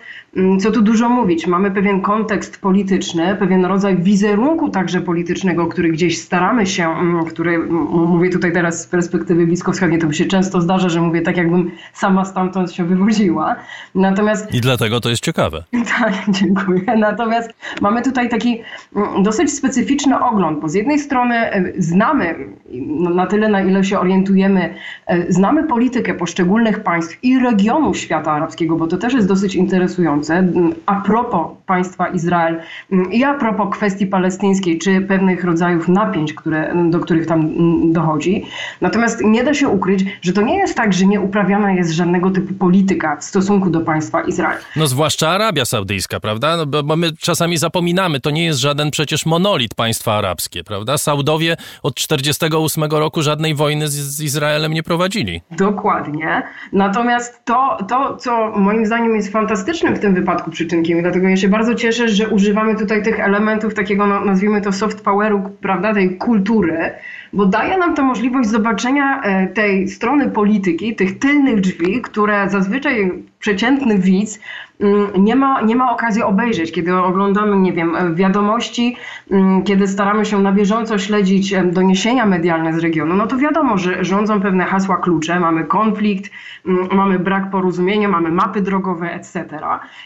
[0.60, 6.18] co tu dużo mówić, mamy pewien kontekst polityczny, pewien rodzaj wizerunku także politycznego, który gdzieś
[6.18, 7.58] staramy się, mm, który
[7.90, 11.70] mówię tutaj teraz z perspektywy bliskowschodniej, to mi się często zdarza, że mówię tak, jakbym
[11.92, 13.56] sama stamtąd się wywodziła.
[13.94, 14.54] Natomiast...
[14.54, 15.64] I dlatego to jest ciekawe.
[15.98, 16.82] Tak, dziękuję.
[16.98, 18.60] Natomiast mamy tutaj taki
[18.96, 22.34] mm, dosyć specyficzny ogląd, bo z jednej strony e, znamy,
[22.72, 24.74] no, na tyle na ile się orientujemy,
[25.06, 30.23] e, znamy politykę poszczególnych państw i regionów świata arabskiego, bo to też jest dosyć interesujące.
[30.30, 32.60] Mm, a propos państwa Izrael
[32.92, 37.50] mm, i a propos kwestii palestyńskiej, czy pewnych rodzajów napięć, które, do których tam
[37.92, 38.44] dochodzi.
[38.80, 42.30] Natomiast nie da się ukryć, że to nie jest tak, że nie uprawiana jest żadnego
[42.30, 44.58] typu polityka w stosunku do państwa Izrael.
[44.76, 46.56] No zwłaszcza Arabia Saudyjska, prawda?
[46.56, 50.98] No, bo my czasami zapominamy, to nie jest żaden przecież monolit państwa arabskie, prawda?
[50.98, 55.42] Saudowie od 1948 roku żadnej wojny z, z Izraelem nie prowadzili.
[55.50, 56.42] Dokładnie.
[56.72, 61.48] Natomiast to, to, co moim zdaniem jest fantastycznym w tym wypadku przyczynkiem, dlatego ja się
[61.48, 66.16] bardzo cieszę, że używamy tutaj tych elementów takiego, no, nazwijmy to soft poweru, prawda, tej
[66.16, 66.90] kultury,
[67.34, 73.12] bo daje nam to możliwość zobaczenia e, tej strony polityki, tych tylnych drzwi, które zazwyczaj
[73.44, 74.40] przeciętny widz
[74.80, 78.96] mm, nie ma, nie ma okazji obejrzeć, kiedy oglądamy, nie wiem, wiadomości,
[79.30, 84.04] mm, kiedy staramy się na bieżąco śledzić doniesienia medialne z regionu, no to wiadomo, że
[84.04, 86.30] rządzą pewne hasła klucze, mamy konflikt,
[86.66, 89.44] mm, mamy brak porozumienia, mamy mapy drogowe, etc.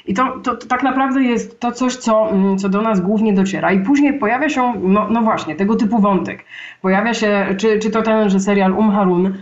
[0.06, 3.72] I to, to, to tak naprawdę jest to coś, co, co do nas głównie dociera.
[3.72, 6.44] I później pojawia się, no, no właśnie, tego typu wątek.
[6.82, 9.34] Pojawia się, czy, czy to ten, że serial Um Harun,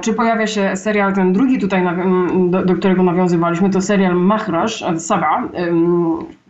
[0.00, 1.82] czy pojawia się serial, ten drugi tutaj,
[2.50, 5.48] do, do którego nawiązywaliśmy, to serial Mahrash, Saba,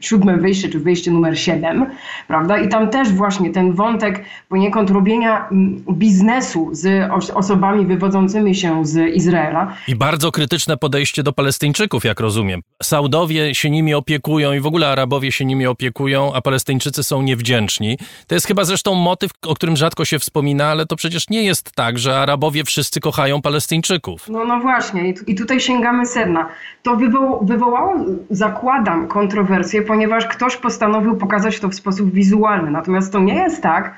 [0.07, 1.87] siódme wyjście, czy wyjście numer siedem,
[2.29, 2.59] prawda?
[2.59, 5.49] I tam też właśnie ten wątek poniekąd robienia
[5.93, 9.75] biznesu z osobami wywodzącymi się z Izraela.
[9.89, 12.61] I bardzo krytyczne podejście do Palestyńczyków, jak rozumiem.
[12.83, 17.99] Saudowie się nimi opiekują i w ogóle Arabowie się nimi opiekują, a Palestyńczycy są niewdzięczni.
[18.27, 21.73] To jest chyba zresztą motyw, o którym rzadko się wspomina, ale to przecież nie jest
[21.73, 24.29] tak, że Arabowie wszyscy kochają Palestyńczyków.
[24.29, 26.49] No, no właśnie, i, i tutaj sięgamy sedna.
[26.83, 27.95] To wywo wywołało,
[28.31, 32.71] zakładam, kontrowersje, ponieważ ktoś postanowił pokazać to w sposób wizualny.
[32.71, 33.95] Natomiast to nie jest tak,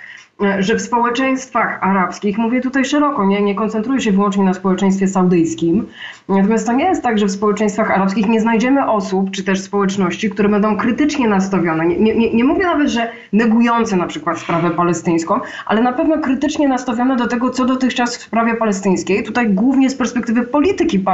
[0.58, 5.86] że w społeczeństwach arabskich, mówię tutaj szeroko, nie, nie koncentruję się wyłącznie na społeczeństwie saudyjskim,
[6.28, 10.30] natomiast to nie jest tak, że w społeczeństwach arabskich nie znajdziemy osób, czy też społeczności,
[10.30, 11.86] które będą krytycznie nastawione.
[11.86, 16.68] Nie, nie, nie mówię nawet, że negujące na przykład sprawę palestyńską, ale na pewno krytycznie
[16.68, 21.04] nastawione do tego, co dotychczas w sprawie palestyńskiej, tutaj głównie z perspektywy polityki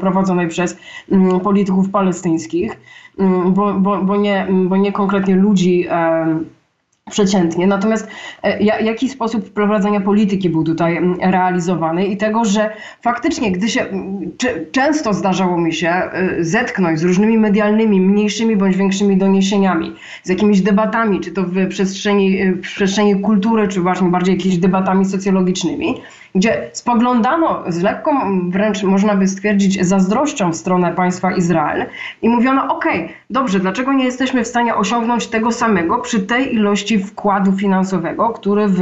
[0.00, 0.76] prowadzonej przez
[1.42, 2.76] polityków palestyńskich,
[3.46, 5.88] bo, bo, bo, nie, bo nie konkretnie ludzi
[7.10, 7.66] przeciętnie.
[7.66, 8.08] Natomiast
[8.42, 12.70] e, jaki sposób wprowadzenia polityki był tutaj realizowany i tego, że
[13.02, 13.86] faktycznie, gdy się
[14.72, 20.60] często zdarzało mi się e, zetknąć z różnymi medialnymi, mniejszymi bądź większymi doniesieniami, z jakimiś
[20.60, 25.94] debatami, czy to w przestrzeni, w przestrzeni kultury, czy właśnie bardziej jakimiś debatami socjologicznymi,
[26.34, 28.10] gdzie spoglądano z lekką,
[28.50, 31.86] wręcz można by stwierdzić, zazdrością w stronę państwa Izrael
[32.22, 32.84] i mówiono: OK,
[33.30, 38.68] dobrze, dlaczego nie jesteśmy w stanie osiągnąć tego samego przy tej ilości wkładu finansowego, który
[38.68, 38.80] w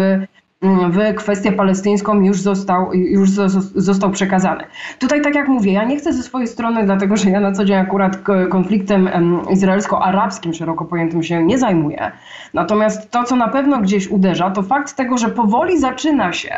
[0.91, 3.31] w kwestię palestyńską już został, już
[3.75, 4.65] został przekazany.
[4.99, 7.65] Tutaj, tak jak mówię, ja nie chcę ze swojej strony, dlatego że ja na co
[7.65, 8.19] dzień akurat
[8.51, 9.09] konfliktem
[9.51, 12.13] izraelsko-arabskim szeroko pojętym się nie zajmuję.
[12.55, 16.55] Natomiast to, co na pewno gdzieś uderza, to fakt tego, że powoli zaczyna się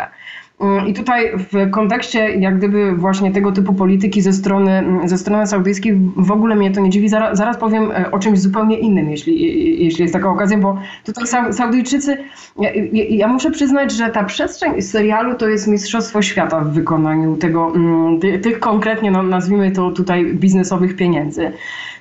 [0.86, 5.46] I tutaj w kontekście jak gdyby właśnie tego typu polityki ze strony, mm, ze strony
[5.46, 7.08] saudyjskiej w ogóle mnie to nie dziwi.
[7.08, 11.52] Zaraz, zaraz powiem e, o czymś zupełnie innym, jeśli, jeśli jest taka okazja, bo tutaj
[11.52, 12.16] Saudyjczycy,
[12.58, 12.70] ja,
[13.08, 18.20] ja muszę przyznać, że ta przestrzeń serialu to jest mistrzostwo świata w wykonaniu tego, mm,
[18.20, 21.52] tych konkretnie, no, nazwijmy to tutaj biznesowych pieniędzy.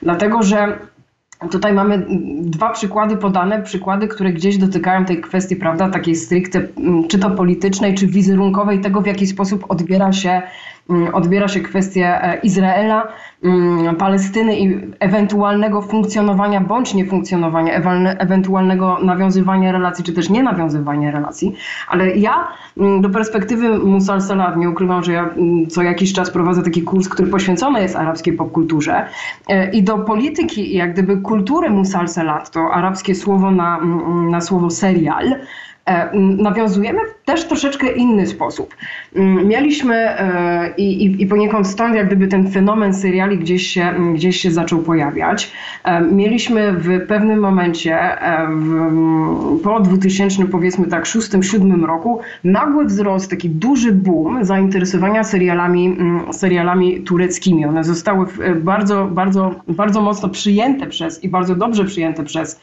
[0.02, 0.78] Dlatego, że
[1.52, 2.06] Tutaj mamy
[2.42, 7.32] dwa przykłady podane, przykłady, które gdzieś dotykają tej kwestii, prawda, takiej stricte, mm, czy to
[7.32, 10.42] politycznej, czy wizerunkowej, tego w jaki sposób odbiera się
[11.14, 13.08] odbiera się kwestię e, Izraela,
[13.44, 17.74] mm, Palestyny i ewentualnego funkcjonowania bądź niefunkcjonowania,
[18.18, 21.56] ewentualnego nawiązywania relacji, czy też nie nawiązywania relacji.
[21.88, 22.48] Ale ja
[22.78, 25.30] mm, do perspektywy Musal Salat, nie ukrywam, że ja
[25.70, 29.06] co jakiś czas prowadzę taki kurs, który poświęcony jest arabskiej popkulturze
[29.50, 33.80] e, i do polityki, jak gdyby kultury Musal Salat, to arabskie słowo na,
[34.30, 35.36] na słowo serial,
[35.86, 38.76] E, nawiązujemy też troszeczkę inny sposób.
[39.46, 44.40] Mieliśmy e, i, i, i poniekąd stąd jak gdyby ten fenomen seriali gdzieś się, gdzieś
[44.40, 45.52] się zaczął pojawiać.
[45.84, 48.00] E, mieliśmy w pewnym momencie
[48.50, 55.98] w, po 2000 powiedzmy tak 6-7 roku nagły wzrost, taki duży boom zainteresowania serialami,
[56.32, 57.66] serialami tureckimi.
[57.66, 62.60] One zostały bardzo, bardzo, bardzo mocno przyjęte przez i bardzo dobrze przyjęte przez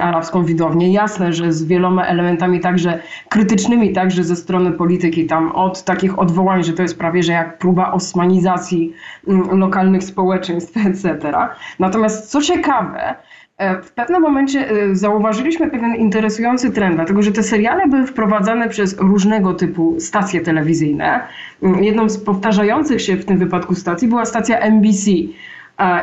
[0.00, 0.92] arabską widownię.
[0.92, 6.64] Jasne, że z wieloma elementami także krytycznymi, także ze strony polityki, tam od takich odwołań,
[6.64, 8.92] że to jest prawie, że jak próba osmanizacji
[9.28, 11.32] mm, lokalnych społeczeństw, etc.
[11.78, 13.14] Natomiast co ciekawe,
[13.58, 18.68] e, w pewnym momencie e, zauważyliśmy pewien interesujący trend, dlatego że te seriale były wprowadzane
[18.68, 21.20] przez różnego typu stacje telewizyjne.
[21.62, 25.10] Mm, jedną z powtarzających się w tym wypadku stacji była stacja NBC.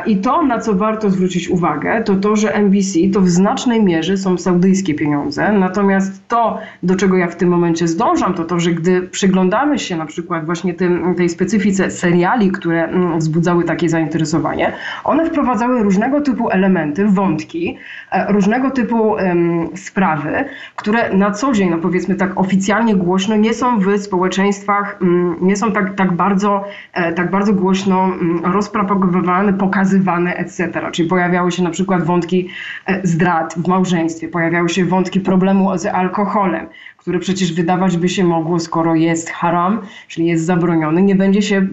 [0.06, 4.16] I to, na co warto zwrócić uwagę, to to, że NBC to w znacznej mierze
[4.16, 5.52] są saudyjskie pieniądze.
[5.52, 9.96] Natomiast to, do czego ja w tym momencie zdążam, to to, że gdy przyglądamy się
[9.96, 14.72] na przykład właśnie tym, tej specyfice seriali, które mm, wzbudzały takie zainteresowanie,
[15.04, 17.78] one wprowadzały różnego typu elementy, wątki,
[18.12, 20.44] e, różnego typu um, sprawy,
[20.76, 25.56] które na co dzień, no powiedzmy tak oficjalnie głośno, nie są w społeczeństwach, um, nie
[25.56, 30.70] są tak, tak, bardzo, e, tak bardzo głośno um, rozpropagowywane, pokazywane, etc.
[30.92, 32.48] Czyli pojawiały się na przykład wątki
[32.86, 36.66] e, zdrad w małżeństwie, pojawiały się wątki problemu z alkoholem,
[37.00, 41.66] które przecież wydawać by się mogło, skoro jest haram, czyli jest zabroniony, nie będzie się,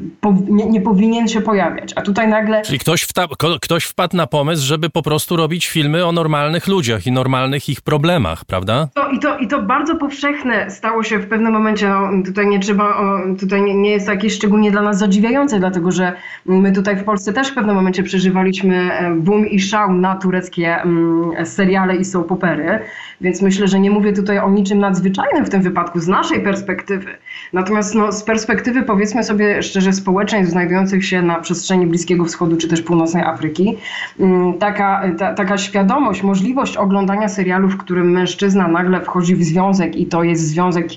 [0.49, 1.93] nie, nie powinien się pojawiać.
[1.95, 2.61] A tutaj nagle...
[2.61, 3.27] Czyli ktoś, wta,
[3.61, 7.81] ktoś wpadł na pomysł, żeby po prostu robić filmy o normalnych ludziach i normalnych ich
[7.81, 8.87] problemach, prawda?
[8.93, 12.59] To, i, to, I to bardzo powszechne stało się w pewnym momencie, no, tutaj nie
[12.59, 12.97] trzeba,
[13.39, 16.13] tutaj nie, nie jest jakieś szczególnie dla nas zadziwiające, dlatego że
[16.45, 20.81] my tutaj w Polsce też w pewnym momencie przeżywaliśmy e, boom i szał na tureckie
[20.81, 22.79] mm, seriale i soap opery,
[23.21, 27.17] więc myślę, że nie mówię tutaj o niczym nadzwyczajnym w tym wypadku z naszej perspektywy.
[27.53, 32.67] Natomiast no, z perspektywy powiedzmy sobie szczerze społeczeństw znajdujących się na przestrzeni Bliskiego Wschodu czy
[32.67, 33.77] też Północnej Afryki,
[34.19, 39.95] mm, taka, ta, taka świadomość, możliwość oglądania serialu, w którym mężczyzna nagle wchodzi w związek
[39.95, 40.87] i to jest związek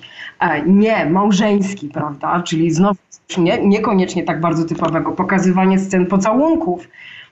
[0.41, 2.43] e, nie małżeński, prawda?
[2.43, 2.99] Czyli znowu
[3.39, 6.89] nie, niekoniecznie tak bardzo typowego, pokazywanie scen pocałunków,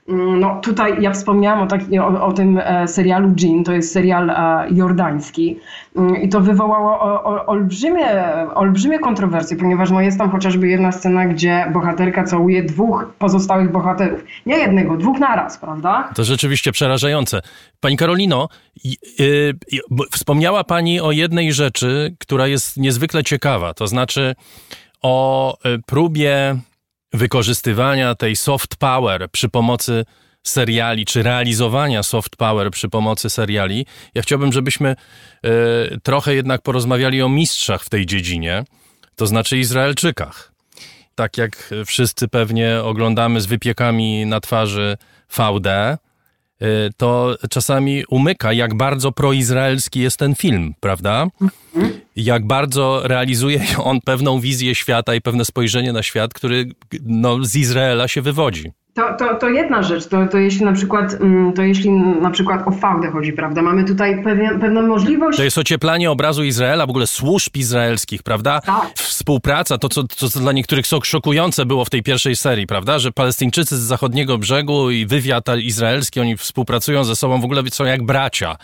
[0.08, 4.30] no tutaj ja wspomniałam o, tak, o, o tym e, serialu Jean, to jest serial
[4.30, 5.58] e, jordański
[5.96, 8.06] mm, i to wywołało o, olbrzymie,
[8.54, 14.24] olbrzymie kontrowersje, ponieważ no jest tam chociażby jedna scena, gdzie bohaterka całuje dwóch pozostałych bohaterów.
[14.46, 16.10] Nie jednego, dwóch naraz, prawda?
[16.14, 17.40] To rzeczywiście przerażające.
[17.80, 18.48] Pani Karolino,
[18.84, 19.54] yy,
[20.10, 24.34] wspomniała Pani o jednej rzeczy, która jest niezwykle ciekawa, to znaczy
[25.02, 26.56] o y, próbie
[27.12, 30.04] wykorzystywania tej soft power przy pomocy
[30.42, 34.96] seriali, czy realizowania soft power przy pomocy seriali, ja chciałbym, żebyśmy
[35.46, 38.64] y, trochę jednak porozmawiali o mistrzach w tej dziedzinie,
[39.16, 40.52] to znaczy Izraelczykach.
[41.14, 44.96] Tak jak wszyscy pewnie oglądamy z wypiekami na twarzy
[45.36, 45.98] VD,
[46.96, 51.26] to czasami umyka, jak bardzo proizraelski jest ten film, prawda?
[52.16, 56.66] jak bardzo realizuje on pewną wizję świata i pewne spojrzenie na świat, który
[57.02, 58.72] no, z Izraela się wywodzi.
[58.98, 62.68] To, to, to jedna rzecz, to, to jeśli na przykład mm, to jeśli na przykład
[62.68, 63.62] o fałdę chodzi, prawda?
[63.62, 65.38] Mamy tutaj pewien, pewną możliwość.
[65.38, 68.60] To jest ocieplanie obrazu Izraela, w ogóle służb izraelskich, prawda?
[68.60, 68.90] Tak.
[68.94, 72.98] Współpraca, to co, to co dla niektórych szokujące było w tej pierwszej serii, prawda?
[72.98, 77.84] Że Palestyńczycy z zachodniego brzegu i wywiad izraelski, oni współpracują ze sobą, w ogóle są
[77.84, 78.56] jak bracia.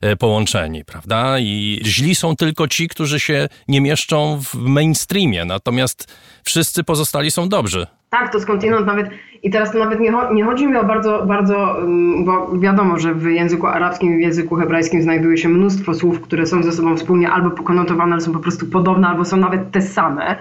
[0.00, 1.38] E, połączeni, prawda?
[1.38, 7.48] I źli są tylko ci, którzy się nie mieszczą w mainstreamie, natomiast wszyscy pozostali są
[7.48, 7.86] dobrzy.
[8.10, 9.10] Tak, to skądinąd nawet,
[9.42, 11.76] i teraz to nawet nie, nie, chodzi mi o bardzo, bardzo,
[12.24, 16.46] bo wiadomo, że w języku arabskim i w języku hebrajskim znajduje się mnóstwo słów, które
[16.46, 19.82] są ze sobą wspólnie albo pokonotowane, ale są po prostu podobne, albo są nawet te
[19.82, 20.36] same.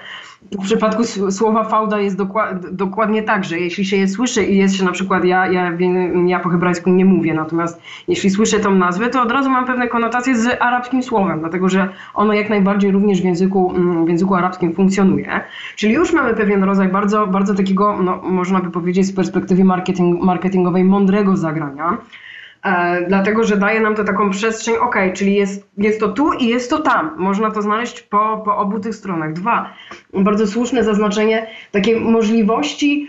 [0.52, 4.76] W przypadku słowa fałda jest dokład, dokładnie tak, że jeśli się je słyszy i jest
[4.76, 5.72] się na przykład, ja, ja,
[6.26, 9.88] ja po hebrajsku nie mówię, natomiast jeśli słyszę tą nazwę, to od razu mam pewne
[9.88, 14.36] konotacje z arabskim słowem, dlatego że ono jak najbardziej również w języku, mm, w języku
[14.36, 15.42] arabskim funkcjonuje.
[15.76, 20.22] Czyli już mamy pewien rodzaj bardzo, bardzo takiego, no, można by powiedzieć z perspektywy marketing,
[20.24, 21.98] marketingowej, mądrego zagrania.
[22.68, 26.48] E, dlatego że daje nam to taką przestrzeń, ok, czyli jest, jest to tu i
[26.48, 27.16] jest to tam.
[27.18, 29.34] Można to znaleźć po, po obu tych stronach.
[29.34, 29.74] Dwa,
[30.14, 33.08] bardzo słuszne zaznaczenie takiej możliwości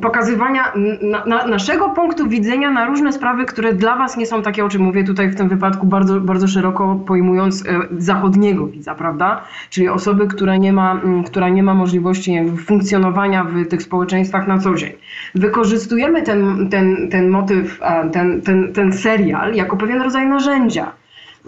[0.00, 0.72] pokazywania
[1.02, 4.68] na, na naszego punktu widzenia na różne sprawy, które dla Was nie są takie, o
[4.68, 9.42] czym mówię tutaj w tym wypadku bardzo, bardzo szeroko pojmując e, zachodniego widza, prawda?
[9.70, 14.58] Czyli osoby, która nie ma, mm, która nie ma możliwości funkcjonowania w tych społeczeństwach na
[14.58, 14.92] co dzień.
[15.34, 17.80] Wykorzystujemy ten, ten, ten motyw,
[18.12, 20.92] ten, ten, ten serial jako pewien rodzaj narzędzia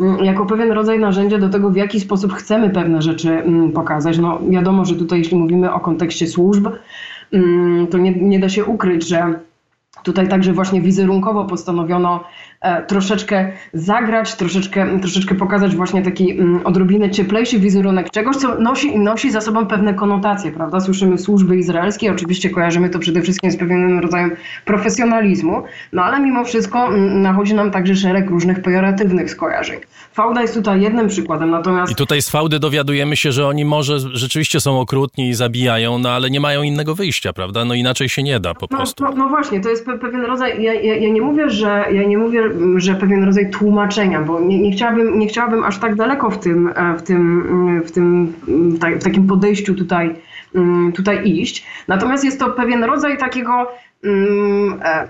[0.01, 4.19] mm, jako pewien rodzaj narzędzia do tego, w jaki sposób chcemy pewne rzeczy mm, pokazać.
[4.19, 6.79] No wiadomo, że tutaj jeśli mówimy o kontekście służb, mm,
[7.91, 9.41] to nie, nie da się ukryć, że
[10.03, 12.25] Tutaj także właśnie wizerunkowo postanowiono
[12.89, 19.31] troszeczkę zagrać, troszeczkę, troszeczkę pokazać właśnie taki mm, odrobinę cieplejszy wizerunek czegoś, co nosi, nosi
[19.31, 20.81] za sobą pewne konotacje, prawda?
[20.81, 24.31] Słyszymy służby izraelskie, oczywiście kojarzymy to przede wszystkim z pewnym rodzajem
[24.65, 25.63] profesjonalizmu,
[25.93, 29.79] no ale mimo wszystko mm, nachodzi nam także szereg różnych pejoratywnych skojarzeń.
[30.13, 31.93] Fałda jest tutaj jednym przykładem, natomiast...
[31.93, 36.11] I tutaj z fałdy dowiadujemy się, że oni może rzeczywiście są okrutni i zabijają, no
[36.11, 37.65] ale nie mają innego wyjścia, prawda?
[37.65, 39.05] No inaczej się nie da po No, prostu.
[39.05, 42.03] no, no właśnie, to jest pe- pewien rodzaj, ja, ja, ja nie mówię, że ja
[42.05, 42.43] nie mówię,
[42.77, 46.73] że pewien rodzaj tłumaczenia, bo nie, nie, chciałabym, nie chciałabym aż tak daleko w tym,
[46.77, 50.15] e, w tym, mm, w tym mm, w takim podejściu tutaj,
[50.55, 51.67] mm, tutaj iść.
[51.89, 53.69] Natomiast jest to pewien rodzaj takiego
[54.05, 55.09] e,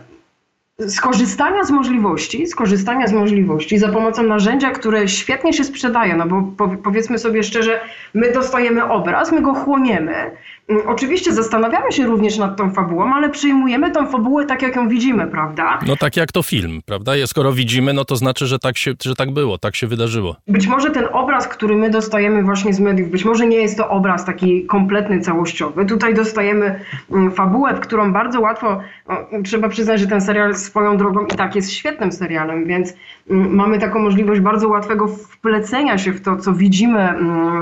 [0.89, 6.43] skorzystania z możliwości, skorzystania z możliwości za pomocą narzędzia, które świetnie się sprzedaje, no bo
[6.57, 7.81] po, powiedzmy sobie szczerze,
[8.15, 10.31] my dostajemy obraz, my go chłoniemy.
[10.69, 14.89] Mm, Oczywiście zastanawiamy się również nad tą fabułą, ale przyjmujemy tą fabułę tak, jak ją
[14.89, 15.79] widzimy, prawda?
[15.87, 17.13] No tak jak to film, prawda?
[17.27, 20.37] Skoro widzimy, no to znaczy, że tak, się, że tak było, tak się wydarzyło.
[20.49, 23.89] Być może ten obraz, który my dostajemy właśnie z mediów, być może nie jest to
[23.89, 25.87] obraz taki kompletny, całościowy.
[25.87, 26.81] Tutaj dostajemy
[27.11, 31.37] mm, fabułę, w którą bardzo łatwo, no, trzeba przyznać, że ten serial swoją drogą i
[31.37, 32.95] tak jest świetnym serialem, więc
[33.31, 37.15] mm, mamy taką możliwość bardzo łatwego wplecenia się w to, co widzimy,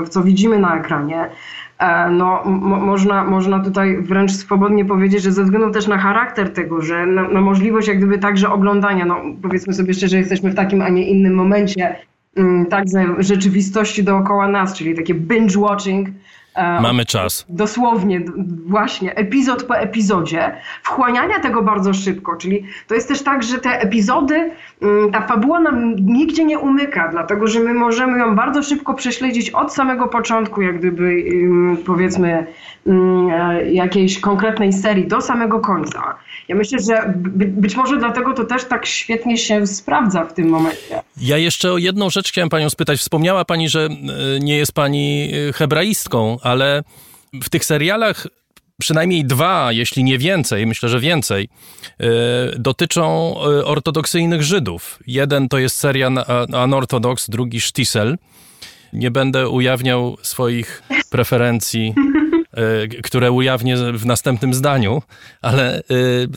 [0.05, 1.29] w co widzimy na ekranie.
[1.79, 6.53] E, No, mo- można, można tutaj wręcz swobodnie powiedzieć, że ze względu też na charakter
[6.53, 10.55] tego, że na, na możliwość jak gdyby także oglądania, no powiedzmy sobie szczerze, jesteśmy w
[10.55, 11.95] takim, a nie innym momencie,
[12.35, 16.07] mm, także rzeczywistości dookoła nas, czyli takie binge watching.
[16.09, 16.11] e,
[16.57, 17.45] Mamy czas.
[17.49, 18.21] Dosłownie,
[18.67, 23.69] właśnie, epizod po epizodzie, wchłaniania tego bardzo szybko, czyli to jest też tak, że te
[23.69, 24.51] epizody,
[24.81, 29.49] mm, ta fabuła nam nigdzie nie umyka, dlatego że my możemy ją bardzo szybko prześledzić
[29.49, 31.23] od samego początku, jak gdyby
[31.85, 32.47] powiedzmy
[32.87, 36.15] e, jakiejś konkretnej serii do samego końca.
[36.47, 40.49] Ja myślę, że by, być może dlatego to też tak świetnie się sprawdza w tym
[40.49, 41.01] momencie.
[41.21, 42.99] Ja jeszcze o jedną rzecz chciałem panią spytać.
[42.99, 46.83] Wspomniała pani, że e, nie jest pani e, hebraistką, ale
[47.43, 48.27] w tych serialach
[48.79, 51.49] przynajmniej dwa, jeśli nie więcej, myślę, że więcej,
[51.99, 52.07] e,
[52.59, 54.99] dotyczą e, ortodoksyjnych Żydów.
[55.07, 56.25] Jeden to jest seria na-
[56.63, 58.17] Unorthodox, drugi Sztisel.
[58.93, 61.93] Nie będę ujawniał swoich preferencji,
[63.03, 65.01] które ujawnię w następnym zdaniu,
[65.41, 65.81] ale e,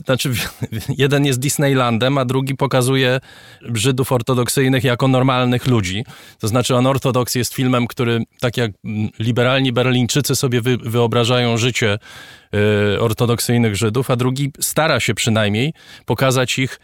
[0.05, 0.31] znaczy
[0.97, 3.19] jeden jest Disneylandem, a drugi pokazuje
[3.61, 6.05] Żydów ortodoksyjnych jako normalnych ludzi.
[6.39, 8.71] To znaczy Unorthodox jest filmem, który tak jak
[9.19, 11.97] liberalni Berlińczycy sobie wy, wyobrażają życie
[12.95, 15.73] e, ortodoksyjnych Żydów, a drugi stara się przynajmniej
[16.05, 16.79] pokazać ich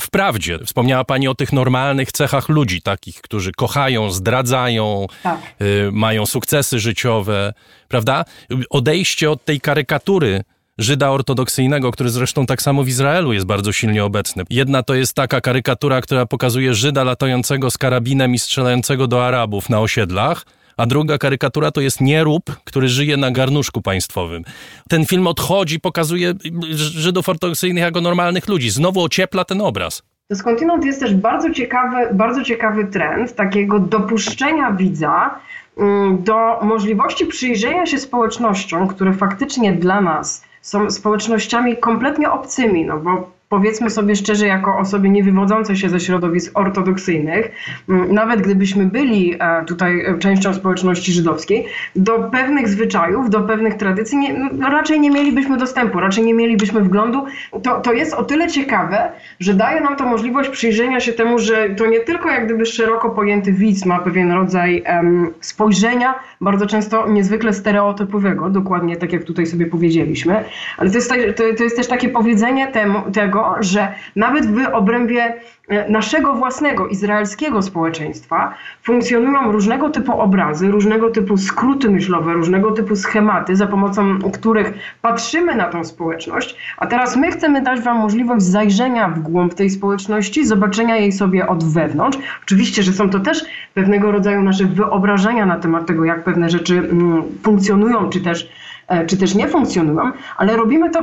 [0.00, 0.58] w prawdzie.
[0.64, 5.40] Wspomniała Pani o tych normalnych cechach ludzi, takich, którzy kochają, zdradzają, Tak.
[5.62, 7.54] y, mają sukcesy życiowe,
[7.88, 8.24] prawda?
[8.70, 10.44] Odejście od tej karykatury
[10.78, 14.44] Żyda ortodoksyjnego, który zresztą tak samo w Izraelu jest bardzo silnie obecny.
[14.50, 19.68] Jedna to jest taka karykatura, która pokazuje Żyda latającego z karabinem i strzelającego do Arabów
[19.68, 20.44] na osiedlach,
[20.76, 24.42] a druga karykatura to jest nierób, który żyje na garnuszku państwowym.
[24.88, 26.34] Ten film odchodzi, pokazuje
[26.74, 28.70] Żydów ortodoksyjnych jako normalnych ludzi.
[28.70, 30.02] Znowu ociepla ten obraz.
[30.28, 35.40] To skądinąd jest też bardzo ciekawy, bardzo ciekawy trend takiego dopuszczenia widza
[35.78, 42.98] mm, do możliwości przyjrzenia się społecznościom, które faktycznie dla nas są społecznościami kompletnie obcymi, no
[42.98, 47.50] bo powiedzmy sobie szczerze, jako osoby niewywodzące się ze środowisk ortodoksyjnych,
[47.88, 51.66] nawet gdybyśmy byli e, tutaj e, częścią społeczności żydowskiej,
[51.96, 56.80] do pewnych zwyczajów, do pewnych tradycji nie, no, raczej nie mielibyśmy dostępu, raczej nie mielibyśmy
[56.80, 57.26] wglądu.
[57.62, 61.70] To, to jest o tyle ciekawe, że daje nam to możliwość przyjrzenia się temu, że
[61.70, 67.08] to nie tylko jak gdyby szeroko pojęty widz ma pewien rodzaj em, spojrzenia, bardzo często
[67.08, 70.44] niezwykle stereotypowego, dokładnie tak jak tutaj sobie powiedzieliśmy,
[70.76, 75.34] ale to jest, to, to jest też takie powiedzenie temu, tego, że nawet w obrębie
[75.68, 82.96] e, naszego własnego izraelskiego społeczeństwa funkcjonują różnego typu obrazy, różnego typu skróty myślowe, różnego typu
[82.96, 84.72] schematy, za pomocą których
[85.02, 89.70] patrzymy na tą społeczność, a teraz my chcemy dać Wam możliwość zajrzenia w głąb tej
[89.70, 92.18] społeczności, zobaczenia jej sobie od wewnątrz.
[92.42, 93.44] Oczywiście, że są to też
[93.74, 98.50] pewnego rodzaju nasze wyobrażenia na temat tego, jak pewne rzeczy mm, funkcjonują, czy też,
[98.88, 101.00] e, czy też nie funkcjonują, ale robimy to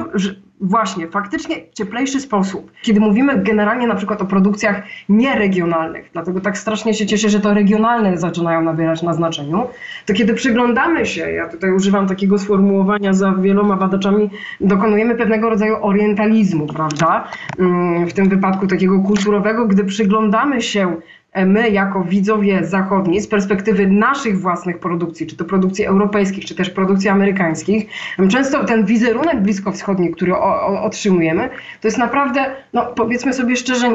[0.63, 2.71] właśnie faktycznie cieplejszy sposób.
[2.81, 7.53] Kiedy mówimy generalnie na przykład o produkcjach nieregionalnych, dlatego tak strasznie się cieszę, że to
[7.53, 9.67] regionalne zaczynają nabierać na znaczeniu,
[10.05, 14.29] to kiedy przyglądamy się, ja tutaj używam takiego sformułowania za wieloma badaczami,
[14.61, 17.27] dokonujemy pewnego rodzaju orientalizmu, prawda?
[17.59, 20.95] Mm, W tym wypadku takiego kulturowego, gdy przyglądamy się
[21.35, 26.69] my jako widzowie zachodni z perspektywy naszych własnych produkcji, czy to produkcji europejskich, czy też
[26.69, 27.85] produkcji amerykańskich,
[28.29, 31.49] często ten wizerunek bliskowschodni, który o, o, otrzymujemy,
[31.81, 33.89] to jest naprawdę, no powiedzmy sobie szczerze,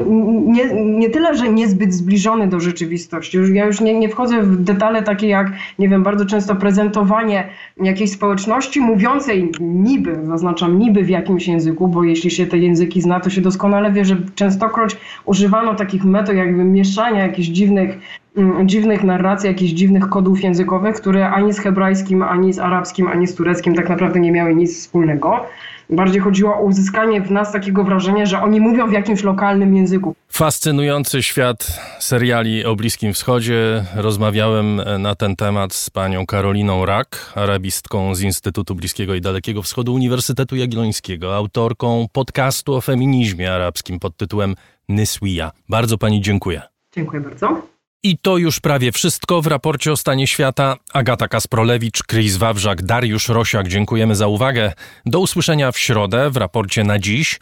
[0.46, 3.36] nie, nie tyle, że niezbyt zbliżony do rzeczywistości.
[3.36, 7.48] Już, ja już nie, nie wchodzę w detale takie jak, nie wiem, bardzo często prezentowanie
[7.76, 13.20] jakiejś społeczności mówiącej niby, zaznaczam niby w jakimś języku, bo jeśli się te języki zna,
[13.20, 17.98] to się doskonale wie, że częstokroć używano takich metod jakby mieszania jakichś dziwnych,
[18.36, 23.26] mm, dziwnych narracji, jakichś dziwnych kodów językowych, które ani z hebrajskim, ani z arabskim, ani
[23.26, 25.46] z tureckim tak naprawdę nie miały nic wspólnego.
[25.90, 30.14] Bardziej chodziło o uzyskanie w nas takiego wrażenia, że oni mówią w jakimś lokalnym języku.
[30.28, 33.84] Fascynujący świat seriali o Bliskim Wschodzie.
[33.96, 39.94] Rozmawiałem na ten temat z panią Karoliną Rak, arabistką z Instytutu Bliskiego i Dalekiego Wschodu
[39.94, 44.54] Uniwersytetu Jagiellońskiego, autorką podcastu o feminizmie arabskim pod tytułem
[44.88, 45.50] Nyswija.
[45.68, 46.62] Bardzo pani dziękuję.
[46.98, 47.62] Dziękuję bardzo.
[48.02, 50.76] I to już prawie wszystko w raporcie o stanie świata.
[50.92, 54.72] Agata Kasprolewicz, Chris Wawrzak, Dariusz Rosiak, dziękujemy za uwagę.
[55.06, 57.40] Do usłyszenia w środę w raporcie na dziś.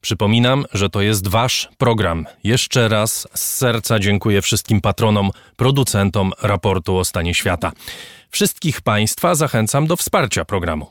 [0.00, 2.26] Przypominam, że to jest Wasz program.
[2.44, 7.72] Jeszcze raz z serca dziękuję wszystkim patronom, producentom raportu o stanie świata.
[8.30, 10.90] Wszystkich Państwa zachęcam do wsparcia programu.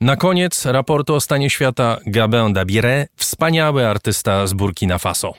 [0.00, 5.34] Na koniec raportu o stanie świata Gabin Dabire, wspaniały artysta z Burkina Faso.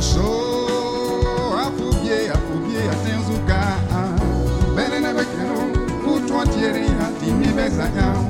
[0.00, 3.76] so afubie afubie atenzuka
[4.76, 5.60] bene na bekeno
[6.16, 8.24] utwantieri hatimi bezanyao